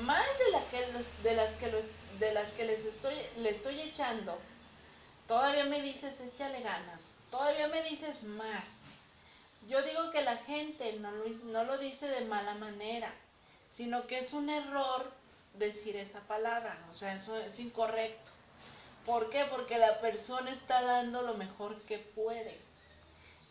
más 0.00 0.26
de, 0.38 0.50
la 0.50 0.64
que 0.70 0.86
de 1.22 1.34
las 1.34 1.50
que 1.50 1.70
de 2.18 2.32
las 2.32 2.48
que 2.54 2.64
les 2.64 2.82
estoy, 2.84 3.14
le 3.36 3.50
estoy 3.50 3.78
echando. 3.80 4.38
Todavía 5.28 5.66
me 5.66 5.82
dices, 5.82 6.18
échale 6.18 6.62
ganas, 6.62 7.02
todavía 7.30 7.68
me 7.68 7.82
dices 7.82 8.22
más. 8.22 8.83
Yo 9.68 9.82
digo 9.82 10.10
que 10.10 10.22
la 10.22 10.36
gente 10.36 10.98
no 10.98 11.64
lo 11.64 11.78
dice 11.78 12.06
de 12.08 12.24
mala 12.26 12.54
manera, 12.54 13.12
sino 13.72 14.06
que 14.06 14.18
es 14.18 14.32
un 14.32 14.50
error 14.50 15.10
decir 15.54 15.96
esa 15.96 16.20
palabra, 16.20 16.76
o 16.90 16.94
sea, 16.94 17.14
eso 17.14 17.36
es 17.38 17.58
incorrecto. 17.58 18.32
¿Por 19.06 19.30
qué? 19.30 19.44
Porque 19.50 19.78
la 19.78 20.00
persona 20.00 20.50
está 20.50 20.82
dando 20.82 21.22
lo 21.22 21.34
mejor 21.34 21.80
que 21.82 21.98
puede. 21.98 22.58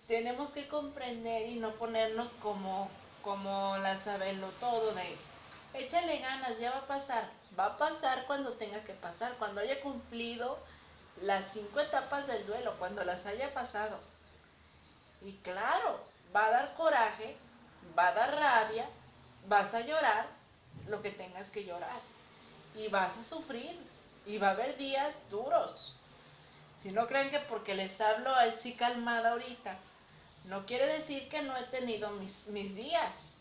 Tenemos 0.07 0.51
que 0.51 0.67
comprender 0.67 1.47
y 1.47 1.55
no 1.55 1.73
ponernos 1.75 2.29
como, 2.41 2.89
como 3.21 3.77
la 3.77 3.95
saberlo 3.95 4.49
todo 4.59 4.93
de, 4.93 5.15
échale 5.73 6.17
ganas, 6.17 6.59
ya 6.59 6.71
va 6.71 6.77
a 6.79 6.87
pasar. 6.87 7.29
Va 7.57 7.65
a 7.67 7.77
pasar 7.77 8.25
cuando 8.25 8.53
tenga 8.53 8.83
que 8.83 8.93
pasar, 8.93 9.35
cuando 9.37 9.61
haya 9.61 9.79
cumplido 9.81 10.57
las 11.21 11.53
cinco 11.53 11.79
etapas 11.79 12.27
del 12.27 12.45
duelo, 12.47 12.75
cuando 12.79 13.03
las 13.03 13.25
haya 13.25 13.53
pasado. 13.53 13.99
Y 15.23 15.33
claro, 15.37 15.99
va 16.35 16.47
a 16.47 16.51
dar 16.51 16.73
coraje, 16.75 17.35
va 17.97 18.07
a 18.07 18.13
dar 18.13 18.35
rabia, 18.35 18.87
vas 19.47 19.73
a 19.73 19.81
llorar 19.81 20.27
lo 20.87 21.01
que 21.01 21.11
tengas 21.11 21.49
que 21.49 21.63
llorar. 21.63 22.01
Y 22.75 22.87
vas 22.89 23.17
a 23.17 23.23
sufrir. 23.23 23.79
Y 24.25 24.37
va 24.37 24.49
a 24.49 24.51
haber 24.51 24.77
días 24.77 25.19
duros. 25.29 25.95
Si 26.81 26.91
no 26.91 27.07
creen 27.07 27.29
que 27.29 27.39
porque 27.39 27.75
les 27.75 27.99
hablo 27.99 28.33
así 28.33 28.73
calmada 28.73 29.31
ahorita, 29.31 29.77
no 30.45 30.65
quiere 30.65 30.85
decir 30.87 31.29
que 31.29 31.41
no 31.41 31.55
he 31.57 31.63
tenido 31.63 32.09
mis, 32.11 32.47
mis 32.47 32.73
días. 32.75 33.33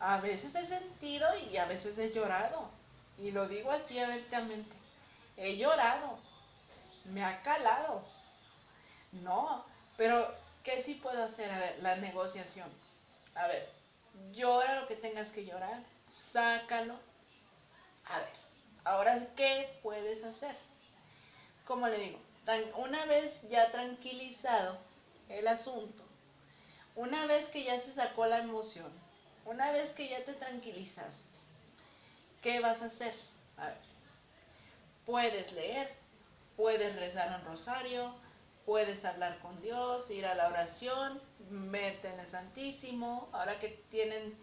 A 0.00 0.18
veces 0.18 0.54
he 0.54 0.66
sentido 0.66 1.26
y 1.50 1.56
a 1.56 1.66
veces 1.66 1.98
he 1.98 2.12
llorado. 2.12 2.68
Y 3.16 3.32
lo 3.32 3.48
digo 3.48 3.70
así 3.70 3.98
abiertamente. 3.98 4.76
He 5.36 5.56
llorado. 5.56 6.18
Me 7.04 7.24
ha 7.24 7.42
calado. 7.42 8.04
No, 9.12 9.64
pero 9.96 10.32
¿qué 10.68 10.82
sí 10.82 10.94
puedo 10.96 11.24
hacer? 11.24 11.50
A 11.50 11.58
ver, 11.58 11.78
la 11.80 11.96
negociación. 11.96 12.68
A 13.34 13.46
ver, 13.46 13.66
llora 14.32 14.80
lo 14.80 14.86
que 14.86 14.96
tengas 14.96 15.30
que 15.30 15.46
llorar 15.46 15.82
sácalo. 16.10 16.94
A 18.04 18.18
ver, 18.18 18.32
ahora, 18.84 19.26
¿qué 19.34 19.78
puedes 19.82 20.22
hacer? 20.24 20.54
Como 21.64 21.88
le 21.88 21.98
digo, 21.98 22.18
una 22.76 23.06
vez 23.06 23.40
ya 23.48 23.70
tranquilizado 23.70 24.78
el 25.30 25.48
asunto, 25.48 26.02
una 26.96 27.24
vez 27.26 27.46
que 27.46 27.64
ya 27.64 27.78
se 27.78 27.92
sacó 27.92 28.26
la 28.26 28.38
emoción, 28.38 28.90
una 29.46 29.72
vez 29.72 29.90
que 29.90 30.08
ya 30.08 30.22
te 30.24 30.34
tranquilizaste, 30.34 31.38
¿qué 32.42 32.60
vas 32.60 32.82
a 32.82 32.86
hacer? 32.86 33.14
A 33.56 33.66
ver, 33.66 33.78
puedes 35.06 35.52
leer, 35.52 35.94
puedes 36.56 36.94
rezar 36.96 37.40
un 37.40 37.46
rosario, 37.46 38.14
puedes 38.68 39.02
hablar 39.06 39.38
con 39.38 39.58
Dios, 39.62 40.10
ir 40.10 40.26
a 40.26 40.34
la 40.34 40.46
oración, 40.46 41.18
verte 41.48 42.08
en 42.08 42.20
el 42.20 42.26
Santísimo, 42.26 43.30
ahora 43.32 43.58
que 43.58 43.82
tienen 43.90 44.36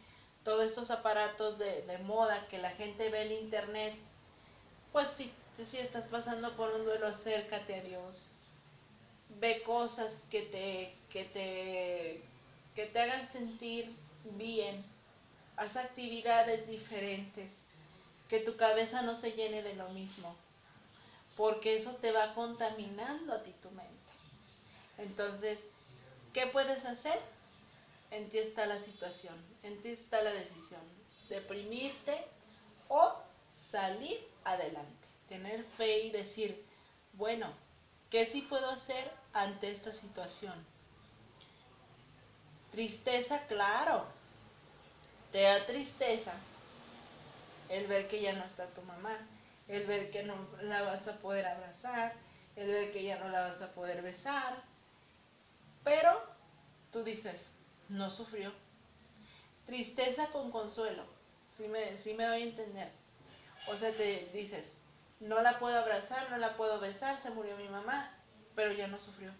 todos 0.43 0.65
estos 0.65 0.89
aparatos 0.89 1.59
de, 1.59 1.99
moda 2.05 2.47
que 2.47 2.57
la 2.57 2.71
gente 2.71 3.09
ve 3.09 3.27
en 3.27 3.43
internet, 3.43 3.93
pues 4.91 5.09
si, 5.09 5.31
si 5.63 5.77
estás 5.77 6.05
pasando 6.05 6.55
por 6.55 6.73
un 6.73 6.85
duelo, 6.85 7.05
acércate 7.05 7.75
a 7.75 7.83
Dios. 7.83 8.23
Ve 9.39 9.61
cosas 9.61 10.23
que 10.31 10.41
te, 10.41 10.95
que 11.11 11.25
te, 11.25 12.21
que 12.73 12.87
te 12.91 12.99
hagan 12.99 13.29
sentir 13.29 13.95
bien. 14.37 14.83
Haz 15.55 15.75
actividades 15.75 16.67
diferentes. 16.67 17.55
Que 18.27 18.39
tu 18.39 18.57
cabeza 18.57 19.03
no 19.03 19.13
se 19.13 19.33
llene 19.33 19.61
de 19.61 19.75
lo 19.75 19.89
mismo. 19.89 20.35
Porque 21.37 21.75
eso 21.75 21.91
te 21.97 22.11
va 22.11 22.33
contaminando 22.33 23.31
a 23.31 23.43
ti 23.43 23.53
tu 23.61 23.69
mente. 23.69 23.94
Entonces, 24.97 25.63
¿qué 26.33 26.47
puedes 26.47 26.85
hacer? 26.85 27.19
en 28.11 28.29
ti 28.29 28.37
está 28.37 28.65
la 28.65 28.79
situación, 28.79 29.35
en 29.63 29.81
ti 29.81 29.89
está 29.89 30.21
la 30.21 30.31
decisión, 30.31 30.81
deprimirte 31.29 32.25
o 32.87 33.13
salir 33.51 34.25
adelante, 34.43 35.07
tener 35.27 35.63
fe 35.63 36.05
y 36.05 36.11
decir, 36.11 36.65
bueno, 37.13 37.51
¿qué 38.09 38.25
sí 38.25 38.41
puedo 38.41 38.69
hacer 38.69 39.11
ante 39.33 39.69
esta 39.69 39.91
situación? 39.91 40.53
Tristeza, 42.71 43.45
claro, 43.47 44.05
te 45.31 45.41
da 45.41 45.65
tristeza 45.65 46.33
el 47.69 47.87
ver 47.87 48.07
que 48.07 48.21
ya 48.21 48.33
no 48.33 48.45
está 48.45 48.67
tu 48.67 48.81
mamá, 48.83 49.17
el 49.67 49.85
ver 49.85 50.11
que 50.11 50.23
no 50.23 50.35
la 50.61 50.83
vas 50.83 51.07
a 51.07 51.17
poder 51.17 51.47
abrazar, 51.47 52.13
el 52.55 52.67
ver 52.67 52.91
que 52.91 53.03
ya 53.03 53.17
no 53.17 53.29
la 53.29 53.41
vas 53.41 53.61
a 53.61 53.73
poder 53.73 54.01
besar, 54.01 54.55
pero 55.85 56.21
tú 56.91 57.03
dices, 57.03 57.51
no 57.87 58.09
sufrió. 58.09 58.51
Tristeza 59.65 60.27
con 60.27 60.51
consuelo, 60.51 61.03
si 61.55 61.67
me, 61.69 61.97
si 61.97 62.13
me 62.13 62.25
doy 62.25 62.41
a 62.41 62.45
entender. 62.45 62.91
O 63.67 63.77
sea, 63.77 63.93
te 63.93 64.29
dices, 64.33 64.73
no 65.19 65.41
la 65.41 65.59
puedo 65.59 65.79
abrazar, 65.79 66.29
no 66.29 66.37
la 66.37 66.57
puedo 66.57 66.79
besar, 66.79 67.17
se 67.19 67.29
murió 67.29 67.55
mi 67.55 67.69
mamá, 67.69 68.11
pero 68.55 68.73
ya 68.73 68.87
no 68.87 68.99
sufrió. 68.99 69.31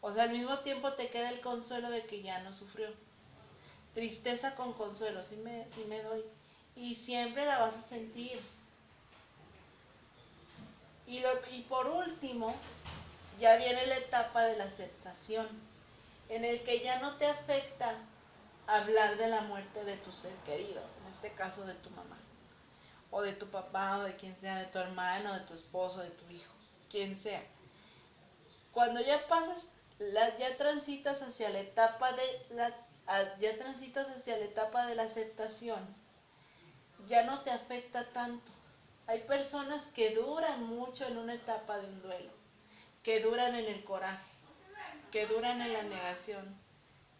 O 0.00 0.12
sea, 0.12 0.24
al 0.24 0.30
mismo 0.30 0.58
tiempo 0.60 0.92
te 0.94 1.08
queda 1.08 1.30
el 1.30 1.40
consuelo 1.40 1.90
de 1.90 2.04
que 2.06 2.22
ya 2.22 2.42
no 2.42 2.52
sufrió. 2.52 2.88
Tristeza 3.94 4.54
con 4.54 4.72
consuelo, 4.72 5.22
si 5.22 5.36
me, 5.36 5.66
si 5.74 5.84
me 5.84 6.02
doy. 6.02 6.22
Y 6.74 6.94
siempre 6.94 7.46
la 7.46 7.58
vas 7.58 7.76
a 7.76 7.82
sentir. 7.82 8.40
Y, 11.06 11.22
y 11.50 11.62
por 11.68 11.86
último, 11.86 12.54
ya 13.38 13.56
viene 13.56 13.86
la 13.86 13.96
etapa 13.96 14.44
de 14.44 14.56
la 14.56 14.64
aceptación 14.64 15.48
en 16.28 16.44
el 16.44 16.62
que 16.64 16.80
ya 16.80 17.00
no 17.00 17.16
te 17.16 17.26
afecta 17.26 17.96
hablar 18.66 19.16
de 19.16 19.28
la 19.28 19.42
muerte 19.42 19.84
de 19.84 19.96
tu 19.98 20.12
ser 20.12 20.34
querido, 20.44 20.82
en 21.02 21.12
este 21.12 21.32
caso 21.32 21.66
de 21.66 21.74
tu 21.74 21.90
mamá, 21.90 22.18
o 23.10 23.22
de 23.22 23.32
tu 23.32 23.48
papá, 23.48 23.98
o 23.98 24.02
de 24.02 24.16
quien 24.16 24.36
sea, 24.36 24.58
de 24.58 24.66
tu 24.66 24.78
hermano, 24.78 25.34
de 25.34 25.40
tu 25.40 25.54
esposo, 25.54 26.00
de 26.00 26.10
tu 26.10 26.28
hijo, 26.30 26.52
quien 26.90 27.16
sea. 27.16 27.42
Cuando 28.72 29.00
ya 29.00 29.26
pasas, 29.28 29.68
ya 30.38 30.56
transitas 30.56 31.22
hacia 31.22 31.50
la 31.50 31.60
etapa 31.60 32.12
de 32.12 32.46
la, 32.50 32.74
ya 33.38 33.56
transitas 33.58 34.08
hacia 34.08 34.38
la 34.38 34.44
etapa 34.44 34.86
de 34.86 34.94
la 34.94 35.04
aceptación, 35.04 35.94
ya 37.06 37.22
no 37.24 37.42
te 37.42 37.50
afecta 37.50 38.06
tanto. 38.12 38.50
Hay 39.06 39.20
personas 39.20 39.84
que 39.94 40.14
duran 40.14 40.64
mucho 40.64 41.06
en 41.06 41.18
una 41.18 41.34
etapa 41.34 41.76
de 41.76 41.86
un 41.86 42.00
duelo, 42.02 42.30
que 43.04 43.20
duran 43.20 43.54
en 43.54 43.66
el 43.66 43.84
coraje 43.84 44.34
que 45.14 45.28
duran 45.28 45.62
en 45.62 45.72
la 45.72 45.84
negación, 45.84 46.56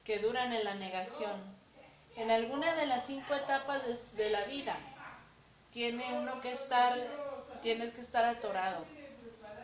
que 0.03 0.19
duran 0.19 0.53
en 0.53 0.65
la 0.65 0.75
negación. 0.75 1.31
En 2.17 2.33
alguna 2.33 2.75
de 2.75 2.87
las 2.87 3.07
cinco 3.07 3.35
etapas 3.35 3.83
de, 4.17 4.31
la 4.31 4.43
vida 4.47 4.77
tiene 5.73 6.13
uno 6.19 6.41
que 6.41 6.51
estar, 6.51 6.99
tienes 7.63 7.93
que 7.93 8.01
estar 8.01 8.25
atorado. 8.25 8.85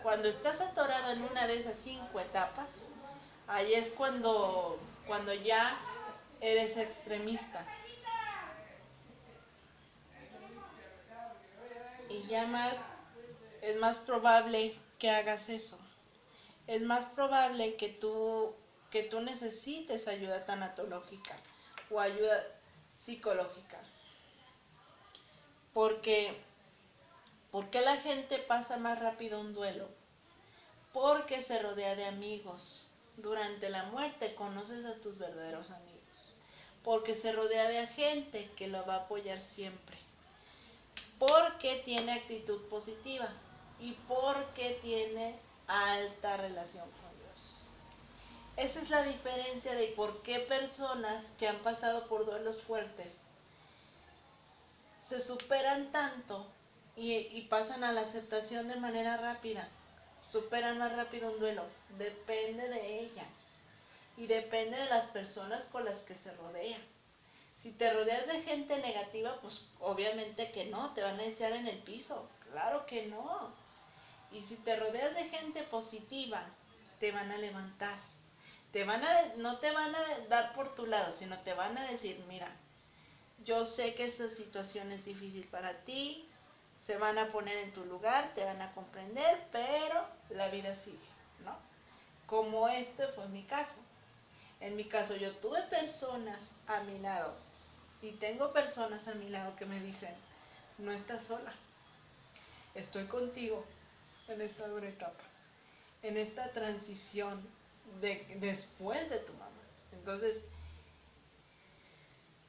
Cuando 0.05 0.29
estás 0.29 0.61
atorado 0.61 1.11
en 1.11 1.25
una 1.25 1.49
de 1.49 1.59
esas 1.59 1.77
cinco 1.77 2.21
etapas, 2.21 2.81
ahí 3.49 3.75
es 3.75 3.89
cuando, 3.89 4.79
cuando 5.09 5.35
ya 5.35 5.77
eres 6.41 6.77
extremista. 6.77 7.67
Y 12.09 12.29
ya 12.29 12.47
más, 12.47 12.77
es 13.61 13.77
más 13.81 13.99
probable 13.99 14.79
que 15.01 15.11
hagas 15.11 15.49
eso 15.49 15.77
es 16.71 16.83
más 16.83 17.05
probable 17.07 17.75
que 17.75 17.89
tú, 17.89 18.55
que 18.93 19.03
tú 19.03 19.21
necesites 19.21 20.07
ayuda 20.07 20.45
tanatológica 20.45 21.37
o 21.91 21.99
ayuda 21.99 22.47
psicológica. 22.95 23.81
Porque, 25.75 26.41
¿por 27.51 27.71
qué 27.71 27.81
la 27.81 27.97
gente 27.97 28.39
pasa 28.39 28.77
más 28.77 29.01
rápido 29.01 29.41
un 29.41 29.53
duelo? 29.53 29.89
Porque 30.93 31.43
se 31.43 31.61
rodea 31.61 31.97
de 31.97 32.07
amigos. 32.07 32.87
Durante 33.17 33.69
la 33.69 33.87
muerte 33.87 34.37
conoces 34.37 34.85
a 34.85 34.95
tus 35.01 35.19
verdaderos 35.19 35.73
amigos. 35.73 36.33
Porque 36.85 37.17
se 37.17 37.33
rodea 37.33 37.69
de 37.69 37.89
gente 37.89 38.49
que 38.57 38.69
lo 38.69 38.87
va 38.87 38.95
a 38.95 38.99
apoyar 38.99 39.41
siempre. 39.41 39.99
Porque 41.19 41.83
tiene 41.85 42.13
actitud 42.13 42.61
positiva. 42.69 43.29
Y 43.81 43.95
porque 44.07 44.79
tiene 44.83 45.50
alta 45.71 46.37
relación 46.37 46.85
con 46.91 47.19
Dios. 47.19 47.69
Esa 48.57 48.81
es 48.81 48.91
la 48.91 49.03
diferencia 49.03 49.75
de 49.75 49.89
por 49.89 50.23
qué 50.23 50.41
personas 50.41 51.25
que 51.39 51.49
han 51.49 51.59
pasado 51.59 52.07
por 52.09 52.27
duelos 52.27 52.61
fuertes 52.63 53.21
se 55.11 55.19
superan 55.19 55.91
tanto 55.91 56.47
y, 56.95 57.41
pasan 57.51 57.83
a 57.83 57.93
la 57.93 58.03
aceptación 58.03 58.69
de 58.69 58.77
manera 58.77 59.17
rápida. 59.17 59.69
Superan 60.31 60.79
más 60.79 60.95
rápido 60.95 61.33
un 61.33 61.41
duelo. 61.41 61.65
Depende 61.99 62.69
de 62.69 63.01
ellas. 63.01 63.27
Y 64.17 64.29
depende 64.29 64.77
de 64.77 64.85
las 64.85 65.07
personas 65.07 65.65
con 65.65 65.85
las 65.85 66.03
que 66.03 66.15
se 66.15 66.33
rodean. 66.37 66.81
Si 67.57 67.73
te 67.73 67.93
rodeas 67.93 68.29
de 68.29 68.43
gente 68.43 68.79
negativa, 68.79 69.37
pues 69.43 69.67
obviamente 69.81 70.53
que 70.53 70.67
no, 70.67 70.95
te 70.95 71.03
van 71.03 71.19
a 71.19 71.25
echar 71.25 71.53
en 71.53 71.67
el 71.67 71.79
piso. 71.79 72.29
Claro 72.53 72.87
que 72.87 73.07
no. 73.07 73.53
Y 74.33 74.41
si 74.43 74.57
te 74.57 74.77
rodeas 74.77 75.15
de 75.15 75.29
gente 75.29 75.63
positiva, 75.65 76.45
te 76.99 77.11
van 77.13 77.31
a 77.33 77.39
levantar. 77.39 77.97
Te 78.73 78.85
van 78.85 79.03
a, 79.05 79.35
no 79.37 79.59
te 79.59 79.73
van 79.73 79.95
a 79.95 80.19
dar 80.29 80.53
por 80.53 80.75
tu 80.77 80.87
lado, 80.87 81.13
sino 81.13 81.39
te 81.41 81.55
van 81.55 81.77
a 81.77 81.91
decir, 81.91 82.25
mira, 82.29 82.49
yo 83.45 83.67
sé 83.67 83.95
que 83.95 84.05
esa 84.05 84.29
situación 84.29 84.93
es 84.93 85.05
difícil 85.05 85.45
para 85.49 85.73
ti, 85.81 86.29
se 86.85 86.97
van 86.97 87.19
a 87.19 87.29
poner 87.29 87.57
en 87.59 87.73
tu 87.73 87.85
lugar, 87.85 88.33
te 88.35 88.45
van 88.45 88.63
a 88.63 88.73
comprender, 88.73 89.39
pero 89.51 90.07
la 90.31 90.49
vida 90.49 90.75
sigue, 90.75 90.99
¿no? 91.45 91.57
Como 92.27 92.69
este 92.69 93.09
fue 93.09 93.27
mi 93.29 93.43
caso. 93.43 93.81
En 94.61 94.77
mi 94.77 94.85
caso 94.85 95.17
yo 95.17 95.33
tuve 95.37 95.63
personas 95.65 96.53
a 96.69 96.81
mi 96.81 96.99
lado 96.99 97.35
y 98.03 98.13
tengo 98.13 98.53
personas 98.53 99.09
a 99.09 99.15
mi 99.15 99.29
lado 99.31 99.57
que 99.57 99.67
me 99.67 99.81
dicen, 99.81 100.15
no 100.79 100.93
estás 100.93 101.25
sola, 101.25 101.53
estoy 102.75 103.07
contigo 103.07 103.65
en 104.31 104.41
esta 104.41 104.67
dura 104.69 104.89
etapa, 104.89 105.23
en 106.03 106.17
esta 106.17 106.49
transición 106.53 107.41
de, 108.01 108.27
después 108.41 109.09
de 109.11 109.19
tu 109.19 109.33
mamá. 109.35 109.51
Entonces, 109.93 110.41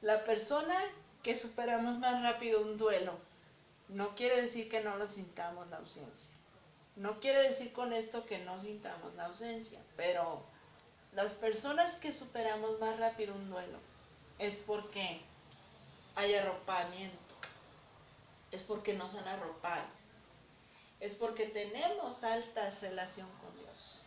la 0.00 0.24
persona 0.24 0.76
que 1.22 1.36
superamos 1.36 1.98
más 1.98 2.22
rápido 2.22 2.62
un 2.62 2.78
duelo, 2.78 3.18
no 3.88 4.14
quiere 4.14 4.42
decir 4.42 4.68
que 4.68 4.82
no 4.82 4.96
lo 4.96 5.06
sintamos 5.06 5.68
la 5.68 5.78
ausencia. 5.78 6.30
No 6.96 7.20
quiere 7.20 7.42
decir 7.42 7.72
con 7.72 7.92
esto 7.92 8.26
que 8.26 8.38
no 8.38 8.60
sintamos 8.60 9.14
la 9.14 9.26
ausencia, 9.26 9.80
pero 9.96 10.42
las 11.12 11.34
personas 11.34 11.94
que 11.94 12.12
superamos 12.12 12.80
más 12.80 12.98
rápido 12.98 13.34
un 13.34 13.50
duelo 13.50 13.78
es 14.38 14.56
porque 14.56 15.20
hay 16.14 16.34
arropamiento, 16.34 17.34
es 18.50 18.62
porque 18.62 18.94
nos 18.94 19.14
han 19.14 19.28
arropado, 19.28 19.84
es 21.02 21.16
porque 21.16 21.46
tenemos 21.48 22.22
alta 22.22 22.70
relación 22.80 23.28
con 23.40 23.56
Dios 23.58 23.98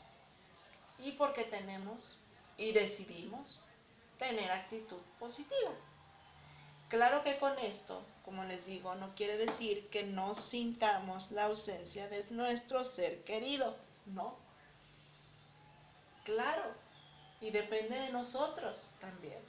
y 0.97 1.11
porque 1.11 1.43
tenemos 1.43 2.17
y 2.57 2.71
decidimos 2.71 3.59
tener 4.17 4.49
actitud 4.49 5.01
positiva. 5.19 5.73
Claro 6.87 7.21
que 7.21 7.37
con 7.37 7.59
esto, 7.59 8.01
como 8.23 8.45
les 8.45 8.65
digo, 8.65 8.95
no 8.95 9.13
quiere 9.13 9.35
decir 9.35 9.89
que 9.89 10.03
no 10.03 10.35
sintamos 10.35 11.31
la 11.31 11.47
ausencia 11.47 12.07
de 12.07 12.25
nuestro 12.29 12.85
ser 12.85 13.25
querido, 13.25 13.75
no. 14.05 14.37
Claro, 16.23 16.63
y 17.41 17.51
depende 17.51 17.99
de 17.99 18.09
nosotros 18.13 18.93
también. 19.01 19.39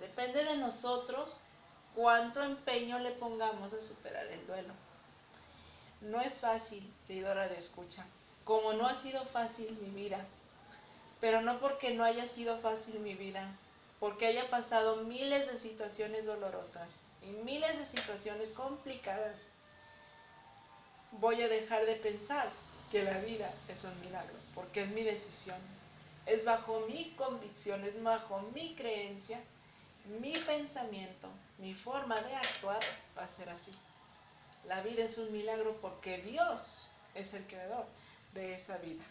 Depende 0.00 0.42
de 0.42 0.56
nosotros 0.56 1.36
cuánto 1.94 2.42
empeño 2.42 2.98
le 2.98 3.10
pongamos 3.10 3.74
a 3.74 3.82
superar 3.82 4.26
el 4.28 4.46
duelo. 4.46 4.72
No 6.04 6.20
es 6.20 6.34
fácil, 6.34 6.86
seguidora 7.06 7.48
de 7.48 7.58
escucha, 7.58 8.04
como 8.44 8.74
no 8.74 8.86
ha 8.86 8.94
sido 8.94 9.24
fácil 9.24 9.78
mi 9.80 9.88
vida, 9.88 10.22
pero 11.18 11.40
no 11.40 11.58
porque 11.60 11.94
no 11.94 12.04
haya 12.04 12.26
sido 12.26 12.58
fácil 12.58 13.00
mi 13.00 13.14
vida, 13.14 13.48
porque 14.00 14.26
haya 14.26 14.50
pasado 14.50 14.96
miles 15.04 15.50
de 15.50 15.56
situaciones 15.56 16.26
dolorosas 16.26 17.00
y 17.22 17.28
miles 17.28 17.78
de 17.78 17.86
situaciones 17.86 18.52
complicadas, 18.52 19.36
voy 21.12 21.40
a 21.40 21.48
dejar 21.48 21.86
de 21.86 21.94
pensar 21.94 22.50
que 22.92 23.02
la 23.02 23.18
vida 23.20 23.50
es 23.68 23.82
un 23.84 23.98
milagro, 24.00 24.36
porque 24.54 24.82
es 24.82 24.90
mi 24.90 25.04
decisión, 25.04 25.56
es 26.26 26.44
bajo 26.44 26.80
mi 26.80 27.14
convicción, 27.16 27.82
es 27.82 28.02
bajo 28.02 28.40
mi 28.54 28.74
creencia, 28.74 29.40
mi 30.20 30.32
pensamiento, 30.32 31.28
mi 31.56 31.72
forma 31.72 32.20
de 32.20 32.34
actuar 32.34 32.80
va 33.16 33.24
a 33.24 33.28
ser 33.28 33.48
así. 33.48 33.72
La 34.66 34.80
vida 34.80 35.04
es 35.04 35.18
un 35.18 35.30
milagro 35.32 35.76
porque 35.80 36.18
Dios 36.18 36.88
es 37.14 37.34
el 37.34 37.44
creador 37.46 37.86
de 38.32 38.54
esa 38.54 38.78
vida. 38.78 39.04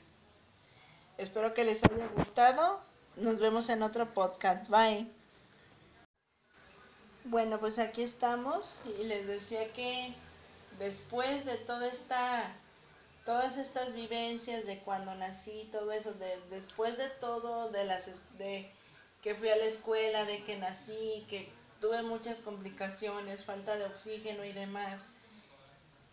Espero 1.17 1.53
que 1.53 1.63
les 1.63 1.83
haya 1.83 2.07
gustado. 2.15 2.81
Nos 3.15 3.39
vemos 3.39 3.69
en 3.69 3.83
otro 3.83 4.13
podcast. 4.13 4.67
Bye. 4.67 5.07
Bueno, 7.25 7.59
pues 7.59 7.79
aquí 7.79 8.01
estamos 8.01 8.79
y 8.99 9.03
les 9.03 9.27
decía 9.27 9.71
que 9.73 10.13
después 10.79 11.45
de 11.45 11.55
toda 11.55 11.87
esta, 11.87 12.51
todas 13.23 13.57
estas 13.57 13.93
vivencias 13.93 14.65
de 14.65 14.79
cuando 14.79 15.13
nací, 15.15 15.69
todo 15.71 15.91
eso, 15.91 16.13
de, 16.13 16.39
después 16.49 16.97
de 16.97 17.09
todo, 17.09 17.69
de 17.69 17.85
las, 17.85 18.05
de 18.37 18.69
que 19.21 19.35
fui 19.35 19.49
a 19.49 19.55
la 19.55 19.65
escuela, 19.65 20.25
de 20.25 20.43
que 20.43 20.57
nací, 20.57 21.25
que 21.29 21.49
tuve 21.79 22.01
muchas 22.01 22.41
complicaciones, 22.41 23.45
falta 23.45 23.77
de 23.77 23.85
oxígeno 23.85 24.43
y 24.43 24.51
demás, 24.51 25.05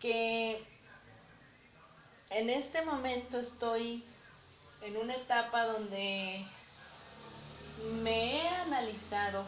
que 0.01 0.65
en 2.31 2.49
este 2.49 2.83
momento 2.83 3.39
estoy 3.39 4.03
en 4.81 4.97
una 4.97 5.13
etapa 5.15 5.65
donde 5.65 6.43
me 8.01 8.37
he 8.37 8.47
analizado, 8.47 9.45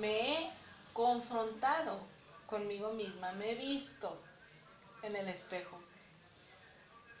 me 0.00 0.32
he 0.32 0.50
confrontado 0.94 2.00
conmigo 2.46 2.92
misma, 2.94 3.32
me 3.32 3.52
he 3.52 3.54
visto 3.54 4.18
en 5.02 5.14
el 5.14 5.28
espejo 5.28 5.78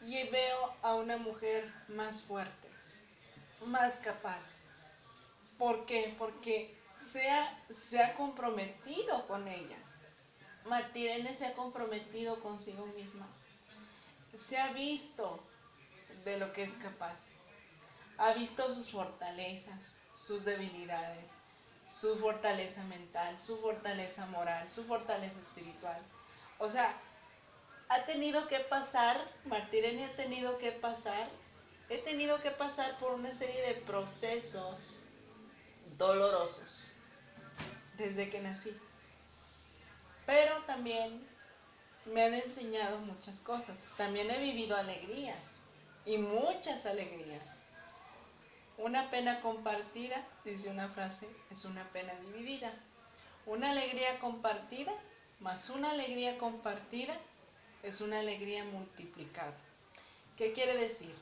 y 0.02 0.26
veo 0.28 0.74
a 0.82 0.94
una 0.94 1.18
mujer 1.18 1.70
más 1.88 2.22
fuerte, 2.22 2.68
más 3.66 3.94
capaz. 3.96 4.44
¿Por 5.58 5.84
qué? 5.84 6.14
Porque 6.18 6.74
se 7.12 7.28
ha, 7.28 7.58
se 7.70 8.02
ha 8.02 8.14
comprometido 8.14 9.26
con 9.26 9.46
ella. 9.46 9.76
Martirene 10.68 11.34
se 11.34 11.46
ha 11.46 11.54
comprometido 11.54 12.40
consigo 12.40 12.86
misma. 12.86 13.26
Se 14.36 14.58
ha 14.58 14.72
visto 14.72 15.40
de 16.24 16.38
lo 16.38 16.52
que 16.52 16.64
es 16.64 16.72
capaz. 16.72 17.16
Ha 18.18 18.32
visto 18.34 18.74
sus 18.74 18.90
fortalezas, 18.90 19.80
sus 20.12 20.44
debilidades, 20.44 21.24
su 22.00 22.16
fortaleza 22.18 22.82
mental, 22.84 23.40
su 23.40 23.58
fortaleza 23.58 24.26
moral, 24.26 24.68
su 24.68 24.84
fortaleza 24.84 25.38
espiritual. 25.40 26.00
O 26.58 26.68
sea, 26.68 26.94
ha 27.88 28.04
tenido 28.04 28.48
que 28.48 28.60
pasar, 28.60 29.20
Martirene 29.44 30.04
ha 30.04 30.16
tenido 30.16 30.58
que 30.58 30.72
pasar, 30.72 31.28
he 31.88 31.98
tenido 31.98 32.42
que 32.42 32.50
pasar 32.50 32.98
por 32.98 33.12
una 33.12 33.34
serie 33.34 33.62
de 33.62 33.74
procesos 33.74 34.80
dolorosos 35.96 36.86
desde 37.96 38.28
que 38.30 38.40
nací. 38.40 38.76
Pero 40.28 40.58
también 40.66 41.26
me 42.04 42.22
han 42.22 42.34
enseñado 42.34 42.98
muchas 42.98 43.40
cosas. 43.40 43.86
También 43.96 44.30
he 44.30 44.38
vivido 44.38 44.76
alegrías 44.76 45.38
y 46.04 46.18
muchas 46.18 46.84
alegrías. 46.84 47.56
Una 48.76 49.10
pena 49.10 49.40
compartida, 49.40 50.22
dice 50.44 50.68
una 50.68 50.90
frase, 50.90 51.26
es 51.50 51.64
una 51.64 51.82
pena 51.94 52.12
dividida. 52.20 52.74
Una 53.46 53.70
alegría 53.70 54.18
compartida 54.20 54.92
más 55.40 55.70
una 55.70 55.92
alegría 55.92 56.36
compartida 56.36 57.16
es 57.82 58.02
una 58.02 58.18
alegría 58.18 58.64
multiplicada. 58.64 59.54
¿Qué 60.36 60.52
quiere 60.52 60.76
decir? 60.76 61.14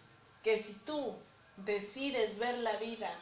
Que 0.42 0.58
si 0.58 0.72
tú 0.72 1.14
decides 1.58 2.36
ver 2.40 2.58
la 2.58 2.76
vida 2.78 3.14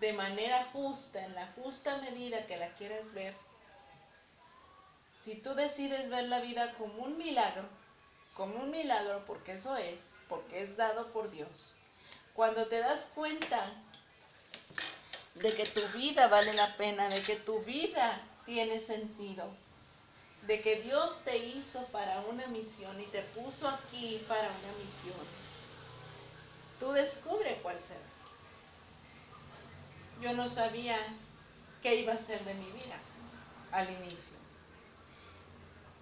de 0.00 0.12
manera 0.12 0.68
justa, 0.74 1.24
en 1.24 1.34
la 1.34 1.46
justa 1.52 1.96
medida 2.02 2.46
que 2.46 2.58
la 2.58 2.74
quieras 2.74 3.10
ver, 3.14 3.34
si 5.24 5.34
tú 5.34 5.54
decides 5.54 6.08
ver 6.10 6.24
la 6.24 6.40
vida 6.40 6.74
como 6.74 7.04
un 7.04 7.18
milagro, 7.18 7.64
como 8.34 8.56
un 8.56 8.70
milagro 8.70 9.24
porque 9.26 9.52
eso 9.52 9.76
es, 9.76 10.10
porque 10.28 10.62
es 10.62 10.76
dado 10.76 11.08
por 11.08 11.30
Dios. 11.30 11.74
Cuando 12.34 12.66
te 12.66 12.78
das 12.78 13.10
cuenta 13.14 13.72
de 15.34 15.54
que 15.54 15.66
tu 15.66 15.80
vida 15.96 16.28
vale 16.28 16.54
la 16.54 16.76
pena, 16.76 17.08
de 17.08 17.22
que 17.22 17.36
tu 17.36 17.60
vida 17.62 18.20
tiene 18.46 18.80
sentido, 18.80 19.50
de 20.46 20.60
que 20.60 20.80
Dios 20.80 21.18
te 21.24 21.36
hizo 21.36 21.84
para 21.86 22.20
una 22.20 22.46
misión 22.46 23.00
y 23.00 23.06
te 23.06 23.22
puso 23.22 23.68
aquí 23.68 24.24
para 24.28 24.48
una 24.48 24.72
misión, 24.78 25.26
tú 26.80 26.92
descubre 26.92 27.58
cuál 27.62 27.76
será. 27.80 28.00
Yo 30.20 30.32
no 30.32 30.48
sabía 30.48 30.98
qué 31.82 31.96
iba 31.96 32.14
a 32.14 32.18
ser 32.18 32.44
de 32.44 32.54
mi 32.54 32.70
vida 32.72 32.98
al 33.72 33.90
inicio. 33.90 34.36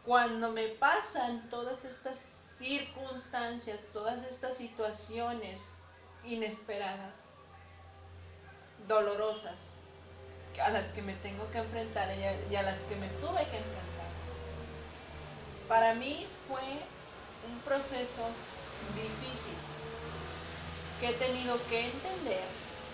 Cuando 0.06 0.52
me 0.52 0.68
pasan 0.68 1.50
todas 1.50 1.84
estas 1.84 2.16
circunstancias, 2.56 3.80
todas 3.92 4.22
estas 4.22 4.56
situaciones 4.56 5.60
inesperadas, 6.22 7.16
dolorosas, 8.86 9.58
a 10.62 10.70
las 10.70 10.92
que 10.92 11.02
me 11.02 11.14
tengo 11.14 11.50
que 11.50 11.58
enfrentar 11.58 12.08
y 12.16 12.54
a, 12.54 12.62
las 12.62 12.78
que 12.84 12.94
me 12.94 13.08
tuve 13.20 13.44
que 13.50 13.58
enfrentar. 13.58 14.06
Para 15.66 15.94
mí 15.94 16.24
fue 16.46 16.62
un 17.50 17.58
proceso 17.64 18.30
difícil 18.94 19.58
que 21.00 21.08
he 21.08 21.14
tenido 21.14 21.58
que 21.66 21.86
entender, 21.86 22.46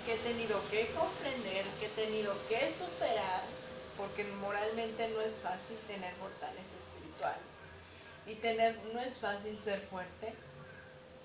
que 0.06 0.14
he 0.14 0.18
tenido 0.18 0.66
que 0.70 0.90
comprender, 0.94 1.66
que 1.78 1.86
he 1.86 1.90
tenido 1.90 2.34
que 2.48 2.70
superar, 2.70 3.42
porque 3.98 4.24
moralmente 4.24 5.08
no 5.10 5.20
es 5.20 5.34
fácil 5.34 5.76
tener 5.86 6.14
fortaleza 6.14 6.81
y 8.26 8.34
tener 8.36 8.78
no 8.92 9.00
es 9.00 9.18
fácil 9.18 9.60
ser 9.60 9.80
fuerte, 9.82 10.34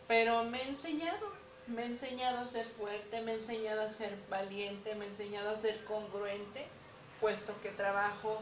pero 0.08 0.44
me 0.44 0.62
he 0.62 0.70
enseñado, 0.70 1.32
me 1.68 1.84
he 1.84 1.86
enseñado 1.86 2.40
a 2.40 2.48
ser 2.48 2.66
fuerte, 2.66 3.22
me 3.22 3.34
he 3.34 3.36
enseñado 3.36 3.82
a 3.82 3.90
ser 3.90 4.18
valiente, 4.30 4.96
me 4.96 5.06
he 5.06 5.10
enseñado 5.10 5.52
a 5.52 5.62
ser 5.62 5.84
congruente, 5.86 6.66
puesto 7.22 7.60
que 7.62 7.70
trabajo 7.70 8.42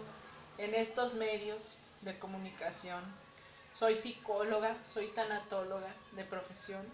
en 0.57 0.73
estos 0.73 1.15
medios 1.15 1.77
de 2.01 2.17
comunicación. 2.17 3.03
Soy 3.73 3.95
psicóloga, 3.95 4.77
soy 4.83 5.07
tanatóloga 5.09 5.93
de 6.13 6.23
profesión, 6.23 6.85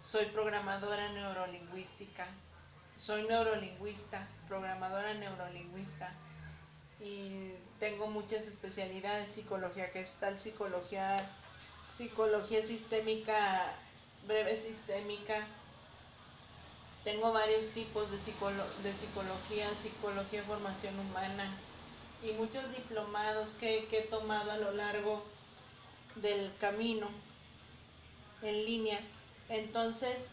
soy 0.00 0.26
programadora 0.26 1.08
neurolingüística, 1.08 2.26
soy 2.96 3.26
neurolingüista, 3.26 4.28
programadora 4.46 5.14
neurolingüista 5.14 6.12
y 7.00 7.52
tengo 7.78 8.06
muchas 8.06 8.46
especialidades, 8.46 9.30
psicología 9.30 9.88
gestal, 9.88 10.38
psicología, 10.38 11.28
psicología 11.98 12.62
sistémica, 12.62 13.74
breve 14.26 14.56
sistémica. 14.56 15.46
Tengo 17.04 17.32
varios 17.32 17.66
tipos 17.68 18.10
de, 18.10 18.16
de 18.16 18.94
psicología, 18.94 19.70
psicología 19.82 20.42
formación 20.44 20.98
humana 20.98 21.56
y 22.22 22.32
muchos 22.32 22.68
diplomados 22.70 23.50
que, 23.60 23.86
que 23.88 24.00
he 24.00 24.02
tomado 24.02 24.50
a 24.50 24.56
lo 24.56 24.72
largo 24.72 25.22
del 26.16 26.52
camino 26.58 27.08
en 28.42 28.64
línea. 28.64 29.00
Entonces, 29.48 30.28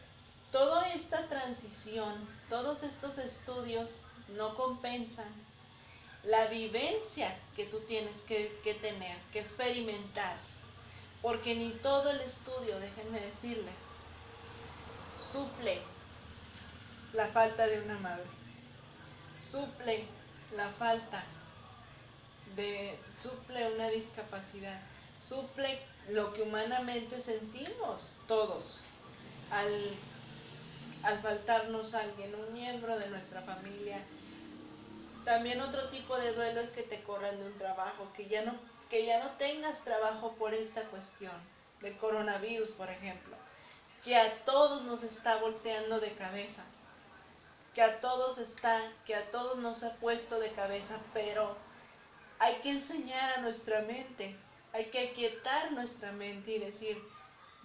toda 0.51 0.89
esta 0.93 1.27
transición, 1.27 2.15
todos 2.49 2.83
estos 2.83 3.17
estudios 3.17 4.05
no 4.29 4.55
compensan 4.55 5.27
la 6.23 6.47
vivencia 6.47 7.35
que 7.55 7.65
tú 7.65 7.79
tienes 7.81 8.21
que, 8.21 8.49
tener, 8.81 9.17
que 9.31 9.39
experimentar, 9.39 10.37
porque 11.21 11.55
ni 11.55 11.71
todo 11.71 12.09
el 12.11 12.21
estudio, 12.21 12.79
déjenme 12.79 13.19
decirles, 13.19 13.75
suple 15.31 15.81
la 17.13 17.27
falta 17.27 17.67
de 17.67 17.81
una 17.81 17.97
madre, 17.99 18.25
suple 19.39 20.05
la 20.55 20.69
falta 20.69 21.23
de, 22.55 22.97
suple 23.17 23.73
una 23.73 23.89
discapacidad, 23.89 24.81
suple 25.19 25.79
lo 26.09 26.33
que 26.33 26.41
humanamente 26.41 27.19
sentimos 27.21 28.11
todos 28.27 28.79
al 29.51 29.97
al 31.03 31.19
faltarnos 31.19 31.93
alguien, 31.93 32.33
un 32.33 32.53
miembro 32.53 32.97
de 32.97 33.09
nuestra 33.09 33.41
familia. 33.41 33.99
También 35.25 35.61
otro 35.61 35.87
tipo 35.89 36.17
de 36.17 36.33
duelo 36.33 36.61
es 36.61 36.71
que 36.71 36.83
te 36.83 37.01
corran 37.03 37.37
de 37.37 37.45
un 37.45 37.57
trabajo, 37.57 38.11
que 38.15 38.27
ya 38.27 38.43
no, 38.43 38.55
que 38.89 39.05
ya 39.05 39.23
no 39.23 39.31
tengas 39.31 39.79
trabajo 39.83 40.33
por 40.33 40.53
esta 40.53 40.81
cuestión 40.83 41.33
del 41.81 41.95
coronavirus, 41.97 42.71
por 42.71 42.89
ejemplo, 42.89 43.35
que 44.03 44.17
a 44.17 44.43
todos 44.43 44.83
nos 44.83 45.03
está 45.03 45.37
volteando 45.37 45.99
de 45.99 46.13
cabeza, 46.13 46.63
que 47.73 47.81
a 47.81 48.01
todos 48.01 48.37
está, 48.37 48.81
que 49.05 49.15
a 49.15 49.31
todos 49.31 49.57
nos 49.57 49.83
ha 49.83 49.95
puesto 49.95 50.39
de 50.39 50.51
cabeza, 50.51 50.99
pero 51.13 51.55
hay 52.39 52.55
que 52.55 52.71
enseñar 52.71 53.39
a 53.39 53.41
nuestra 53.41 53.81
mente, 53.81 54.35
hay 54.73 54.85
que 54.85 55.09
aquietar 55.09 55.71
nuestra 55.71 56.11
mente 56.11 56.51
y 56.51 56.59
decir, 56.59 57.01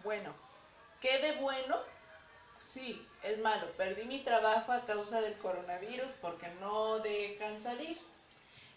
bueno, 0.04 0.32
¿qué 1.00 1.18
de 1.18 1.32
bueno 1.40 1.76
Sí, 2.68 3.02
es 3.22 3.38
malo. 3.38 3.66
Perdí 3.78 4.04
mi 4.04 4.20
trabajo 4.20 4.72
a 4.72 4.84
causa 4.84 5.22
del 5.22 5.38
coronavirus 5.38 6.12
porque 6.20 6.48
no 6.60 6.98
dejan 6.98 7.60
salir. 7.62 7.98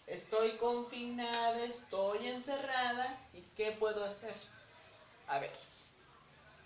Estoy 0.06 0.52
confinada, 0.56 1.62
estoy 1.62 2.26
encerrada. 2.26 3.18
¿Y 3.34 3.42
qué 3.54 3.72
puedo 3.72 4.02
hacer? 4.02 4.34
A 5.28 5.38
ver, 5.38 5.52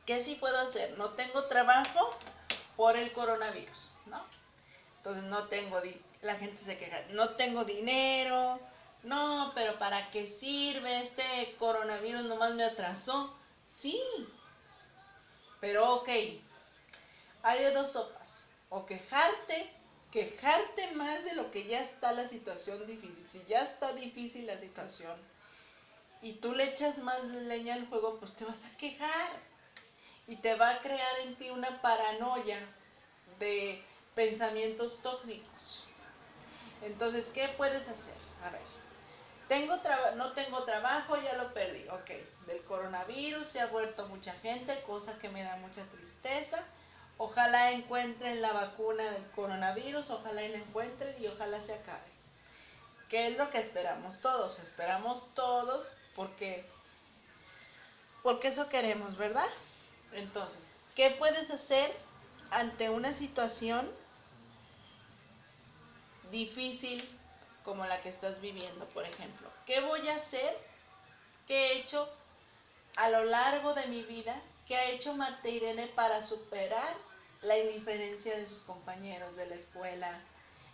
¿qué 0.06 0.20
sí 0.20 0.36
puedo 0.36 0.58
hacer? 0.60 0.96
No 0.96 1.10
tengo 1.10 1.44
trabajo 1.44 2.16
por 2.76 2.96
el 2.96 3.12
coronavirus, 3.12 3.90
¿no? 4.06 4.24
Entonces 4.98 5.24
no 5.24 5.48
tengo, 5.48 5.80
la 6.22 6.36
gente 6.36 6.62
se 6.62 6.78
queja, 6.78 7.00
no 7.10 7.30
tengo 7.30 7.64
dinero, 7.64 8.60
no, 9.02 9.52
pero 9.54 9.78
¿para 9.78 10.10
qué 10.10 10.26
sirve? 10.26 11.00
Este 11.00 11.54
coronavirus 11.58 12.24
nomás 12.24 12.54
me 12.54 12.64
atrasó. 12.64 13.36
Sí, 13.70 14.00
pero 15.60 15.96
ok, 15.96 16.08
hay 17.46 17.62
de 17.62 17.70
dos 17.70 17.92
sopas. 17.92 18.44
O 18.70 18.84
quejarte, 18.86 19.70
quejarte 20.10 20.90
más 20.92 21.22
de 21.22 21.34
lo 21.34 21.52
que 21.52 21.68
ya 21.68 21.80
está 21.80 22.10
la 22.10 22.26
situación 22.26 22.84
difícil. 22.88 23.24
Si 23.28 23.44
ya 23.44 23.60
está 23.60 23.92
difícil 23.92 24.48
la 24.48 24.58
situación 24.58 25.16
y 26.20 26.34
tú 26.34 26.52
le 26.52 26.64
echas 26.64 26.98
más 26.98 27.24
leña 27.24 27.74
al 27.74 27.86
fuego, 27.86 28.18
pues 28.18 28.34
te 28.34 28.44
vas 28.44 28.64
a 28.64 28.76
quejar. 28.76 29.30
Y 30.26 30.38
te 30.38 30.56
va 30.56 30.70
a 30.70 30.80
crear 30.80 31.20
en 31.20 31.36
ti 31.36 31.50
una 31.50 31.80
paranoia 31.80 32.58
de 33.38 33.80
pensamientos 34.16 35.00
tóxicos. 35.00 35.84
Entonces, 36.82 37.26
¿qué 37.32 37.48
puedes 37.56 37.88
hacer? 37.88 38.16
A 38.44 38.50
ver, 38.50 38.60
tengo 39.46 39.76
no 40.16 40.32
tengo 40.32 40.64
trabajo, 40.64 41.16
ya 41.22 41.34
lo 41.34 41.54
perdí. 41.54 41.86
Ok, 41.90 42.10
del 42.46 42.64
coronavirus 42.64 43.46
se 43.46 43.60
ha 43.60 43.66
vuelto 43.66 44.08
mucha 44.08 44.32
gente, 44.32 44.82
cosa 44.82 45.16
que 45.20 45.28
me 45.28 45.44
da 45.44 45.54
mucha 45.58 45.84
tristeza. 45.84 46.66
Ojalá 47.18 47.72
encuentren 47.72 48.42
la 48.42 48.52
vacuna 48.52 49.04
del 49.10 49.26
coronavirus, 49.30 50.10
ojalá 50.10 50.42
la 50.42 50.58
encuentren 50.58 51.14
y 51.22 51.26
ojalá 51.28 51.60
se 51.60 51.74
acabe. 51.74 52.16
¿Qué 53.08 53.28
es 53.28 53.38
lo 53.38 53.50
que 53.50 53.58
esperamos 53.58 54.20
todos? 54.20 54.58
Esperamos 54.58 55.32
todos 55.34 55.94
porque, 56.14 56.66
porque 58.22 58.48
eso 58.48 58.68
queremos, 58.68 59.16
¿verdad? 59.16 59.48
Entonces, 60.12 60.76
¿qué 60.94 61.10
puedes 61.10 61.50
hacer 61.50 61.94
ante 62.50 62.90
una 62.90 63.12
situación 63.12 63.90
difícil 66.30 67.08
como 67.64 67.86
la 67.86 68.02
que 68.02 68.10
estás 68.10 68.40
viviendo, 68.40 68.86
por 68.88 69.04
ejemplo? 69.04 69.48
¿Qué 69.64 69.80
voy 69.80 70.08
a 70.08 70.16
hacer? 70.16 70.58
¿Qué 71.46 71.68
he 71.68 71.78
hecho 71.78 72.10
a 72.96 73.08
lo 73.08 73.24
largo 73.24 73.72
de 73.72 73.86
mi 73.86 74.02
vida 74.02 74.36
¿Qué 74.66 74.76
ha 74.76 74.90
hecho 74.90 75.14
Marta 75.14 75.48
Irene 75.48 75.86
para 75.86 76.20
superar 76.22 76.92
la 77.42 77.56
indiferencia 77.56 78.36
de 78.36 78.46
sus 78.46 78.62
compañeros 78.62 79.36
de 79.36 79.46
la 79.46 79.54
escuela, 79.54 80.20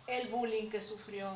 el 0.07 0.29
bullying 0.29 0.69
que 0.71 0.81
sufrió, 0.81 1.31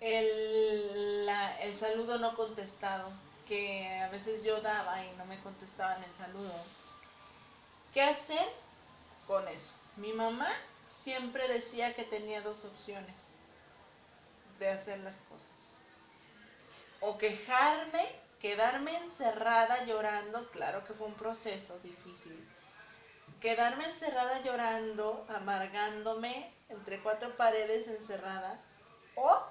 el, 0.00 1.26
el 1.60 1.74
saludo 1.74 2.18
no 2.18 2.36
contestado, 2.36 3.10
que 3.48 3.98
a 3.98 4.10
veces 4.10 4.44
yo 4.44 4.60
daba 4.60 5.02
y 5.04 5.10
no 5.16 5.24
me 5.24 5.40
contestaban 5.40 6.04
el 6.04 6.14
saludo? 6.14 6.52
¿Qué 7.94 8.02
hacer 8.02 8.46
con 9.26 9.48
eso? 9.48 9.72
Mi 9.96 10.12
mamá 10.12 10.48
siempre 10.88 11.48
decía 11.48 11.94
que 11.94 12.04
tenía 12.04 12.42
dos 12.42 12.64
opciones 12.66 13.34
de 14.58 14.68
hacer 14.68 15.00
las 15.00 15.16
cosas. 15.22 15.72
O 17.00 17.16
quejarme 17.16 18.06
Quedarme 18.40 18.96
encerrada 18.96 19.84
llorando, 19.84 20.48
claro 20.50 20.84
que 20.86 20.94
fue 20.94 21.06
un 21.06 21.14
proceso 21.14 21.78
difícil. 21.80 22.48
Quedarme 23.40 23.84
encerrada 23.84 24.40
llorando, 24.42 25.26
amargándome 25.28 26.52
entre 26.68 27.00
cuatro 27.00 27.36
paredes 27.36 27.86
encerrada, 27.86 28.60
o 29.14 29.42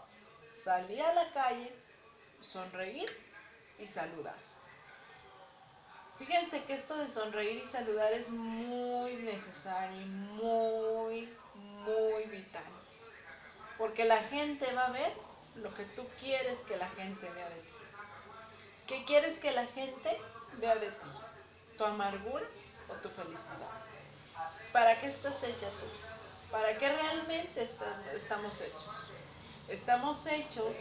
salir 0.56 1.02
a 1.02 1.14
la 1.14 1.32
calle, 1.32 1.72
sonreír 2.42 3.10
y 3.78 3.86
saludar. 3.86 4.36
Fíjense 6.18 6.64
que 6.64 6.74
esto 6.74 6.98
de 6.98 7.08
sonreír 7.08 7.64
y 7.64 7.68
saludar 7.68 8.12
es 8.12 8.30
muy 8.30 9.16
necesario 9.18 10.06
muy, 10.42 11.34
muy 11.54 12.24
vital. 12.26 12.64
Porque 13.78 14.04
la 14.04 14.24
gente 14.24 14.74
va 14.74 14.88
a 14.88 14.92
ver 14.92 15.14
lo 15.56 15.74
que 15.74 15.86
tú 15.86 16.06
quieres 16.20 16.58
que 16.60 16.76
la 16.76 16.90
gente 16.90 17.30
vea 17.30 17.50
de 17.50 17.62
ti. 17.62 17.79
¿Qué 18.90 19.06
quieres 19.06 19.38
que 19.38 19.52
la 19.52 19.68
gente 19.68 20.20
vea 20.60 20.74
de 20.74 20.90
ti? 20.90 21.06
¿Tu 21.78 21.86
amargura 21.86 22.48
o 22.90 22.94
tu 22.96 23.10
felicidad? 23.10 23.70
¿Para 24.74 25.00
qué 25.00 25.10
estás 25.10 25.44
hecha 25.44 25.68
tú? 25.70 26.50
¿Para 26.50 26.76
qué 26.76 26.90
realmente 26.90 27.62
estamos 27.62 28.60
hechos? 28.60 28.90
Estamos 29.68 30.26
hechos 30.26 30.76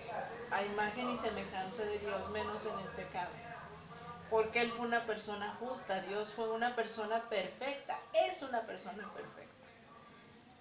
a 0.50 0.62
imagen 0.62 1.10
y 1.10 1.18
semejanza 1.18 1.82
de 1.82 1.98
Dios, 1.98 2.30
menos 2.30 2.64
en 2.64 2.78
el 2.78 2.88
pecado. 2.92 3.28
Porque 4.30 4.62
Él 4.62 4.72
fue 4.72 4.86
una 4.86 5.04
persona 5.04 5.54
justa, 5.60 6.00
Dios 6.00 6.32
fue 6.32 6.48
una 6.48 6.74
persona 6.74 7.28
perfecta, 7.28 7.98
es 8.14 8.40
una 8.40 8.62
persona 8.62 9.06
perfecta. 9.12 9.66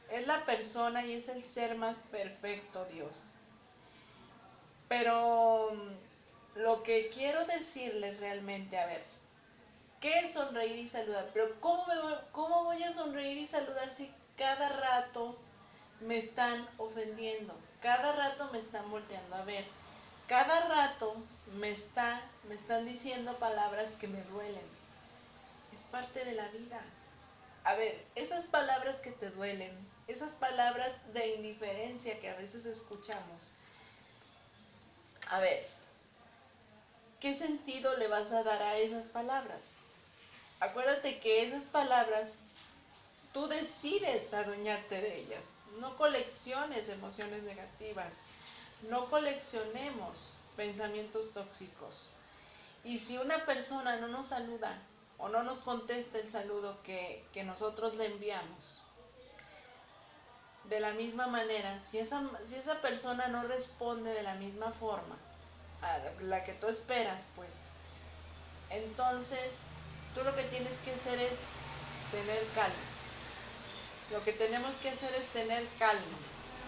Es 0.09 0.27
la 0.27 0.43
persona 0.43 1.05
y 1.05 1.13
es 1.13 1.29
el 1.29 1.45
ser 1.45 1.77
más 1.77 1.95
perfecto 2.11 2.83
Dios. 2.91 3.23
Pero 4.89 5.71
lo 6.57 6.81
que 6.81 7.09
quiero 7.09 7.45
decirles 7.45 8.19
realmente, 8.19 8.79
a 8.79 8.87
ver, 8.87 9.03
¿qué 10.01 10.19
es 10.19 10.33
sonreír 10.33 10.77
y 10.77 10.87
saludar? 10.87 11.29
Pero 11.33 11.59
¿cómo, 11.59 11.85
¿cómo 12.31 12.63
voy 12.63 12.83
a 12.83 12.93
sonreír 12.93 13.37
y 13.37 13.47
saludar 13.47 13.91
si 13.91 14.11
cada 14.37 14.69
rato 14.69 15.37
me 16.01 16.17
están 16.17 16.67
ofendiendo? 16.77 17.53
Cada 17.81 18.11
rato 18.13 18.49
me 18.51 18.57
están 18.57 18.89
volteando 18.89 19.35
a 19.35 19.43
ver. 19.43 19.65
Cada 20.27 20.67
rato 20.67 21.15
me, 21.59 21.69
está, 21.69 22.21
me 22.49 22.55
están 22.55 22.85
diciendo 22.85 23.37
palabras 23.37 23.89
que 23.99 24.07
me 24.07 24.21
duelen. 24.23 24.65
Es 25.71 25.79
parte 25.91 26.25
de 26.25 26.33
la 26.33 26.47
vida. 26.49 26.81
A 27.63 27.75
ver, 27.75 28.03
esas 28.15 28.45
palabras 28.45 28.95
que 28.97 29.11
te 29.11 29.29
duelen, 29.29 29.71
esas 30.07 30.31
palabras 30.31 30.95
de 31.13 31.35
indiferencia 31.35 32.19
que 32.19 32.29
a 32.29 32.35
veces 32.35 32.65
escuchamos. 32.65 33.51
A 35.29 35.39
ver, 35.39 35.76
¿qué 37.19 37.33
sentido 37.33 37.95
le 37.97 38.07
vas 38.07 38.31
a 38.31 38.43
dar 38.43 38.61
a 38.61 38.77
esas 38.77 39.05
palabras? 39.05 39.71
Acuérdate 40.59 41.19
que 41.19 41.43
esas 41.43 41.63
palabras 41.63 42.35
tú 43.33 43.47
decides 43.47 44.33
adueñarte 44.33 45.01
de 45.01 45.19
ellas. 45.21 45.49
No 45.79 45.97
colecciones 45.97 46.89
emociones 46.89 47.43
negativas. 47.43 48.21
No 48.89 49.09
coleccionemos 49.09 50.29
pensamientos 50.55 51.31
tóxicos. 51.33 52.09
Y 52.83 52.99
si 52.99 53.17
una 53.17 53.45
persona 53.45 53.97
no 53.97 54.07
nos 54.07 54.27
saluda 54.27 54.77
o 55.17 55.29
no 55.29 55.43
nos 55.43 55.59
contesta 55.59 56.19
el 56.19 56.29
saludo 56.29 56.81
que, 56.83 57.25
que 57.33 57.43
nosotros 57.43 57.95
le 57.95 58.05
enviamos, 58.05 58.83
de 60.65 60.79
la 60.79 60.91
misma 60.91 61.27
manera, 61.27 61.79
si 61.79 61.97
esa, 61.97 62.23
si 62.45 62.55
esa 62.55 62.81
persona 62.81 63.27
no 63.27 63.43
responde 63.43 64.11
de 64.11 64.21
la 64.21 64.35
misma 64.35 64.71
forma 64.71 65.17
la 66.21 66.43
que 66.43 66.53
tú 66.53 66.67
esperas, 66.67 67.23
pues, 67.35 67.49
entonces 68.69 69.59
tú 70.13 70.23
lo 70.23 70.35
que 70.35 70.43
tienes 70.43 70.73
que 70.79 70.93
hacer 70.93 71.19
es 71.19 71.39
tener 72.11 72.45
calma. 72.53 72.75
Lo 74.11 74.23
que 74.23 74.33
tenemos 74.33 74.75
que 74.77 74.89
hacer 74.89 75.13
es 75.15 75.27
tener 75.27 75.67
calma, 75.77 76.17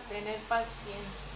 tener 0.09 0.39
paciencia, 0.43 1.27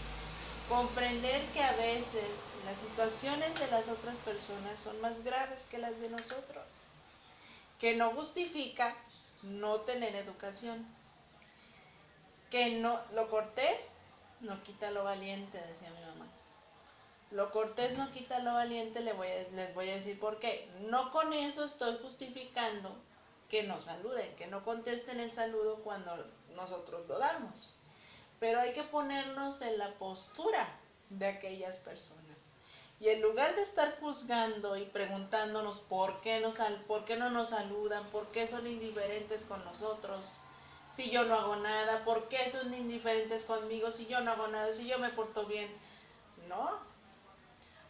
comprender 0.70 1.46
que 1.54 1.64
a 1.64 1.74
veces 1.74 2.30
las 2.66 2.78
situaciones 2.78 3.58
de 3.60 3.68
las 3.68 3.88
otras 3.88 4.16
personas 4.18 4.80
son 4.80 5.00
más 5.02 5.24
graves 5.24 5.66
que 5.70 5.78
las 5.78 6.00
de 6.00 6.10
nosotros, 6.10 6.66
que 7.80 7.96
no 7.96 8.12
justifica 8.12 8.96
no 9.42 9.82
tener 9.82 10.16
educación 10.16 10.86
que 12.54 12.70
no, 12.70 13.00
lo 13.16 13.32
cortés 13.32 13.90
no 14.42 14.62
quita 14.62 14.92
lo 14.92 15.04
valiente, 15.04 15.58
decía 15.58 15.90
mi 15.90 16.02
mamá. 16.02 16.28
Lo 17.34 17.50
cortés 17.50 17.98
no 17.98 18.12
quita 18.12 18.40
lo 18.40 18.54
valiente, 18.54 19.00
les 19.00 19.18
voy, 19.18 19.28
a, 19.90 19.96
decir 19.96 20.20
por 20.20 20.38
qué. 20.38 20.70
No 20.82 21.12
con 21.12 21.34
eso 21.34 21.66
estoy 21.66 21.98
justificando 21.98 22.96
que 23.50 23.64
no 23.64 23.82
saluden, 23.82 24.36
que 24.36 24.46
no 24.46 24.64
contesten 24.64 25.20
el 25.20 25.32
saludo 25.32 25.78
cuando 25.78 26.16
nosotros 26.56 27.08
lo 27.08 27.18
damos. 27.18 27.74
Pero 28.40 28.60
hay 28.60 28.74
que 28.74 28.84
ponernos 28.84 29.64
en 29.64 29.80
la 29.80 29.90
postura 29.96 30.70
de 31.10 31.26
aquellas 31.26 31.78
personas. 31.78 32.22
Y 33.00 33.10
en 33.10 33.24
lugar 33.24 33.56
de 33.56 33.64
estar 33.64 34.00
juzgando 34.00 34.78
y 34.78 34.86
preguntándonos 34.86 35.80
por 35.80 36.22
qué, 36.22 36.48
por 36.88 37.04
qué 37.06 37.18
no 37.18 37.32
nos 37.32 37.50
saludan, 37.50 38.08
por 38.12 38.28
qué 38.28 38.46
son 38.46 38.68
indiferentes 38.68 39.44
con 39.44 39.66
nosotros, 39.66 40.38
si 40.92 41.10
yo 41.10 41.24
no 41.24 41.34
hago 41.34 41.56
nada? 41.56 42.06
¿Por 42.06 42.30
qué 42.30 42.52
son 42.52 42.72
indiferentes 42.76 43.44
conmigo 43.46 43.92
si 43.92 44.06
yo 44.06 44.22
no 44.22 44.32
hago 44.32 44.48
nada? 44.50 44.72
Si 44.72 44.88
yo 44.88 45.00
me 45.00 45.10
porto 45.10 45.48
bien. 45.48 45.76
No. 46.48 46.93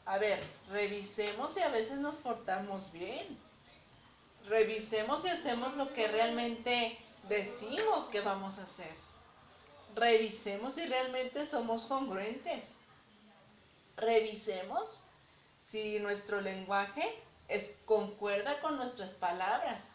A 0.05 0.17
ver, 0.17 0.43
revisemos 0.69 1.53
si 1.53 1.61
a 1.61 1.69
veces 1.69 1.97
nos 1.97 2.15
portamos 2.15 2.91
bien. 2.91 3.37
Revisemos 4.47 5.23
si 5.23 5.29
hacemos 5.29 5.75
lo 5.77 5.93
que 5.93 6.07
realmente 6.07 6.97
decimos 7.29 8.09
que 8.09 8.21
vamos 8.21 8.59
a 8.59 8.63
hacer. 8.63 8.93
Revisemos 9.95 10.73
si 10.73 10.85
realmente 10.85 11.45
somos 11.45 11.85
congruentes. 11.85 12.75
Revisemos 13.95 15.01
si 15.69 15.99
nuestro 15.99 16.41
lenguaje 16.41 17.21
concuerda 17.85 18.59
con 18.59 18.77
nuestras 18.77 19.11
palabras 19.11 19.93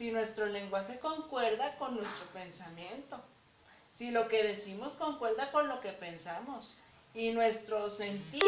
si 0.00 0.10
nuestro 0.10 0.46
lenguaje 0.46 0.98
concuerda 0.98 1.76
con 1.76 1.94
nuestro 1.94 2.24
pensamiento, 2.32 3.20
si 3.92 4.10
lo 4.10 4.28
que 4.28 4.42
decimos 4.42 4.94
concuerda 4.94 5.52
con 5.52 5.68
lo 5.68 5.82
que 5.82 5.92
pensamos 5.92 6.74
y 7.14 7.30
nuestro 7.32 7.90
sentir 7.90 8.42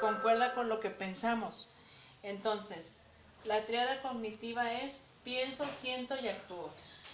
concuerda 0.00 0.54
con 0.54 0.68
lo 0.68 0.80
que 0.80 0.90
pensamos. 0.90 1.68
Entonces, 2.22 2.92
la 3.44 3.64
triada 3.66 4.02
cognitiva 4.02 4.72
es 4.72 5.00
pienso, 5.24 5.66
siento 5.80 6.16
y 6.20 6.28
actúo. 6.28 6.70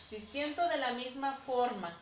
Si 0.08 0.20
siento 0.20 0.68
de 0.68 0.78
la 0.78 0.92
misma 0.92 1.34
forma, 1.46 1.98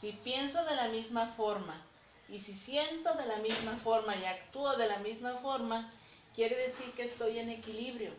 si 0.00 0.12
pienso 0.12 0.64
de 0.64 0.74
la 0.74 0.88
misma 0.88 1.28
forma 1.28 1.80
y 2.28 2.40
si 2.40 2.52
siento 2.52 3.14
de 3.14 3.26
la 3.26 3.36
misma 3.36 3.76
forma 3.82 4.16
y 4.16 4.24
actúo 4.24 4.76
de 4.76 4.88
la 4.88 4.98
misma 4.98 5.36
forma, 5.38 5.92
quiere 6.34 6.56
decir 6.56 6.92
que 6.94 7.04
estoy 7.04 7.38
en 7.38 7.50
equilibrio. 7.50 8.12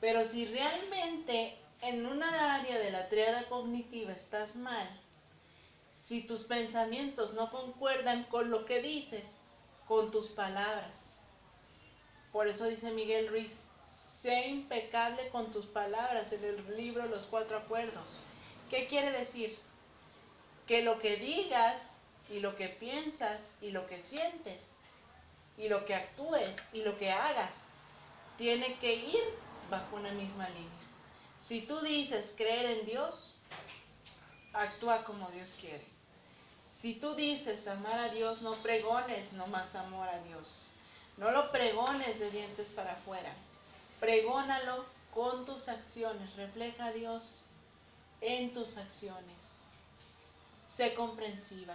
Pero 0.00 0.26
si 0.26 0.46
realmente 0.46 1.58
en 1.80 2.06
una 2.06 2.54
área 2.56 2.78
de 2.78 2.90
la 2.90 3.08
triada 3.08 3.44
cognitiva 3.48 4.12
estás 4.12 4.56
mal, 4.56 4.88
si 6.02 6.20
tus 6.22 6.42
pensamientos 6.44 7.32
no 7.32 7.50
concuerdan 7.50 8.24
con 8.24 8.50
lo 8.50 8.66
que 8.66 8.82
dices, 8.82 9.24
con 9.88 10.10
tus 10.10 10.28
palabras. 10.28 11.12
Por 12.32 12.48
eso 12.48 12.66
dice 12.66 12.90
Miguel 12.90 13.28
Ruiz, 13.28 13.60
sé 13.86 14.48
impecable 14.48 15.28
con 15.28 15.52
tus 15.52 15.66
palabras 15.66 16.32
en 16.32 16.44
el 16.44 16.76
libro 16.76 17.06
Los 17.06 17.24
Cuatro 17.24 17.58
Acuerdos. 17.58 18.18
¿Qué 18.70 18.86
quiere 18.86 19.10
decir? 19.12 19.58
Que 20.66 20.82
lo 20.82 20.98
que 20.98 21.16
digas 21.16 21.82
y 22.30 22.40
lo 22.40 22.56
que 22.56 22.68
piensas 22.68 23.40
y 23.60 23.70
lo 23.70 23.86
que 23.86 24.02
sientes 24.02 24.68
y 25.56 25.68
lo 25.68 25.84
que 25.84 25.94
actúes 25.94 26.56
y 26.72 26.82
lo 26.82 26.96
que 26.98 27.10
hagas 27.10 27.52
tiene 28.38 28.76
que 28.78 28.94
ir 28.94 29.22
bajo 29.70 29.96
una 29.96 30.10
misma 30.12 30.48
línea. 30.48 30.70
Si 31.38 31.60
tú 31.62 31.80
dices 31.80 32.32
creer 32.36 32.78
en 32.78 32.86
Dios, 32.86 33.34
actúa 34.52 35.04
como 35.04 35.30
Dios 35.30 35.54
quiere. 35.60 35.93
Si 36.84 36.96
tú 36.96 37.14
dices 37.14 37.66
amar 37.66 37.98
a 37.98 38.10
Dios, 38.10 38.42
no 38.42 38.52
pregones 38.56 39.32
no 39.32 39.46
más 39.46 39.74
amor 39.74 40.06
a 40.06 40.22
Dios. 40.24 40.70
No 41.16 41.30
lo 41.30 41.50
pregones 41.50 42.18
de 42.18 42.30
dientes 42.30 42.68
para 42.68 42.92
afuera. 42.92 43.32
Pregónalo 44.00 44.84
con 45.14 45.46
tus 45.46 45.70
acciones. 45.70 46.36
Refleja 46.36 46.84
a 46.84 46.92
Dios 46.92 47.42
en 48.20 48.52
tus 48.52 48.76
acciones. 48.76 49.38
Sé 50.76 50.92
comprensiva. 50.92 51.74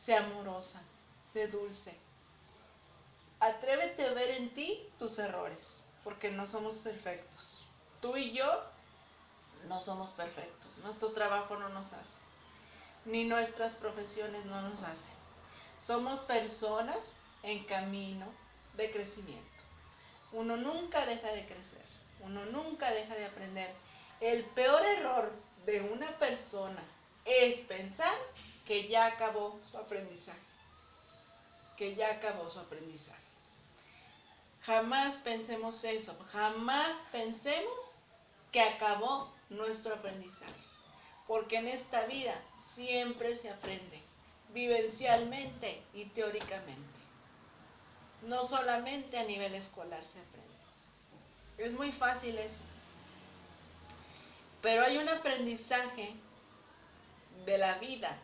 Sé 0.00 0.14
amorosa. 0.14 0.80
Sé 1.34 1.48
dulce. 1.48 1.94
Atrévete 3.40 4.06
a 4.06 4.14
ver 4.14 4.30
en 4.30 4.54
ti 4.54 4.88
tus 4.98 5.18
errores, 5.18 5.82
porque 6.02 6.30
no 6.30 6.46
somos 6.46 6.76
perfectos 6.76 7.62
tú 8.00 8.16
y 8.16 8.32
yo 8.32 8.62
no 9.68 9.80
somos 9.80 10.12
perfectos. 10.12 10.78
Nuestro 10.78 11.10
trabajo 11.10 11.56
no 11.56 11.68
nos 11.70 11.92
hace. 11.92 12.25
Ni 13.06 13.24
nuestras 13.24 13.72
profesiones 13.74 14.44
no 14.46 14.62
nos 14.62 14.82
hacen. 14.82 15.12
Somos 15.78 16.20
personas 16.20 17.12
en 17.42 17.64
camino 17.64 18.26
de 18.76 18.90
crecimiento. 18.90 19.46
Uno 20.32 20.56
nunca 20.56 21.06
deja 21.06 21.28
de 21.28 21.46
crecer. 21.46 21.84
Uno 22.20 22.44
nunca 22.46 22.90
deja 22.90 23.14
de 23.14 23.26
aprender. 23.26 23.72
El 24.20 24.44
peor 24.46 24.84
error 24.84 25.32
de 25.64 25.80
una 25.80 26.10
persona 26.18 26.82
es 27.24 27.58
pensar 27.58 28.14
que 28.66 28.88
ya 28.88 29.06
acabó 29.06 29.58
su 29.70 29.78
aprendizaje. 29.78 30.38
Que 31.76 31.94
ya 31.94 32.10
acabó 32.12 32.50
su 32.50 32.58
aprendizaje. 32.58 33.26
Jamás 34.62 35.14
pensemos 35.16 35.84
eso, 35.84 36.16
jamás 36.32 36.96
pensemos 37.12 37.94
que 38.50 38.60
acabó 38.60 39.32
nuestro 39.48 39.94
aprendizaje, 39.94 40.60
porque 41.28 41.58
en 41.58 41.68
esta 41.68 42.04
vida 42.06 42.34
siempre 42.76 43.34
se 43.34 43.48
aprende, 43.48 44.02
vivencialmente 44.52 45.80
y 45.94 46.04
teóricamente. 46.04 46.82
No 48.22 48.46
solamente 48.46 49.18
a 49.18 49.24
nivel 49.24 49.54
escolar 49.54 50.04
se 50.04 50.20
aprende. 50.20 50.46
Es 51.56 51.72
muy 51.72 51.90
fácil 51.92 52.36
eso. 52.36 52.62
Pero 54.60 54.84
hay 54.84 54.98
un 54.98 55.08
aprendizaje 55.08 56.14
de 57.46 57.56
la 57.58 57.78
vida 57.78 58.14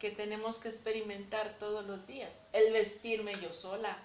que 0.00 0.10
tenemos 0.10 0.58
que 0.58 0.68
experimentar 0.68 1.54
todos 1.60 1.86
los 1.86 2.04
días. 2.06 2.32
El 2.52 2.72
vestirme 2.72 3.40
yo 3.40 3.54
sola, 3.54 3.96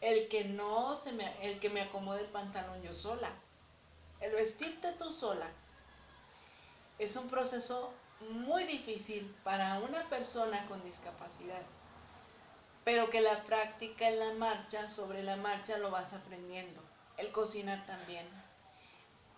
el 0.00 0.28
que 0.28 0.44
no 0.44 0.96
se 0.96 1.12
me, 1.12 1.32
el 1.46 1.60
que 1.60 1.70
me 1.70 1.82
acomode 1.82 2.22
el 2.22 2.26
pantalón 2.26 2.82
yo 2.82 2.94
sola, 2.94 3.30
el 4.20 4.32
vestirte 4.32 4.92
tú 4.98 5.12
sola, 5.12 5.46
es 6.98 7.14
un 7.16 7.28
proceso 7.28 7.92
muy 8.28 8.64
difícil 8.64 9.34
para 9.44 9.78
una 9.80 10.08
persona 10.08 10.66
con 10.66 10.82
discapacidad. 10.84 11.62
pero 12.84 13.10
que 13.10 13.20
la 13.20 13.44
práctica 13.44 14.08
en 14.08 14.18
la 14.18 14.32
marcha, 14.32 14.88
sobre 14.88 15.22
la 15.22 15.36
marcha 15.36 15.76
lo 15.78 15.90
vas 15.90 16.12
aprendiendo. 16.14 16.80
El 17.18 17.30
cocinar 17.30 17.86
también. 17.86 18.26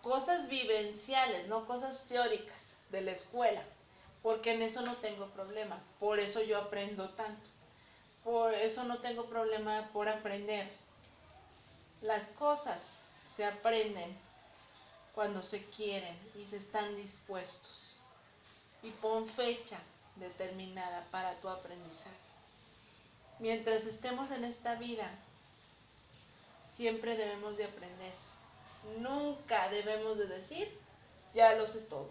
Cosas 0.01 0.47
vivenciales, 0.47 1.47
no 1.47 1.65
cosas 1.67 2.05
teóricas 2.07 2.77
de 2.89 3.01
la 3.01 3.11
escuela, 3.11 3.61
porque 4.21 4.53
en 4.53 4.61
eso 4.61 4.81
no 4.81 4.95
tengo 4.97 5.27
problema. 5.31 5.79
Por 5.99 6.19
eso 6.19 6.41
yo 6.41 6.57
aprendo 6.57 7.09
tanto. 7.11 7.49
Por 8.23 8.53
eso 8.53 8.85
no 8.85 8.99
tengo 8.99 9.25
problema 9.25 9.89
por 9.91 10.07
aprender. 10.07 10.71
Las 12.01 12.23
cosas 12.39 12.93
se 13.35 13.45
aprenden 13.45 14.17
cuando 15.13 15.41
se 15.41 15.65
quieren 15.65 16.17
y 16.35 16.45
se 16.45 16.57
están 16.57 16.95
dispuestos. 16.95 17.82
Y 18.83 18.91
pon 18.91 19.27
fecha 19.27 19.79
determinada 20.17 21.05
para 21.09 21.35
tu 21.41 21.49
aprendizaje. 21.49 22.15
Mientras 23.39 23.85
estemos 23.85 24.31
en 24.31 24.43
esta 24.43 24.75
vida, 24.75 25.09
siempre 26.75 27.17
debemos 27.17 27.57
de 27.57 27.65
aprender. 27.65 28.13
Nunca 28.99 29.69
debemos 29.69 30.17
de 30.17 30.27
decir, 30.27 30.69
ya 31.33 31.53
lo 31.55 31.65
sé 31.65 31.79
todo. 31.79 32.09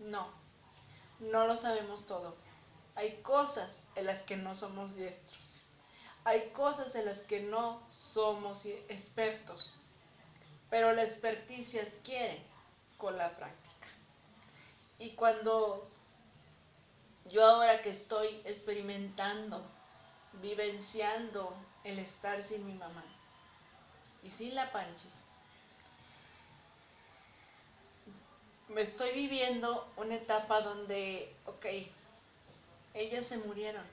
No, 0.00 0.28
no 1.20 1.46
lo 1.46 1.56
sabemos 1.56 2.06
todo. 2.06 2.34
Hay 2.94 3.20
cosas 3.22 3.76
en 3.94 4.06
las 4.06 4.22
que 4.22 4.36
no 4.36 4.54
somos 4.54 4.96
diestros. 4.96 5.62
Hay 6.24 6.50
cosas 6.50 6.94
en 6.94 7.06
las 7.06 7.20
que 7.20 7.40
no 7.40 7.80
somos 7.90 8.64
expertos. 8.66 9.74
Pero 10.70 10.92
la 10.92 11.02
experticia 11.02 11.82
adquiere 11.82 12.42
con 12.96 13.16
la 13.16 13.36
práctica. 13.36 13.67
Y 14.98 15.10
cuando 15.10 15.86
yo 17.26 17.44
ahora 17.44 17.82
que 17.82 17.90
estoy 17.90 18.40
experimentando, 18.44 19.62
vivenciando 20.42 21.54
el 21.84 21.98
estar 21.98 22.42
sin 22.42 22.66
mi 22.66 22.74
mamá 22.74 23.04
y 24.22 24.30
sin 24.30 24.54
la 24.54 24.72
panchis, 24.72 25.28
me 28.68 28.82
estoy 28.82 29.12
viviendo 29.12 29.88
una 29.96 30.16
etapa 30.16 30.60
donde, 30.60 31.34
ok, 31.46 31.66
ellas 32.94 33.26
se 33.26 33.38
murieron, 33.38 33.84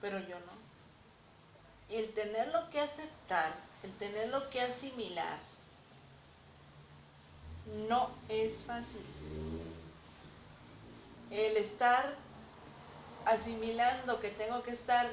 pero 0.00 0.18
yo 0.18 0.38
no. 0.40 0.52
Y 1.88 1.96
el 1.96 2.12
tenerlo 2.12 2.68
que 2.70 2.80
aceptar, 2.80 3.54
el 3.82 3.92
tenerlo 3.98 4.50
que 4.50 4.60
asimilar, 4.60 5.38
no 7.88 8.10
es 8.28 8.62
fácil. 8.64 9.02
El 11.32 11.56
estar 11.56 12.14
asimilando 13.24 14.20
que 14.20 14.28
tengo 14.28 14.62
que 14.62 14.72
estar 14.72 15.10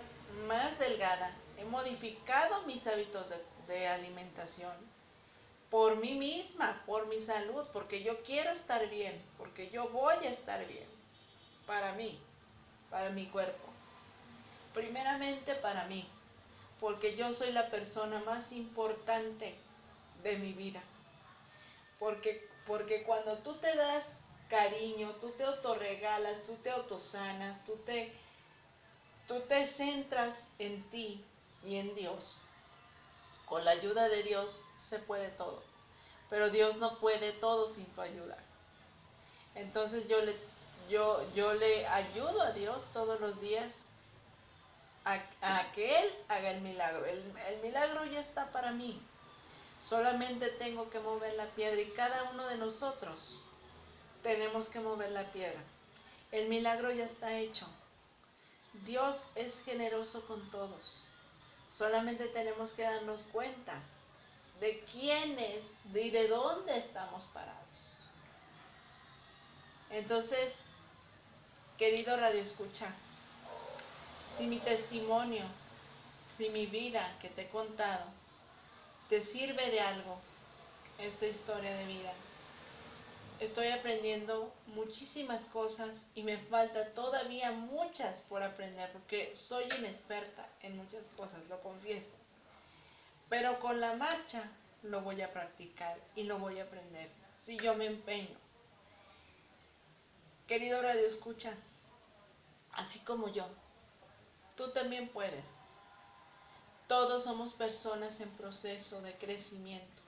más 0.47 0.77
delgada, 0.77 1.31
he 1.57 1.63
modificado 1.63 2.61
mis 2.63 2.85
hábitos 2.87 3.33
de, 3.67 3.87
alimentación 3.87 4.73
por 5.69 5.95
mí 5.95 6.15
misma, 6.15 6.81
por 6.85 7.07
mi 7.07 7.19
salud, 7.19 7.65
porque 7.71 8.03
yo 8.03 8.21
quiero 8.23 8.51
estar 8.51 8.89
bien, 8.89 9.21
porque 9.37 9.69
yo 9.69 9.87
voy 9.89 10.15
a 10.15 10.29
estar 10.29 10.65
bien, 10.67 10.87
para 11.65 11.93
mí, 11.93 12.19
para 12.89 13.11
mi 13.11 13.27
cuerpo. 13.27 13.69
Primeramente 14.73 15.55
para 15.55 15.85
mí, 15.85 16.05
porque 16.81 17.15
yo 17.15 17.31
soy 17.31 17.53
la 17.53 17.69
persona 17.69 18.19
más 18.25 18.51
importante 18.51 19.55
de 20.23 20.37
mi 20.37 20.51
vida. 20.51 20.81
Porque, 21.97 22.45
porque 22.65 23.03
cuando 23.03 23.37
tú 23.37 23.53
te 23.55 23.75
das 23.75 24.18
cariño, 24.49 25.15
tú 25.21 25.29
te 25.31 25.43
autorregalas, 25.43 26.43
tú 26.45 26.55
te 26.55 26.71
autosanas, 26.71 27.63
tú 27.65 27.75
te, 27.85 28.11
tú 29.27 29.41
te 29.41 29.65
centras 29.65 30.43
en 30.57 30.83
ti 30.89 31.23
y 31.63 31.77
en 31.77 31.95
Dios. 31.95 32.41
Con 33.45 33.63
la 33.65 33.71
ayuda 33.71 34.09
de 34.09 34.23
Dios 34.23 34.63
se 34.77 34.99
puede 34.99 35.29
todo, 35.29 35.63
pero 36.29 36.49
Dios 36.49 36.77
no 36.77 36.99
puede 36.99 37.31
todo 37.33 37.69
sin 37.69 37.85
tu 37.85 38.01
ayuda. 38.01 38.37
Entonces 39.55 40.07
yo 40.07 40.21
le, 40.21 40.35
yo, 40.89 41.23
yo 41.33 41.53
le 41.53 41.87
ayudo 41.87 42.41
a 42.41 42.51
Dios 42.51 42.85
todos 42.91 43.19
los 43.19 43.39
días 43.41 43.73
a, 45.05 45.71
que 45.73 45.99
Él 45.99 46.13
haga 46.27 46.51
el 46.51 46.61
milagro. 46.61 47.05
El 47.05 47.59
milagro 47.63 48.05
ya 48.05 48.19
está 48.19 48.51
para 48.51 48.71
mí. 48.71 49.01
Solamente 49.81 50.49
tengo 50.49 50.89
que 50.89 50.99
mover 50.99 51.33
la 51.35 51.47
piedra 51.47 51.79
y 51.81 51.89
cada 51.91 52.23
uno 52.31 52.47
de 52.47 52.57
nosotros 52.57 53.41
tenemos 54.23 54.69
que 54.69 54.79
mover 54.79 55.11
la 55.11 55.31
piedra. 55.31 55.61
El 56.31 56.49
milagro 56.49 56.91
ya 56.91 57.05
está 57.05 57.37
hecho. 57.37 57.67
Dios 58.85 59.23
es 59.35 59.61
generoso 59.63 60.25
con 60.27 60.49
todos. 60.51 61.05
Solamente 61.71 62.25
tenemos 62.27 62.71
que 62.73 62.83
darnos 62.83 63.23
cuenta 63.23 63.81
de 64.59 64.83
quién 64.91 65.39
es 65.39 65.63
y 65.93 66.09
de 66.09 66.27
dónde 66.27 66.77
estamos 66.77 67.23
parados. 67.33 67.99
Entonces, 69.89 70.55
querido 71.77 72.15
Radio 72.17 72.41
Escucha, 72.41 72.93
si 74.37 74.45
mi 74.45 74.59
testimonio, 74.59 75.43
si 76.37 76.49
mi 76.49 76.67
vida 76.67 77.17
que 77.21 77.29
te 77.29 77.43
he 77.43 77.49
contado, 77.49 78.05
te 79.09 79.21
sirve 79.21 79.71
de 79.71 79.79
algo, 79.79 80.19
esta 80.99 81.25
historia 81.25 81.73
de 81.75 81.85
vida, 81.85 82.13
estoy 83.39 83.69
aprendiendo 83.69 84.53
muchísimas 84.67 85.41
cosas 85.45 86.05
y 86.13 86.23
me 86.23 86.37
falta 86.37 86.93
todavía 86.93 87.51
muchas 87.51 88.19
por 88.21 88.43
aprender 88.43 88.91
porque 88.91 89.35
soy 89.35 89.65
inexperta 89.77 90.47
en 90.61 90.77
muchas 90.77 91.07
cosas, 91.09 91.39
lo 91.49 91.61
confieso. 91.61 92.13
Pero 93.29 93.59
con 93.59 93.79
la 93.79 93.93
marcha 93.93 94.43
lo 94.83 95.01
voy 95.01 95.21
a 95.21 95.31
practicar 95.31 95.97
y 96.15 96.23
lo 96.23 96.39
voy 96.39 96.59
a 96.59 96.63
aprender 96.63 97.09
si 97.45 97.57
yo 97.57 97.75
me 97.75 97.85
empeño. 97.85 98.37
Querido 100.47 100.81
Radio 100.81 101.07
Escucha, 101.07 101.53
así 102.73 102.99
como 102.99 103.29
yo, 103.29 103.47
tú 104.55 104.71
también 104.71 105.09
puedes. 105.09 105.45
Todos 106.87 107.23
somos 107.23 107.53
personas 107.53 108.19
en 108.19 108.29
proceso 108.31 109.01
de 109.01 109.13
crecimiento. 109.13 110.01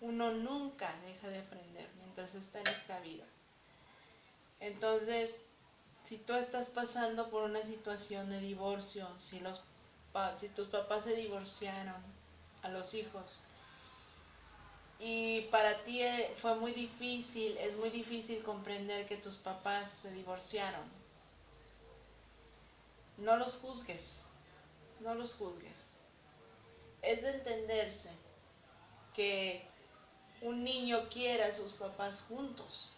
Uno 0.00 0.30
nunca 0.30 0.94
deja 1.04 1.28
de 1.28 1.40
aprender 1.40 1.88
mientras 1.98 2.34
está 2.34 2.60
en 2.60 2.68
esta 2.68 3.00
vida. 3.00 3.24
Entonces, 4.60 5.34
si 6.04 6.18
tú 6.18 6.34
estás 6.34 6.68
pasando 6.68 7.28
por 7.30 7.42
una 7.42 7.64
situación 7.64 8.30
de 8.30 8.40
divorcio, 8.40 9.06
si, 9.18 9.40
tus 10.50 10.68
papás 10.68 11.04
se 11.04 11.14
divorciaron 11.14 12.02
a 12.62 12.68
los 12.68 12.94
hijos, 12.94 13.42
y 15.00 15.42
para 15.52 15.84
ti 15.84 16.02
eh, 16.02 16.32
fue 16.36 16.56
muy 16.56 16.72
difícil, 16.72 17.56
es 17.58 17.76
muy 17.76 17.90
difícil 17.90 18.42
comprender 18.42 19.06
que 19.06 19.16
tus 19.16 19.36
papás 19.36 19.90
se 19.90 20.10
divorciaron. 20.10 20.82
No 23.16 23.36
los 23.36 23.56
juzgues, 23.56 24.22
no 25.00 25.14
los 25.14 25.34
juzgues. 25.34 25.92
Es 27.02 27.22
de 27.22 27.30
entenderse 27.30 28.10
que 29.14 29.64
un 30.42 30.64
niño 30.64 31.08
quiere 31.10 31.44
a 31.44 31.54
sus 31.54 31.72
papás 31.72 32.24
juntos, 32.28 32.90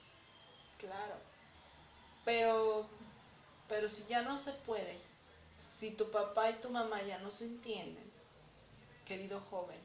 claro. 0.79 1.15
Pero, 2.25 2.87
pero 3.69 3.89
si 3.89 4.05
ya 4.07 4.23
no 4.23 4.39
se 4.39 4.53
puede, 4.53 4.99
si 5.79 5.91
tu 5.91 6.11
papá 6.11 6.51
y 6.51 6.55
tu 6.55 6.71
mamá 6.71 7.03
ya 7.03 7.19
no 7.19 7.31
se 7.31 7.45
entienden, 7.45 8.11
querido 9.07 9.41
joven, 9.51 9.81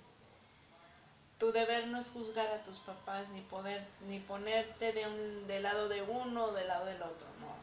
tu 1.40 1.52
deber 1.52 1.88
no 1.88 2.00
es 2.00 2.10
juzgar 2.10 2.48
a 2.48 2.64
tus 2.64 2.78
papás 2.80 3.28
ni 3.30 3.42
poder 3.42 3.86
ni 4.08 4.20
ponerte 4.20 4.94
de 4.94 5.06
un 5.06 5.48
del 5.48 5.64
lado 5.64 5.90
de 5.90 6.02
uno 6.02 6.46
o 6.46 6.52
del 6.54 6.68
lado 6.68 6.86
del 6.86 7.02
otro, 7.02 7.28
no. 7.40 7.56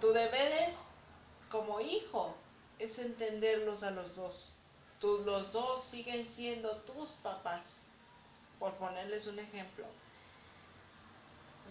Tu 0.00 0.12
deber 0.12 0.52
es 0.52 0.76
como 1.50 1.80
hijo 1.80 2.34
es 2.80 2.98
entenderlos 2.98 3.82
a 3.82 3.90
los 3.90 4.16
dos. 4.16 4.54
Tú, 4.98 5.18
los 5.24 5.52
dos 5.52 5.82
siguen 5.82 6.26
siendo 6.26 6.76
tus 6.78 7.10
papás, 7.22 7.79
por 8.60 8.74
ponerles 8.74 9.26
un 9.26 9.40
ejemplo. 9.40 9.84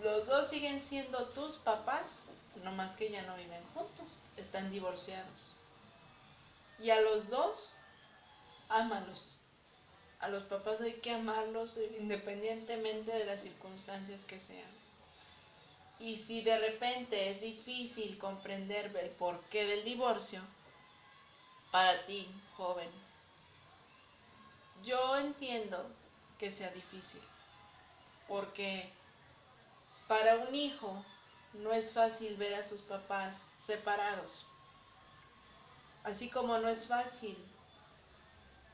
Los 0.04 0.28
dos 0.28 0.50
siguen 0.50 0.82
siendo 0.82 1.28
tus 1.30 1.56
papás, 1.56 2.26
nomás 2.66 2.98
que 2.98 3.10
ya 3.10 3.22
no 3.22 3.38
viven 3.38 3.64
juntos, 3.74 4.20
están 4.36 4.70
divorciados. 4.72 5.56
Y 6.80 6.90
a 6.90 7.00
los 7.00 7.30
dos, 7.30 7.78
ámalos 8.68 9.40
a 10.20 10.28
los 10.28 10.44
papás 10.44 10.82
hay 10.82 10.94
que 10.94 11.12
amarlos 11.12 11.78
independientemente 11.98 13.12
de 13.12 13.26
las 13.26 13.42
circunstancias 13.42 14.26
que 14.26 14.38
sean. 14.38 14.70
Y 15.98 16.18
si 16.18 16.42
de 16.42 16.58
repente 16.60 17.30
es 17.30 17.42
difícil 17.42 18.18
comprender 18.18 18.96
el 18.98 19.10
porqué 19.12 19.66
del 19.66 19.84
divorcio, 19.84 20.42
para 21.72 22.06
ti, 22.06 22.28
joven, 22.58 22.90
yo 24.84 25.18
entiendo 25.18 25.90
que 26.40 26.52
sea 26.52 26.72
difícil, 26.72 27.22
porque 28.28 28.90
para 30.08 30.38
un 30.38 30.56
hijo 30.56 31.06
no 31.54 31.74
es 31.74 31.94
fácil 31.94 32.36
ver 32.38 32.56
a 32.56 32.64
sus 32.64 32.82
papás 32.82 33.48
separados. 33.60 34.46
Así 36.04 36.30
como 36.30 36.58
no 36.58 36.70
es 36.70 36.88
fácil 36.88 37.38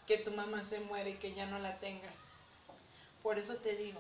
que 0.06 0.20
tu 0.20 0.32
mamá 0.32 0.64
se 0.64 0.80
muere 0.80 1.12
y 1.12 1.18
que 1.18 1.34
ya 1.34 1.48
no 1.48 1.60
la 1.60 1.80
tengas. 1.80 2.24
Por 3.24 3.40
eso 3.40 3.58
te 3.58 3.76
digo, 3.76 4.00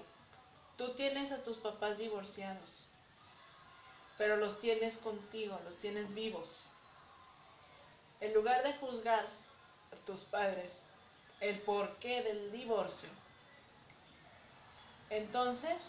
tú 0.77 0.93
tienes 0.93 1.31
a 1.31 1.41
tus 1.43 1.57
papás 1.57 1.97
divorciados, 1.97 2.87
pero 4.17 4.37
los 4.37 4.59
tienes 4.59 4.97
contigo, 4.97 5.59
los 5.65 5.77
tienes 5.77 6.13
vivos. 6.13 6.71
En 8.21 8.33
lugar 8.33 8.63
de 8.63 8.73
juzgar 8.73 9.25
a 9.91 10.05
tus 10.05 10.21
padres 10.21 10.79
el 11.41 11.59
porqué 11.61 12.21
del 12.21 12.51
divorcio, 12.51 13.09
entonces, 15.09 15.81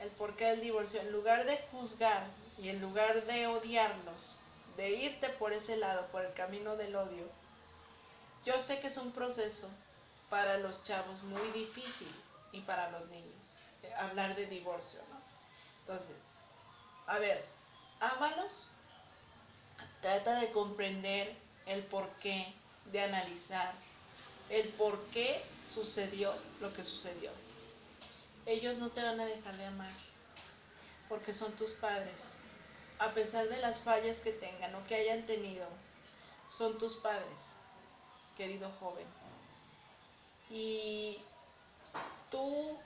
el 0.00 0.10
porqué 0.10 0.46
del 0.46 0.60
divorcio, 0.60 1.00
en 1.00 1.12
lugar 1.12 1.44
de 1.44 1.58
juzgar 1.72 2.24
y 2.56 2.68
en 2.68 2.80
lugar 2.80 3.24
de 3.26 3.46
odiarlos, 3.46 4.34
de 4.76 4.90
irte 4.90 5.28
por 5.30 5.52
ese 5.52 5.76
lado, 5.76 6.06
por 6.06 6.24
el 6.24 6.32
camino 6.34 6.76
del 6.76 6.94
odio, 6.94 7.26
yo 8.44 8.60
sé 8.62 8.80
que 8.80 8.86
es 8.86 8.96
un 8.96 9.12
proceso 9.12 9.68
para 10.30 10.58
los 10.58 10.82
chavos 10.84 11.22
muy 11.24 11.48
difícil 11.50 12.14
y 12.52 12.60
para 12.60 12.90
los 12.90 13.08
niños, 13.08 13.52
eh, 13.82 13.92
hablar 13.94 14.36
de 14.36 14.46
divorcio, 14.46 15.00
¿no? 15.10 15.20
Entonces, 15.80 16.16
a 17.06 17.18
ver, 17.18 17.44
ámalos, 18.00 18.66
trata 20.00 20.40
de 20.40 20.52
comprender 20.52 21.34
el 21.66 21.82
porqué, 21.84 22.54
de 22.86 23.02
analizar 23.02 23.72
el 24.48 24.68
por 24.70 24.98
qué 25.08 25.42
sucedió 25.74 26.34
lo 26.60 26.72
que 26.72 26.84
sucedió. 26.84 27.30
Ellos 28.48 28.78
no 28.78 28.88
te 28.88 29.02
van 29.02 29.20
a 29.20 29.26
dejar 29.26 29.58
de 29.58 29.66
amar, 29.66 29.92
porque 31.06 31.34
son 31.34 31.52
tus 31.52 31.72
padres. 31.72 32.18
A 32.98 33.12
pesar 33.12 33.46
de 33.46 33.58
las 33.58 33.78
fallas 33.80 34.20
que 34.20 34.32
tengan 34.32 34.74
o 34.74 34.86
que 34.86 34.94
hayan 34.94 35.26
tenido, 35.26 35.66
son 36.56 36.78
tus 36.78 36.96
padres, 36.96 37.40
querido 38.38 38.70
joven. 38.80 39.04
Y 40.48 41.18
tú, 42.30 42.78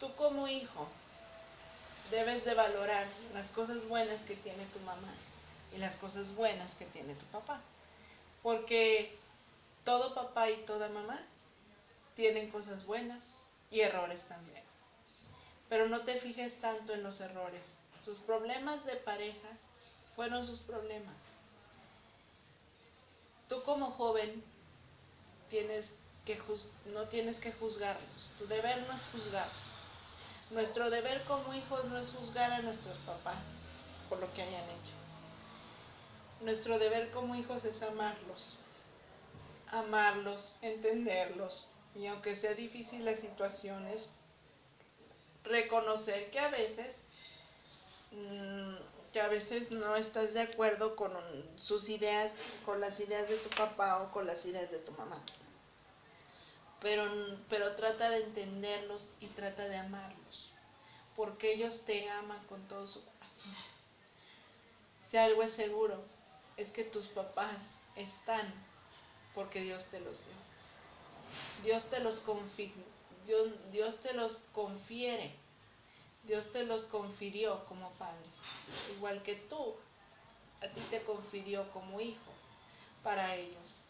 tú 0.00 0.12
como 0.16 0.48
hijo, 0.48 0.88
debes 2.10 2.44
de 2.44 2.54
valorar 2.54 3.06
las 3.34 3.52
cosas 3.52 3.86
buenas 3.86 4.22
que 4.22 4.34
tiene 4.34 4.66
tu 4.66 4.80
mamá 4.80 5.14
y 5.72 5.78
las 5.78 5.96
cosas 5.96 6.34
buenas 6.34 6.74
que 6.74 6.86
tiene 6.86 7.14
tu 7.14 7.26
papá. 7.26 7.60
Porque 8.42 9.16
todo 9.84 10.12
papá 10.12 10.50
y 10.50 10.56
toda 10.64 10.88
mamá 10.88 11.20
tienen 12.16 12.50
cosas 12.50 12.84
buenas 12.84 13.35
y 13.70 13.80
errores 13.80 14.22
también. 14.24 14.62
Pero 15.68 15.88
no 15.88 16.02
te 16.02 16.20
fijes 16.20 16.60
tanto 16.60 16.94
en 16.94 17.02
los 17.02 17.20
errores. 17.20 17.72
Sus 18.00 18.18
problemas 18.18 18.84
de 18.84 18.96
pareja 18.96 19.48
fueron 20.14 20.46
sus 20.46 20.60
problemas. 20.60 21.16
Tú 23.48 23.62
como 23.62 23.90
joven 23.92 24.42
tienes 25.50 25.94
que 26.24 26.40
no 26.86 27.04
tienes 27.08 27.38
que 27.38 27.52
juzgarlos. 27.52 28.30
Tu 28.38 28.46
deber 28.46 28.86
no 28.86 28.94
es 28.94 29.06
juzgar. 29.06 29.48
Nuestro 30.50 30.90
deber 30.90 31.24
como 31.24 31.54
hijos 31.54 31.84
no 31.86 31.98
es 31.98 32.10
juzgar 32.12 32.52
a 32.52 32.62
nuestros 32.62 32.96
papás 32.98 33.54
por 34.08 34.20
lo 34.20 34.32
que 34.34 34.42
hayan 34.42 34.64
hecho. 34.64 34.94
Nuestro 36.40 36.78
deber 36.78 37.10
como 37.10 37.34
hijos 37.34 37.64
es 37.64 37.82
amarlos 37.82 38.56
amarlos, 39.70 40.54
entenderlos 40.62 41.66
y 41.96 42.06
aunque 42.06 42.36
sea 42.36 42.54
difícil 42.54 43.04
las 43.04 43.20
situaciones, 43.20 44.06
reconocer 45.44 46.30
que 46.30 46.38
a 46.38 46.48
veces 46.48 46.96
mm, 48.10 48.74
que 49.12 49.22
a 49.22 49.28
veces 49.28 49.70
no 49.70 49.96
estás 49.96 50.34
de 50.34 50.42
acuerdo 50.42 50.94
con 50.94 51.10
sus 51.56 51.88
ideas, 51.88 52.32
con 52.66 52.82
las 52.82 53.00
ideas 53.00 53.26
de 53.30 53.38
tu 53.38 53.48
papá 53.48 54.02
o 54.02 54.12
con 54.12 54.26
las 54.26 54.44
ideas 54.44 54.70
de 54.70 54.78
tu 54.78 54.92
mamá. 54.92 55.18
Pero, 56.82 57.04
pero 57.48 57.74
trata 57.76 58.10
de 58.10 58.24
entenderlos 58.24 59.14
y 59.18 59.28
trata 59.28 59.68
de 59.68 59.78
amarlos, 59.78 60.50
porque 61.16 61.54
ellos 61.54 61.80
te 61.86 62.10
aman 62.10 62.44
con 62.46 62.68
todo 62.68 62.86
su 62.86 63.02
corazón. 63.06 63.54
Si 65.06 65.16
algo 65.16 65.42
es 65.42 65.52
seguro, 65.52 66.04
es 66.58 66.70
que 66.70 66.84
tus 66.84 67.06
papás 67.06 67.74
están 67.94 68.52
porque 69.34 69.62
Dios 69.62 69.86
te 69.86 70.00
los 70.00 70.26
dio. 70.26 70.45
Dios 71.62 71.84
te 71.90 72.00
los 72.00 72.22
Dios, 73.26 73.48
Dios 73.72 74.00
te 74.00 74.12
los 74.12 74.38
confiere. 74.52 75.34
Dios 76.24 76.50
te 76.52 76.64
los 76.64 76.84
confirió 76.84 77.64
como 77.66 77.90
padres. 77.92 78.40
Igual 78.96 79.22
que 79.22 79.36
tú, 79.36 79.74
a 80.60 80.66
ti 80.68 80.80
te 80.90 81.02
confirió 81.02 81.70
como 81.70 82.00
hijo 82.00 82.32
para 83.02 83.36
ellos. 83.36 83.82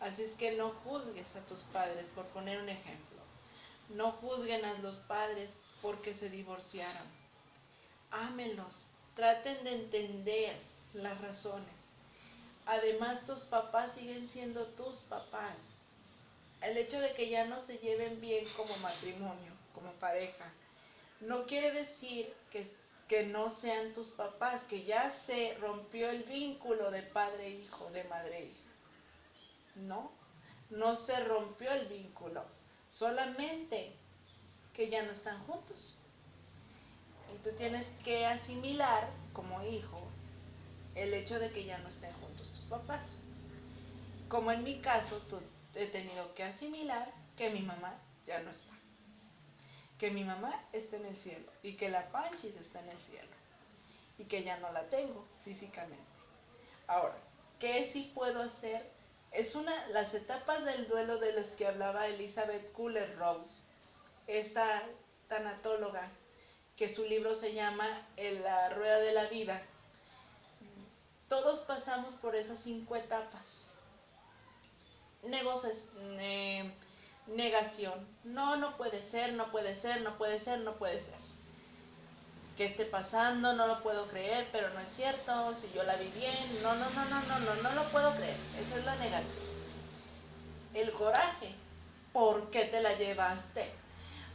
Así 0.00 0.22
es 0.22 0.34
que 0.34 0.56
no 0.56 0.70
juzgues 0.84 1.36
a 1.36 1.46
tus 1.46 1.62
padres, 1.62 2.08
por 2.08 2.26
poner 2.26 2.60
un 2.60 2.68
ejemplo. 2.68 3.18
No 3.90 4.12
juzguen 4.12 4.64
a 4.64 4.74
los 4.74 4.98
padres 4.98 5.50
porque 5.80 6.14
se 6.14 6.30
divorciaron. 6.30 7.06
Ámenlos, 8.10 8.88
traten 9.14 9.62
de 9.64 9.74
entender 9.74 10.56
las 10.94 11.20
razones. 11.20 11.74
Además, 12.66 13.24
tus 13.24 13.42
papás 13.42 13.92
siguen 13.92 14.26
siendo 14.26 14.66
tus 14.66 14.98
papás. 15.02 15.77
El 16.60 16.76
hecho 16.76 17.00
de 17.00 17.14
que 17.14 17.28
ya 17.28 17.46
no 17.46 17.60
se 17.60 17.78
lleven 17.78 18.20
bien 18.20 18.44
como 18.56 18.76
matrimonio, 18.78 19.52
como 19.72 19.92
pareja, 19.92 20.52
no 21.20 21.46
quiere 21.46 21.72
decir 21.72 22.32
que, 22.50 22.66
que 23.08 23.24
no 23.24 23.50
sean 23.50 23.92
tus 23.92 24.08
papás, 24.08 24.62
que 24.64 24.84
ya 24.84 25.10
se 25.10 25.54
rompió 25.60 26.10
el 26.10 26.24
vínculo 26.24 26.90
de 26.90 27.02
padre-hijo, 27.02 27.90
de 27.92 28.04
madre-hija. 28.04 28.70
No, 29.76 30.10
no 30.70 30.96
se 30.96 31.24
rompió 31.24 31.72
el 31.72 31.86
vínculo, 31.86 32.44
solamente 32.88 33.92
que 34.74 34.88
ya 34.88 35.02
no 35.02 35.12
están 35.12 35.42
juntos. 35.44 35.96
Y 37.32 37.38
tú 37.38 37.50
tienes 37.56 37.88
que 38.04 38.26
asimilar 38.26 39.08
como 39.32 39.62
hijo 39.62 40.02
el 40.94 41.14
hecho 41.14 41.38
de 41.38 41.50
que 41.52 41.64
ya 41.64 41.78
no 41.78 41.88
estén 41.88 42.12
juntos 42.14 42.48
papás. 42.68 43.12
Como 44.28 44.52
en 44.52 44.62
mi 44.62 44.78
caso, 44.78 45.22
he 45.78 45.86
tenido 45.86 46.34
que 46.34 46.42
asimilar 46.42 47.10
que 47.36 47.50
mi 47.50 47.60
mamá 47.60 47.94
ya 48.26 48.40
no 48.40 48.50
está. 48.50 48.72
Que 49.98 50.10
mi 50.10 50.24
mamá 50.24 50.64
está 50.72 50.96
en 50.96 51.06
el 51.06 51.16
cielo 51.16 51.50
y 51.62 51.76
que 51.76 51.88
la 51.88 52.08
Panchis 52.08 52.56
está 52.56 52.80
en 52.80 52.90
el 52.90 52.98
cielo 52.98 53.28
y 54.18 54.24
que 54.24 54.42
ya 54.42 54.58
no 54.58 54.72
la 54.72 54.84
tengo 54.88 55.24
físicamente. 55.44 56.02
Ahora, 56.86 57.16
¿qué 57.60 57.84
sí 57.84 58.10
puedo 58.14 58.42
hacer? 58.42 58.90
Es 59.30 59.54
una 59.54 59.86
las 59.88 60.14
etapas 60.14 60.64
del 60.64 60.88
duelo 60.88 61.18
de 61.18 61.32
las 61.32 61.52
que 61.52 61.66
hablaba 61.66 62.06
Elizabeth 62.06 62.72
Kuller 62.72 63.16
Rose, 63.18 63.50
esta 64.26 64.82
tanatóloga, 65.28 66.10
que 66.76 66.88
su 66.88 67.04
libro 67.04 67.34
se 67.34 67.54
llama 67.54 68.06
La 68.16 68.70
Rueda 68.70 68.98
de 68.98 69.12
la 69.12 69.26
Vida, 69.26 69.62
todos 71.28 71.60
pasamos 71.60 72.14
por 72.14 72.34
esas 72.36 72.58
cinco 72.58 72.96
etapas. 72.96 73.67
Negación. 77.26 78.06
No, 78.24 78.56
no 78.56 78.76
puede 78.76 79.02
ser, 79.02 79.32
no 79.34 79.50
puede 79.50 79.74
ser, 79.74 80.02
no 80.02 80.16
puede 80.16 80.40
ser, 80.40 80.60
no 80.60 80.74
puede 80.74 80.98
ser. 80.98 81.18
¿Qué 82.56 82.64
esté 82.64 82.84
pasando? 82.84 83.52
No 83.52 83.66
lo 83.66 83.82
puedo 83.82 84.06
creer, 84.08 84.48
pero 84.50 84.68
no 84.70 84.80
es 84.80 84.88
cierto. 84.88 85.54
Si 85.54 85.70
yo 85.72 85.84
la 85.84 85.96
vi 85.96 86.08
bien, 86.08 86.62
no, 86.62 86.74
no, 86.74 86.90
no, 86.90 87.04
no, 87.04 87.20
no, 87.22 87.38
no, 87.40 87.54
no 87.62 87.72
lo 87.72 87.84
puedo 87.90 88.14
creer. 88.16 88.36
Esa 88.60 88.78
es 88.78 88.84
la 88.84 88.96
negación. 88.96 89.44
El 90.74 90.92
coraje. 90.92 91.54
¿Por 92.12 92.50
qué 92.50 92.64
te 92.64 92.80
la 92.80 92.94
llevaste? 92.94 93.70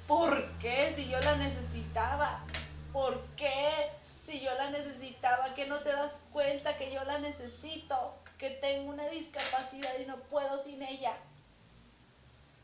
¿Por 0.08 0.50
qué 0.60 0.94
si 0.96 1.10
yo 1.10 1.20
la 1.20 1.36
necesitaba? 1.36 2.46
¿Por 2.94 3.22
qué 3.36 3.90
si 4.26 4.40
yo 4.40 4.54
la 4.56 4.70
necesitaba, 4.70 5.54
que 5.54 5.66
no 5.66 5.80
te 5.80 5.90
das 5.90 6.14
cuenta 6.32 6.78
que 6.78 6.92
yo 6.92 7.04
la 7.04 7.20
necesito, 7.20 8.16
que 8.44 8.50
tengo 8.50 8.92
una 8.92 9.08
discapacidad 9.08 9.98
y 10.02 10.06
no 10.06 10.18
puedo 10.18 10.62
sin 10.62 10.84
ella. 10.84 11.16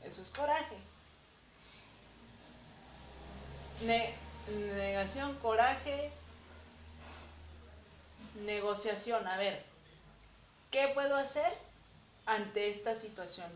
Eso 0.04 0.22
es 0.22 0.30
coraje. 0.30 0.76
negación, 4.50 5.38
coraje, 5.38 6.12
negociación. 8.42 9.26
A 9.26 9.38
ver, 9.38 9.64
¿qué 10.70 10.90
puedo 10.90 11.16
hacer 11.16 11.54
ante 12.26 12.70
esta 12.70 12.94
situación? 12.94 13.50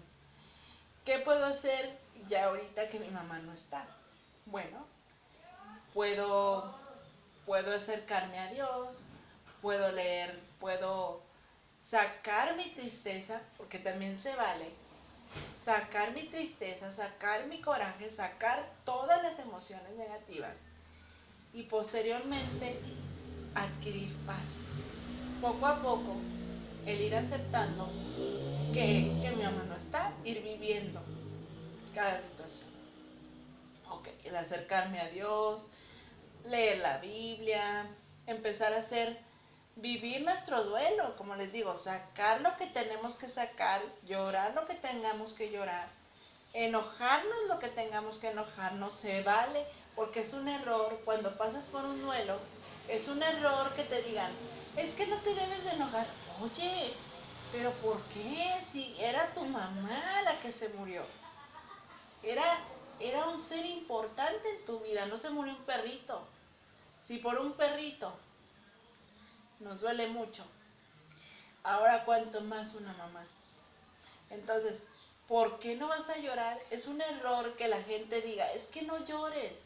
¿Qué 1.04 1.20
puedo 1.20 1.46
hacer 1.46 2.00
ya 2.30 2.46
ahorita 2.46 2.88
que 2.88 3.00
mi 3.00 3.10
mamá 3.10 3.40
no 3.40 3.52
está? 3.52 3.86
Bueno, 4.46 4.86
puedo 5.94 6.74
puedo 7.46 7.76
acercarme 7.76 8.40
a 8.40 8.48
Dios, 8.48 9.02
puedo 9.62 9.92
leer, 9.92 10.40
puedo 10.62 11.22
sacar 11.84 12.56
mi 12.56 12.72
tristeza, 12.72 13.42
porque 13.58 13.80
también 13.80 14.18
se 14.18 14.36
vale, 14.36 14.72
sacar 15.56 16.14
mi 16.14 16.24
tristeza, 16.24 16.92
sacar 16.92 17.48
mi 17.48 17.62
coraje, 17.62 18.10
sacar 18.10 18.70
todas 18.86 19.22
las 19.24 19.40
emociones 19.40 19.92
negativas 19.98 20.58
y 21.54 21.64
posteriormente 21.64 22.80
adquirir 23.56 24.14
paz. 24.26 24.58
Poco 25.42 25.68
a 25.68 25.82
poco 25.82 26.16
el 26.86 27.02
ir 27.02 27.16
aceptando 27.16 27.90
que, 28.74 29.12
mi 29.36 29.44
mamá 29.44 29.64
no 29.68 29.76
está, 29.76 30.12
ir 30.24 30.42
viviendo 30.42 31.02
cada 31.94 32.22
situación. 32.22 32.68
Ok, 33.90 34.08
el 34.24 34.36
acercarme 34.36 35.00
a 35.00 35.10
Dios, 35.10 35.66
leer 36.46 36.80
la 36.80 36.98
Biblia, 36.98 37.88
empezar 38.26 38.74
a 38.74 38.80
hacer, 38.80 39.20
vivir 39.76 40.24
nuestro 40.24 40.64
duelo, 40.64 41.16
como 41.18 41.36
les 41.36 41.52
digo, 41.52 41.76
sacar 41.76 42.42
lo 42.42 42.56
que 42.58 42.68
tenemos 42.68 43.16
que 43.16 43.28
sacar, 43.28 43.82
llorar 44.06 44.54
lo 44.54 44.66
que 44.66 44.76
tengamos 44.76 45.34
que 45.34 45.52
llorar, 45.52 45.88
enojarnos 46.54 47.38
lo 47.48 47.60
que 47.60 47.70
tengamos 47.70 48.18
que 48.20 48.30
enojarnos, 48.30 48.94
se 48.94 49.24
vale, 49.24 49.66
porque 49.96 50.22
es 50.22 50.34
un 50.34 50.48
error 50.48 51.02
cuando 51.06 51.36
pasas 51.38 51.66
por 51.66 51.84
un 51.86 52.02
duelo, 52.02 52.38
es 52.88 53.08
un 53.08 53.24
error 53.24 53.74
que 53.76 53.84
te 53.84 54.02
digan, 54.04 54.32
es 54.78 54.92
que 54.92 55.08
no 55.08 55.18
te 55.18 55.34
debes 55.34 55.64
de 55.64 55.72
enojar. 55.72 56.08
Oye, 56.42 56.94
pero 57.52 57.72
¿por 57.74 58.02
qué? 58.06 58.60
Si 58.68 58.96
era 59.00 59.34
tu 59.34 59.46
mamá 59.46 60.22
la 60.24 60.40
que 60.40 60.52
se 60.52 60.70
murió. 60.70 61.04
Era, 62.24 62.60
era 63.00 63.28
un 63.28 63.40
ser 63.40 63.66
importante 63.66 64.50
en 64.50 64.66
tu 64.66 64.80
vida, 64.80 65.06
no 65.06 65.18
se 65.18 65.30
murió 65.30 65.54
un 65.54 65.64
perrito. 65.64 66.26
Si 67.02 67.18
por 67.18 67.38
un 67.38 67.54
perrito 67.54 68.14
nos 69.60 69.82
duele 69.82 70.08
mucho, 70.08 70.46
ahora 71.64 72.06
cuánto 72.06 72.42
más 72.42 72.74
una 72.76 72.94
mamá. 72.94 73.26
Entonces, 74.30 74.80
¿por 75.28 75.60
qué 75.60 75.76
no 75.76 75.88
vas 75.88 76.10
a 76.10 76.18
llorar? 76.18 76.60
Es 76.72 76.88
un 76.88 77.02
error 77.02 77.56
que 77.56 77.68
la 77.68 77.82
gente 77.84 78.22
diga, 78.22 78.52
es 78.54 78.68
que 78.68 78.82
no 78.82 79.06
llores, 79.06 79.58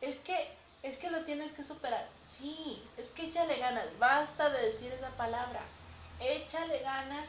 es 0.00 0.18
que 0.20 0.58
es 0.82 0.96
que 0.96 1.10
lo 1.10 1.24
tienes 1.24 1.52
que 1.52 1.64
superar. 1.64 2.06
Sí, 2.24 2.82
es 2.96 3.10
que 3.10 3.26
échale 3.26 3.58
ganas. 3.58 3.86
Basta 3.98 4.50
de 4.50 4.66
decir 4.66 4.92
esa 4.92 5.10
palabra. 5.10 5.60
Échale 6.20 6.78
ganas 6.80 7.26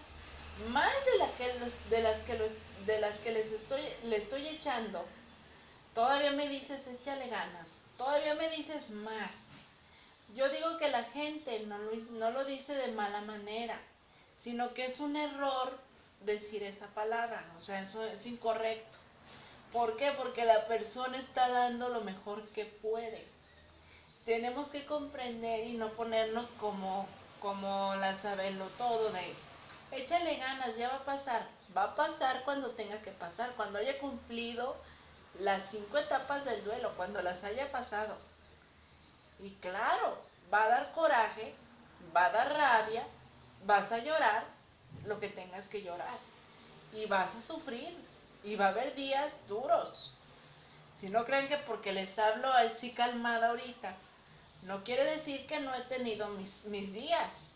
más 0.68 0.94
de, 1.06 1.18
la 1.18 1.32
que 1.32 1.96
de 1.96 2.02
las 2.02 2.18
que 2.20 2.38
los, 2.38 2.52
de 2.86 3.00
las 3.00 3.20
que 3.20 3.32
les 3.32 3.52
estoy, 3.52 3.82
le 4.04 4.18
estoy 4.18 4.48
echando. 4.48 5.04
Todavía 5.96 6.32
me 6.32 6.48
dices, 6.48 6.86
échale 6.88 7.28
ganas. 7.28 7.70
Todavía 7.98 8.36
me 8.36 8.50
dices 8.50 8.90
más. 8.92 9.34
Yo 10.36 10.50
digo 10.50 10.78
que 10.78 10.90
la 10.90 11.04
gente 11.04 11.66
no, 11.66 12.32
lo 12.32 12.46
dice 12.46 12.74
de 12.76 12.92
mala 12.92 13.22
manera, 13.22 13.80
sino 14.40 14.74
que 14.74 14.86
es 14.86 15.00
un 15.00 15.16
error 15.16 15.78
decir 16.22 16.64
esa 16.64 16.88
palabra. 16.88 17.46
O 17.58 17.62
sea, 17.62 17.82
eso 17.82 18.04
es 18.06 18.26
incorrecto. 18.26 18.98
¿Por 19.72 19.98
qué? 19.98 20.12
Porque 20.14 20.46
la 20.46 20.68
persona 20.68 21.18
está 21.18 21.50
dando 21.50 21.90
lo 21.90 22.02
mejor 22.02 22.48
que 22.50 22.66
puede 22.66 23.28
tenemos 24.30 24.68
que 24.70 24.86
comprender 24.86 25.66
y 25.66 25.74
no 25.74 25.90
ponernos 25.94 26.52
como, 26.60 27.08
como 27.40 27.96
la 27.96 28.14
saberlo 28.14 28.66
todo 28.78 29.12
de 29.12 29.34
échale 29.92 30.36
ganas, 30.36 30.78
ya 30.78 30.90
va 30.90 30.96
a 30.98 31.06
pasar. 31.06 31.48
Va 31.76 31.84
a 31.86 31.96
pasar 31.96 32.44
cuando 32.44 32.70
tenga 32.72 33.02
que 33.02 33.10
pasar, 33.10 33.54
cuando 33.56 33.80
haya 33.80 33.98
cumplido 33.98 34.76
las 35.40 35.72
cinco 35.72 35.98
etapas 35.98 36.46
del 36.46 36.64
duelo, 36.64 36.94
cuando 36.96 37.24
las 37.24 37.44
haya 37.44 37.72
pasado. 37.72 38.18
Y 39.42 39.52
claro, 39.56 40.18
va 40.54 40.64
a 40.64 40.70
dar 40.70 40.92
coraje, 40.92 41.54
va 42.16 42.26
a 42.26 42.32
dar 42.32 42.58
rabia, 42.58 43.06
vas 43.66 43.92
a 43.92 44.00
llorar 44.00 44.44
lo 45.06 45.20
que 45.20 45.30
tengas 45.30 45.70
que 45.70 45.82
llorar. 45.82 46.18
Y 46.94 47.06
vas 47.06 47.36
a 47.36 47.42
sufrir. 47.42 47.96
Y 48.44 48.56
va 48.56 48.68
a 48.68 48.70
haber 48.70 48.96
días 48.96 49.36
duros. 49.50 50.14
Si 50.98 51.10
no 51.10 51.26
creen 51.26 51.50
que 51.50 51.58
porque 51.58 51.92
les 51.92 52.18
hablo 52.18 52.52
así 52.54 52.92
calmada 52.92 53.50
ahorita, 53.50 53.94
no 54.64 54.84
quiere 54.84 55.04
decir 55.04 55.46
que 55.46 55.60
no 55.60 55.76
he 55.76 55.82
tenido 55.82 56.30
mis, 56.30 56.64
mis 56.66 56.94
días. 56.94 57.52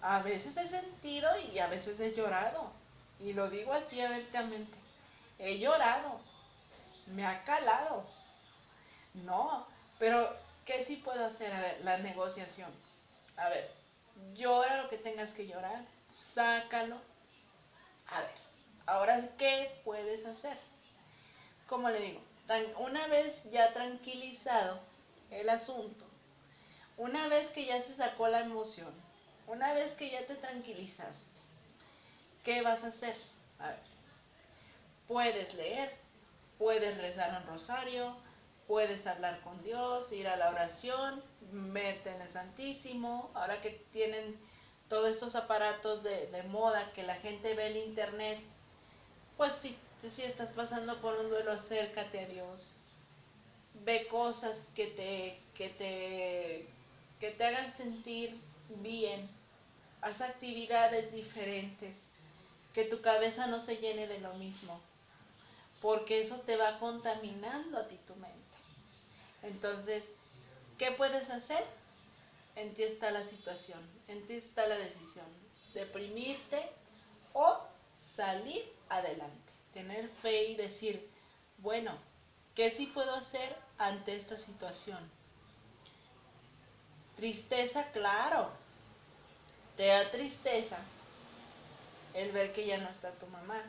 A 0.00 0.20
veces 0.20 0.56
he 0.56 0.68
sentido 0.68 1.28
y 1.52 1.58
a 1.58 1.68
veces 1.68 1.98
he 2.00 2.14
llorado. 2.14 2.70
Y 3.20 3.32
lo 3.32 3.48
digo 3.50 3.72
así 3.72 4.00
abiertamente. 4.00 4.76
He 5.38 5.58
llorado. 5.58 6.20
Me 7.06 7.24
ha 7.26 7.42
calado. 7.44 8.04
No, 9.14 9.66
pero 9.98 10.36
¿qué 10.68 10.84
sí 10.84 10.96
puedo 10.96 11.24
hacer? 11.24 11.50
A 11.52 11.60
ver, 11.62 11.80
la 11.82 11.96
negociación. 11.98 12.70
A 13.38 13.48
ver, 13.48 13.70
llora 14.34 14.82
lo 14.82 14.90
que 14.90 14.98
tengas 14.98 15.32
que 15.32 15.46
llorar. 15.46 15.82
Sácalo. 16.12 16.98
A 18.06 18.20
ver, 18.20 18.34
ahora, 18.86 19.28
¿qué 19.38 19.80
puedes 19.82 20.26
hacer? 20.26 20.58
Como 21.66 21.88
le 21.88 22.00
digo, 22.00 22.20
una 22.78 23.06
vez 23.08 23.42
ya 23.50 23.72
tranquilizado 23.72 24.78
el 25.30 25.48
asunto, 25.48 26.06
una 26.98 27.28
vez 27.28 27.48
que 27.48 27.64
ya 27.64 27.80
se 27.80 27.94
sacó 27.94 28.28
la 28.28 28.40
emoción, 28.40 28.92
una 29.46 29.72
vez 29.72 29.92
que 29.92 30.10
ya 30.10 30.26
te 30.26 30.34
tranquilizaste, 30.34 31.40
¿qué 32.44 32.62
vas 32.62 32.84
a 32.84 32.88
hacer? 32.88 33.16
A 33.58 33.68
ver, 33.68 33.78
puedes 35.06 35.54
leer, 35.54 35.94
puedes 36.58 36.96
rezar 36.98 37.40
un 37.40 37.46
rosario, 37.46 38.16
puedes 38.68 39.06
hablar 39.06 39.40
con 39.40 39.60
Dios, 39.64 40.12
ir 40.12 40.28
a 40.28 40.36
la 40.36 40.50
oración, 40.50 41.20
verte 41.50 42.10
en 42.10 42.22
el 42.22 42.28
Santísimo, 42.28 43.30
ahora 43.34 43.60
que 43.60 43.70
tienen 43.92 44.38
todos 44.88 45.08
estos 45.08 45.34
aparatos 45.34 46.04
de, 46.04 46.42
moda 46.48 46.92
que 46.92 47.02
la 47.02 47.16
gente 47.16 47.54
ve 47.54 47.68
en 47.68 47.88
internet, 47.88 48.38
pues 49.36 49.54
si, 49.54 49.76
si 50.08 50.22
estás 50.22 50.50
pasando 50.50 51.00
por 51.00 51.18
un 51.18 51.30
duelo, 51.30 51.52
acércate 51.52 52.20
a 52.20 52.28
Dios. 52.28 52.70
Ve 53.84 54.06
cosas 54.08 54.68
que 54.74 54.86
te, 54.88 55.38
que 55.54 55.70
te 55.70 56.78
que 57.20 57.30
te 57.30 57.44
hagan 57.44 57.72
sentir 57.72 58.40
bien. 58.80 59.28
Haz 60.00 60.20
actividades 60.20 61.12
diferentes, 61.12 62.00
que 62.72 62.84
tu 62.84 63.00
cabeza 63.00 63.46
no 63.46 63.60
se 63.60 63.78
llene 63.78 64.06
de 64.06 64.20
lo 64.20 64.34
mismo, 64.34 64.80
porque 65.80 66.20
eso 66.20 66.36
te 66.40 66.56
va 66.56 66.78
contaminando 66.78 67.78
a 67.78 67.88
ti 67.88 67.98
tu 68.06 68.14
mente. 68.14 68.37
Entonces, 69.42 70.08
¿qué 70.78 70.92
puedes 70.92 71.30
hacer? 71.30 71.64
En 72.56 72.74
ti 72.74 72.82
está 72.82 73.10
la 73.10 73.22
situación, 73.22 73.80
en 74.08 74.26
ti 74.26 74.34
está 74.34 74.66
la 74.66 74.76
decisión, 74.76 75.26
deprimirte 75.74 76.68
o 77.32 77.60
salir 77.96 78.64
adelante, 78.88 79.52
tener 79.72 80.08
fe 80.08 80.46
y 80.50 80.56
decir, 80.56 81.08
bueno, 81.58 81.92
¿qué 82.54 82.70
sí 82.70 82.86
puedo 82.86 83.14
hacer 83.14 83.56
ante 83.78 84.16
esta 84.16 84.36
situación? 84.36 84.98
Tristeza, 87.16 87.84
claro. 87.92 88.50
Te 89.76 89.86
da 89.86 90.10
tristeza 90.10 90.78
el 92.14 92.32
ver 92.32 92.52
que 92.52 92.66
ya 92.66 92.78
no 92.78 92.88
está 92.90 93.12
tu 93.12 93.26
mamá, 93.26 93.62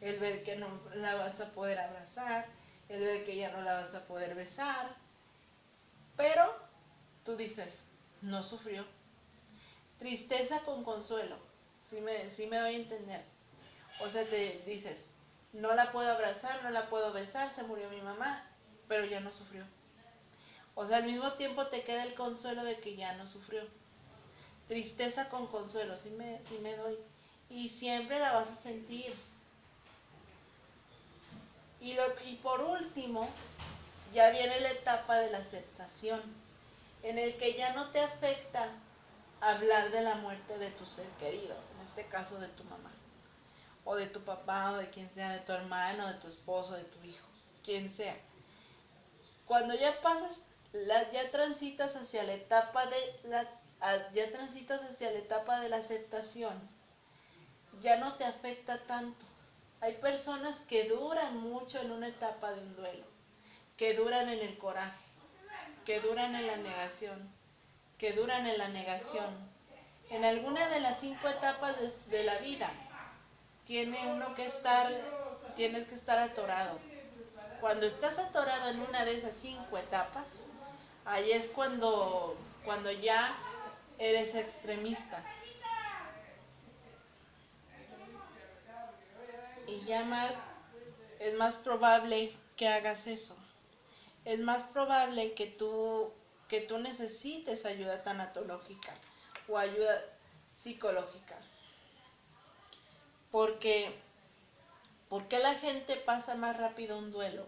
el 0.00 0.18
ver 0.18 0.44
que 0.44 0.56
no 0.56 0.68
la 0.94 1.14
vas 1.14 1.40
a 1.40 1.50
poder 1.50 1.78
abrazar, 1.78 2.46
el 2.88 3.00
ver 3.00 3.24
que 3.24 3.36
ya 3.36 3.50
no 3.50 3.62
la 3.62 3.74
vas 3.74 3.94
a 3.94 4.04
poder 4.04 4.34
besar. 4.34 4.94
Pero 6.16 6.54
tú 7.24 7.36
dices, 7.36 7.84
no 8.22 8.42
sufrió. 8.42 8.84
Tristeza 9.98 10.60
con 10.60 10.84
consuelo, 10.84 11.36
si 11.88 12.00
me, 12.00 12.30
si 12.30 12.46
me 12.46 12.58
doy 12.58 12.74
a 12.74 12.78
entender. 12.78 13.24
O 14.02 14.10
sea, 14.10 14.24
te 14.26 14.62
dices, 14.66 15.06
no 15.52 15.74
la 15.74 15.92
puedo 15.92 16.10
abrazar, 16.10 16.62
no 16.62 16.70
la 16.70 16.88
puedo 16.88 17.12
besar, 17.12 17.50
se 17.50 17.62
murió 17.62 17.88
mi 17.88 18.00
mamá, 18.00 18.44
pero 18.88 19.06
ya 19.06 19.20
no 19.20 19.32
sufrió. 19.32 19.64
O 20.74 20.86
sea, 20.86 20.98
al 20.98 21.04
mismo 21.04 21.32
tiempo 21.32 21.66
te 21.68 21.82
queda 21.82 22.02
el 22.02 22.14
consuelo 22.14 22.62
de 22.62 22.78
que 22.78 22.96
ya 22.96 23.14
no 23.16 23.26
sufrió. 23.26 23.62
Tristeza 24.68 25.28
con 25.28 25.46
consuelo, 25.46 25.96
sí 25.96 26.10
me, 26.10 26.40
me 26.60 26.76
doy. 26.76 26.96
Y 27.48 27.68
siempre 27.68 28.18
la 28.18 28.32
vas 28.32 28.50
a 28.50 28.56
sentir. 28.56 29.14
Y, 31.80 31.96
y 32.24 32.36
por 32.42 32.60
último, 32.60 33.30
ya 34.16 34.30
viene 34.30 34.60
la 34.60 34.70
etapa 34.70 35.18
de 35.18 35.30
la 35.30 35.38
aceptación, 35.38 36.22
en 37.02 37.18
el 37.18 37.36
que 37.36 37.52
ya 37.52 37.74
no 37.74 37.90
te 37.90 38.00
afecta 38.00 38.70
hablar 39.42 39.90
de 39.90 40.00
la 40.00 40.14
muerte 40.14 40.56
de 40.56 40.70
tu 40.70 40.86
ser 40.86 41.06
querido, 41.18 41.54
en 41.74 41.86
este 41.86 42.06
caso 42.06 42.40
de 42.40 42.48
tu 42.48 42.64
mamá, 42.64 42.90
o 43.84 43.94
de 43.94 44.06
tu 44.06 44.22
papá, 44.24 44.72
o 44.72 44.76
de 44.78 44.88
quien 44.88 45.10
sea, 45.10 45.32
de 45.32 45.40
tu 45.40 45.52
hermano, 45.52 46.08
de 46.08 46.14
tu 46.14 46.28
esposo, 46.28 46.72
de 46.72 46.84
tu 46.84 47.04
hijo, 47.04 47.26
quien 47.62 47.92
sea. 47.92 48.16
Cuando 49.44 49.74
ya 49.74 50.00
pasas 50.00 50.42
ya 51.12 51.30
transitas 51.30 51.94
hacia 51.94 52.22
la 52.22 52.32
etapa 52.32 52.86
de 52.86 53.20
la, 53.24 53.46
ya 54.14 54.32
transitas 54.32 54.80
hacia 54.80 55.10
la 55.12 55.18
etapa 55.18 55.60
de 55.60 55.68
la 55.68 55.76
aceptación, 55.76 56.54
ya 57.82 57.98
no 57.98 58.14
te 58.14 58.24
afecta 58.24 58.78
tanto. 58.86 59.26
Hay 59.82 59.96
personas 59.96 60.58
que 60.60 60.88
duran 60.88 61.36
mucho 61.36 61.82
en 61.82 61.90
una 61.92 62.08
etapa 62.08 62.52
de 62.52 62.62
un 62.62 62.74
duelo, 62.76 63.15
que 63.76 63.94
duran 63.94 64.28
en 64.28 64.40
el 64.40 64.58
coraje, 64.58 65.04
que 65.84 66.00
duran 66.00 66.34
en 66.34 66.46
la 66.46 66.56
negación, 66.56 67.30
que 67.98 68.12
duran 68.12 68.46
en 68.46 68.58
la 68.58 68.68
negación. 68.68 69.26
En 70.10 70.24
alguna 70.24 70.68
de 70.68 70.80
las 70.80 71.00
cinco 71.00 71.28
etapas 71.28 71.76
de, 72.08 72.22
la 72.24 72.38
vida 72.38 72.70
tiene 73.66 74.06
uno 74.06 74.34
que 74.34 74.44
estar, 74.44 74.92
tienes 75.56 75.86
que 75.86 75.94
estar 75.94 76.18
atorado. 76.18 76.78
Cuando 77.60 77.86
estás 77.86 78.18
atorado 78.18 78.70
en 78.70 78.80
una 78.80 79.04
de 79.04 79.16
esas 79.16 79.34
cinco 79.34 79.78
etapas, 79.78 80.38
Ahí 81.06 81.30
es 81.30 81.46
cuando, 81.46 82.36
cuando 82.64 82.90
ya 82.90 83.36
eres 83.96 84.34
extremista. 84.34 85.22
Y 89.68 89.84
ya 89.84 90.02
más, 90.02 90.34
es 91.20 91.34
más 91.34 91.54
probable 91.54 92.36
que 92.56 92.68
hagas 92.68 93.06
eso. 93.06 93.36
Es 94.26 94.40
más 94.40 94.64
probable 94.64 95.32
que 95.32 95.46
tú, 95.46 96.12
que 96.48 96.60
tú 96.60 96.76
necesites 96.76 97.64
ayuda 97.64 98.02
tanatológica 98.02 98.94
o 99.48 99.56
ayuda 99.56 100.02
psicológica. 100.52 101.38
Porque, 103.30 103.98
¿por 105.08 105.28
qué 105.28 105.38
la 105.38 105.54
gente 105.54 105.96
pasa 105.96 106.34
más 106.34 106.58
rápido 106.58 106.98
un 106.98 107.10
duelo? 107.10 107.46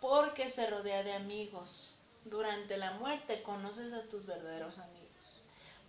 Porque 0.00 0.50
se 0.50 0.68
rodea 0.68 1.04
de 1.04 1.12
amigos. 1.12 1.92
Durante 2.24 2.76
la 2.76 2.90
muerte 2.94 3.44
conoces 3.44 3.92
a 3.92 4.02
tus 4.08 4.26
verdaderos 4.26 4.80
amigos 4.80 5.06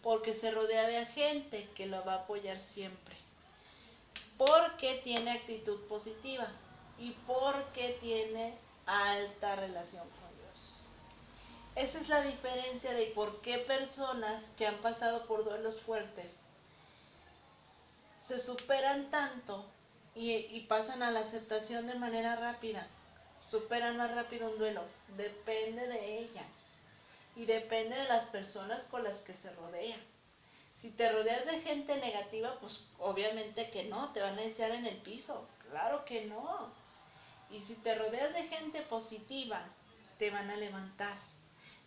porque 0.07 0.33
se 0.33 0.51
rodea 0.51 0.87
de 0.87 1.05
gente 1.07 1.67
que 1.75 1.85
lo 1.85 2.03
va 2.05 2.13
a 2.13 2.17
apoyar 2.19 2.59
siempre, 2.59 3.15
porque 4.37 5.01
tiene 5.03 5.31
actitud 5.31 5.81
positiva 5.87 6.47
y 6.97 7.11
porque 7.25 7.97
tiene 7.99 8.53
alta 8.87 9.55
relación 9.55 10.07
con 10.09 10.37
Dios. 10.37 10.87
Esa 11.75 11.99
es 11.99 12.09
la 12.09 12.21
diferencia 12.21 12.93
de 12.93 13.07
por 13.07 13.41
qué 13.41 13.59
personas 13.59 14.43
que 14.57 14.65
han 14.65 14.77
pasado 14.77 15.25
por 15.25 15.43
duelos 15.43 15.79
fuertes 15.81 16.39
se 18.27 18.39
superan 18.39 19.09
tanto 19.09 19.65
y, 20.13 20.59
pasan 20.67 21.01
a 21.01 21.11
la 21.11 21.21
aceptación 21.21 21.87
de 21.87 21.95
manera 21.95 22.35
rápida, 22.35 22.87
superan 23.49 23.97
más 23.97 24.13
rápido 24.13 24.49
un 24.49 24.57
duelo, 24.57 24.81
depende 25.15 25.87
de 25.87 26.19
ellas 26.19 26.75
y 27.35 27.45
depende 27.45 27.95
de 27.95 28.05
las 28.05 28.25
personas 28.25 28.83
con 28.85 29.03
las 29.03 29.21
que 29.21 29.33
se 29.33 29.51
rodea. 29.51 29.97
Si 30.75 30.89
te 30.89 31.11
rodeas 31.11 31.45
de 31.45 31.61
gente 31.61 31.95
negativa, 31.97 32.57
pues 32.59 32.83
obviamente 32.99 33.69
que 33.69 33.85
no, 33.85 34.11
te 34.11 34.21
van 34.21 34.37
a 34.37 34.43
echar 34.43 34.71
en 34.71 34.85
el 34.85 34.97
piso, 34.97 35.47
claro 35.69 36.03
que 36.03 36.25
no. 36.25 36.71
Si 37.67 37.75
te 37.75 37.95
rodeas 37.95 38.33
de 38.33 38.43
gente 38.43 38.81
positiva, 38.83 39.61
te 40.17 40.31
van 40.31 40.49
a 40.49 40.55
levantar. 40.55 41.17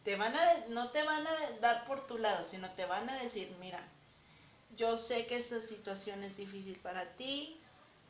Te 0.05 0.15
van 0.15 0.37
a, 0.37 0.67
no 0.69 0.91
te 0.91 1.03
van 1.03 1.27
a 1.27 1.51
dar 1.63 1.87
por 1.87 2.07
tu 2.07 2.19
lado, 2.19 2.45
sino 2.45 2.71
te 2.73 2.85
van 2.85 3.09
a 3.09 3.23
decir, 3.23 3.57
mira, 3.61 3.83
yo 4.77 4.99
sé 4.99 5.25
que 5.25 5.39
esa 5.39 5.59
situación 5.63 6.23
es 6.23 6.37
difícil 6.37 6.79
para 6.81 7.07
ti, 7.17 7.59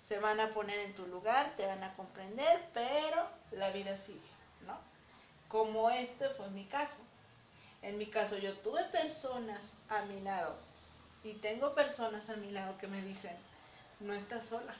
se 0.05 0.19
van 0.19 0.41
a 0.41 0.49
poner 0.49 0.81
en 0.81 0.97
tu 0.97 1.07
lugar, 1.07 1.55
te 1.57 1.65
van 1.65 1.85
a 1.85 1.95
comprender, 1.95 2.61
pero 2.75 3.29
la 3.53 3.71
vida 3.71 3.97
sigue, 3.97 4.19
¿no? 4.67 4.77
Como 5.47 5.91
este 5.91 6.29
fue 6.31 6.51
mi 6.51 6.65
caso. 6.65 6.99
En 7.83 7.99
mi 7.99 8.07
caso, 8.07 8.37
yo 8.37 8.53
tuve 8.59 8.83
personas 8.87 9.77
a 9.89 10.03
mi 10.03 10.21
lado 10.23 10.57
y 11.23 11.35
tengo 11.35 11.73
personas 11.77 12.31
a 12.31 12.37
mi 12.37 12.51
lado 12.51 12.77
que 12.79 12.89
me 12.89 13.01
dicen, 13.03 13.37
no 14.01 14.13
estás 14.13 14.47
sola, 14.47 14.75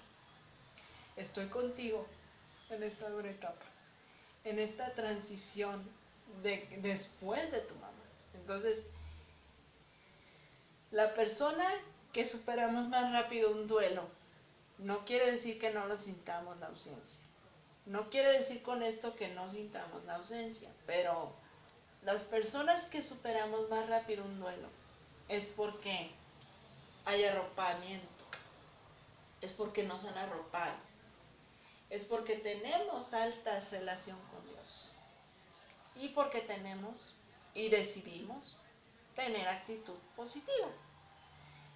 estoy 1.17 1.47
contigo 1.47 2.05
en 2.71 2.83
esta 2.83 3.09
dura 3.09 3.31
etapa, 3.31 3.65
en 4.45 4.59
esta 4.59 4.91
transición 4.95 5.83
de, 6.43 6.69
después 6.83 7.51
de 7.51 7.61
tu 7.61 7.75
mamá. 7.75 7.93
Entonces, 8.35 8.83
la 10.91 11.15
persona 11.15 11.67
que 12.13 12.27
superamos 12.27 12.89
más 12.89 13.13
rápido 13.13 13.53
un 13.53 13.67
duelo, 13.67 14.09
no 14.79 15.05
quiere 15.05 15.31
decir 15.31 15.59
que 15.59 15.73
no 15.73 15.87
lo 15.87 15.97
sintamos 15.97 16.59
la 16.59 16.67
ausencia. 16.67 17.21
No 17.87 18.11
quiere 18.11 18.33
decir 18.33 18.63
con 18.63 18.83
esto 18.83 19.17
que 19.17 19.29
no 19.29 19.49
sintamos 19.49 20.05
la 20.05 20.17
ausencia, 20.17 20.71
pero 20.87 21.33
las 22.03 22.25
personas 22.25 22.85
que 22.85 23.03
superamos 23.03 23.69
más 23.69 23.89
rápido 23.89 24.25
un 24.25 24.41
duelo 24.41 24.69
es 25.29 25.47
porque 25.47 26.11
hay 27.05 27.25
arropamiento, 27.25 28.25
es 29.41 29.53
porque 29.53 29.83
nos 29.85 30.05
han 30.05 30.17
arropado, 30.17 30.75
es 31.91 32.05
porque 32.05 32.37
tenemos 32.37 33.13
alta 33.13 33.61
relación 33.71 34.19
con 34.33 34.47
Dios 34.49 34.89
y 35.97 36.09
porque 36.09 36.41
tenemos 36.41 37.15
y 37.53 37.69
decidimos 37.69 38.57
tener 39.15 39.49
actitud 39.49 39.99
positiva. 40.17 40.69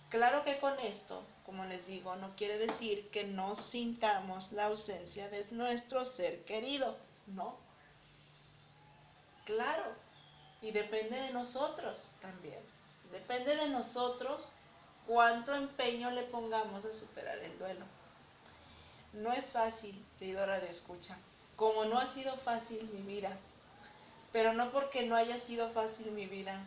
Claro 0.09 0.45
que 0.45 0.61
con 0.61 0.79
esto, 0.79 1.25
como 1.45 1.65
les 1.65 1.87
digo, 1.89 2.15
no 2.17 2.37
quiere 2.37 2.59
decir 2.59 3.11
que 3.11 3.25
no 3.25 3.57
sintamos 3.57 4.53
la 4.53 4.67
ausencia 4.67 5.29
de 5.29 5.45
nuestro 5.51 6.05
ser 6.05 6.45
querido, 6.45 6.97
no. 7.27 7.57
Claro, 9.45 9.85
y 10.63 10.71
depende 10.71 11.17
de 11.21 11.31
nosotros 11.31 12.13
también. 12.21 12.61
Depende 13.11 13.57
de 13.57 13.69
nosotros 13.69 14.49
cuánto 15.07 15.55
empeño 15.55 16.11
le 16.11 16.23
pongamos 16.23 16.85
a 16.85 16.95
superar 16.95 17.39
el 17.39 17.59
duelo. 17.59 17.85
No 19.15 19.33
es 19.33 19.47
fácil, 19.47 20.05
querido 20.19 20.45
Radio 20.45 20.69
Escucha, 20.69 21.17
como 21.57 21.85
no 21.85 21.99
ha 21.99 22.07
sido 22.07 22.37
fácil 22.37 22.89
mi 22.93 23.03
vida, 23.03 23.37
pero 24.33 24.53
no 24.53 24.71
porque 24.71 25.07
no 25.07 25.17
haya 25.17 25.39
sido 25.39 25.71
fácil 25.71 26.11
mi 26.13 26.27
vida, 26.27 26.61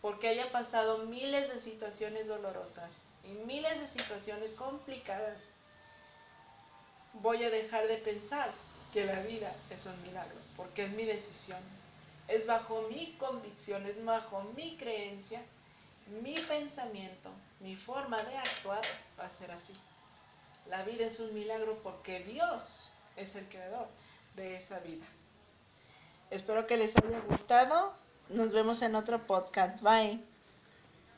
porque 0.00 0.28
haya 0.28 0.52
pasado 0.52 0.98
miles 1.06 1.52
de 1.52 1.58
situaciones 1.58 2.28
dolorosas 2.28 3.02
y 3.24 3.28
miles 3.46 3.80
de 3.80 3.88
situaciones 3.88 4.54
complicadas, 4.54 5.38
voy 7.14 7.42
a 7.44 7.50
dejar 7.50 7.88
de 7.88 7.96
pensar 7.96 8.50
que 8.92 9.04
la 9.04 9.20
vida 9.20 9.52
es 9.70 9.84
un 9.86 10.00
milagro, 10.02 10.38
porque 10.56 10.84
es 10.84 10.90
mi 10.92 11.04
decisión 11.04 11.58
es 12.28 12.46
bajo 12.46 12.82
mi 12.88 13.14
convicción, 13.18 13.86
es 13.86 14.02
bajo 14.04 14.42
mi 14.56 14.76
creencia, 14.76 15.42
mi 16.22 16.34
pensamiento, 16.34 17.30
mi 17.60 17.76
forma 17.76 18.22
de 18.22 18.36
actuar 18.36 18.82
va 19.18 19.26
a 19.26 19.30
ser 19.30 19.50
así. 19.50 19.74
La 20.68 20.82
vida 20.82 21.06
es 21.06 21.20
un 21.20 21.34
milagro 21.34 21.78
porque 21.82 22.20
Dios 22.24 22.90
es 23.16 23.36
el 23.36 23.46
creador 23.48 23.86
de 24.36 24.56
esa 24.56 24.78
vida. 24.80 25.04
Espero 26.30 26.66
que 26.66 26.76
les 26.76 26.96
haya 26.96 27.20
gustado. 27.28 27.92
Nos 28.30 28.52
vemos 28.52 28.82
en 28.82 28.94
otro 28.94 29.26
podcast. 29.26 29.80
Bye. 29.82 30.33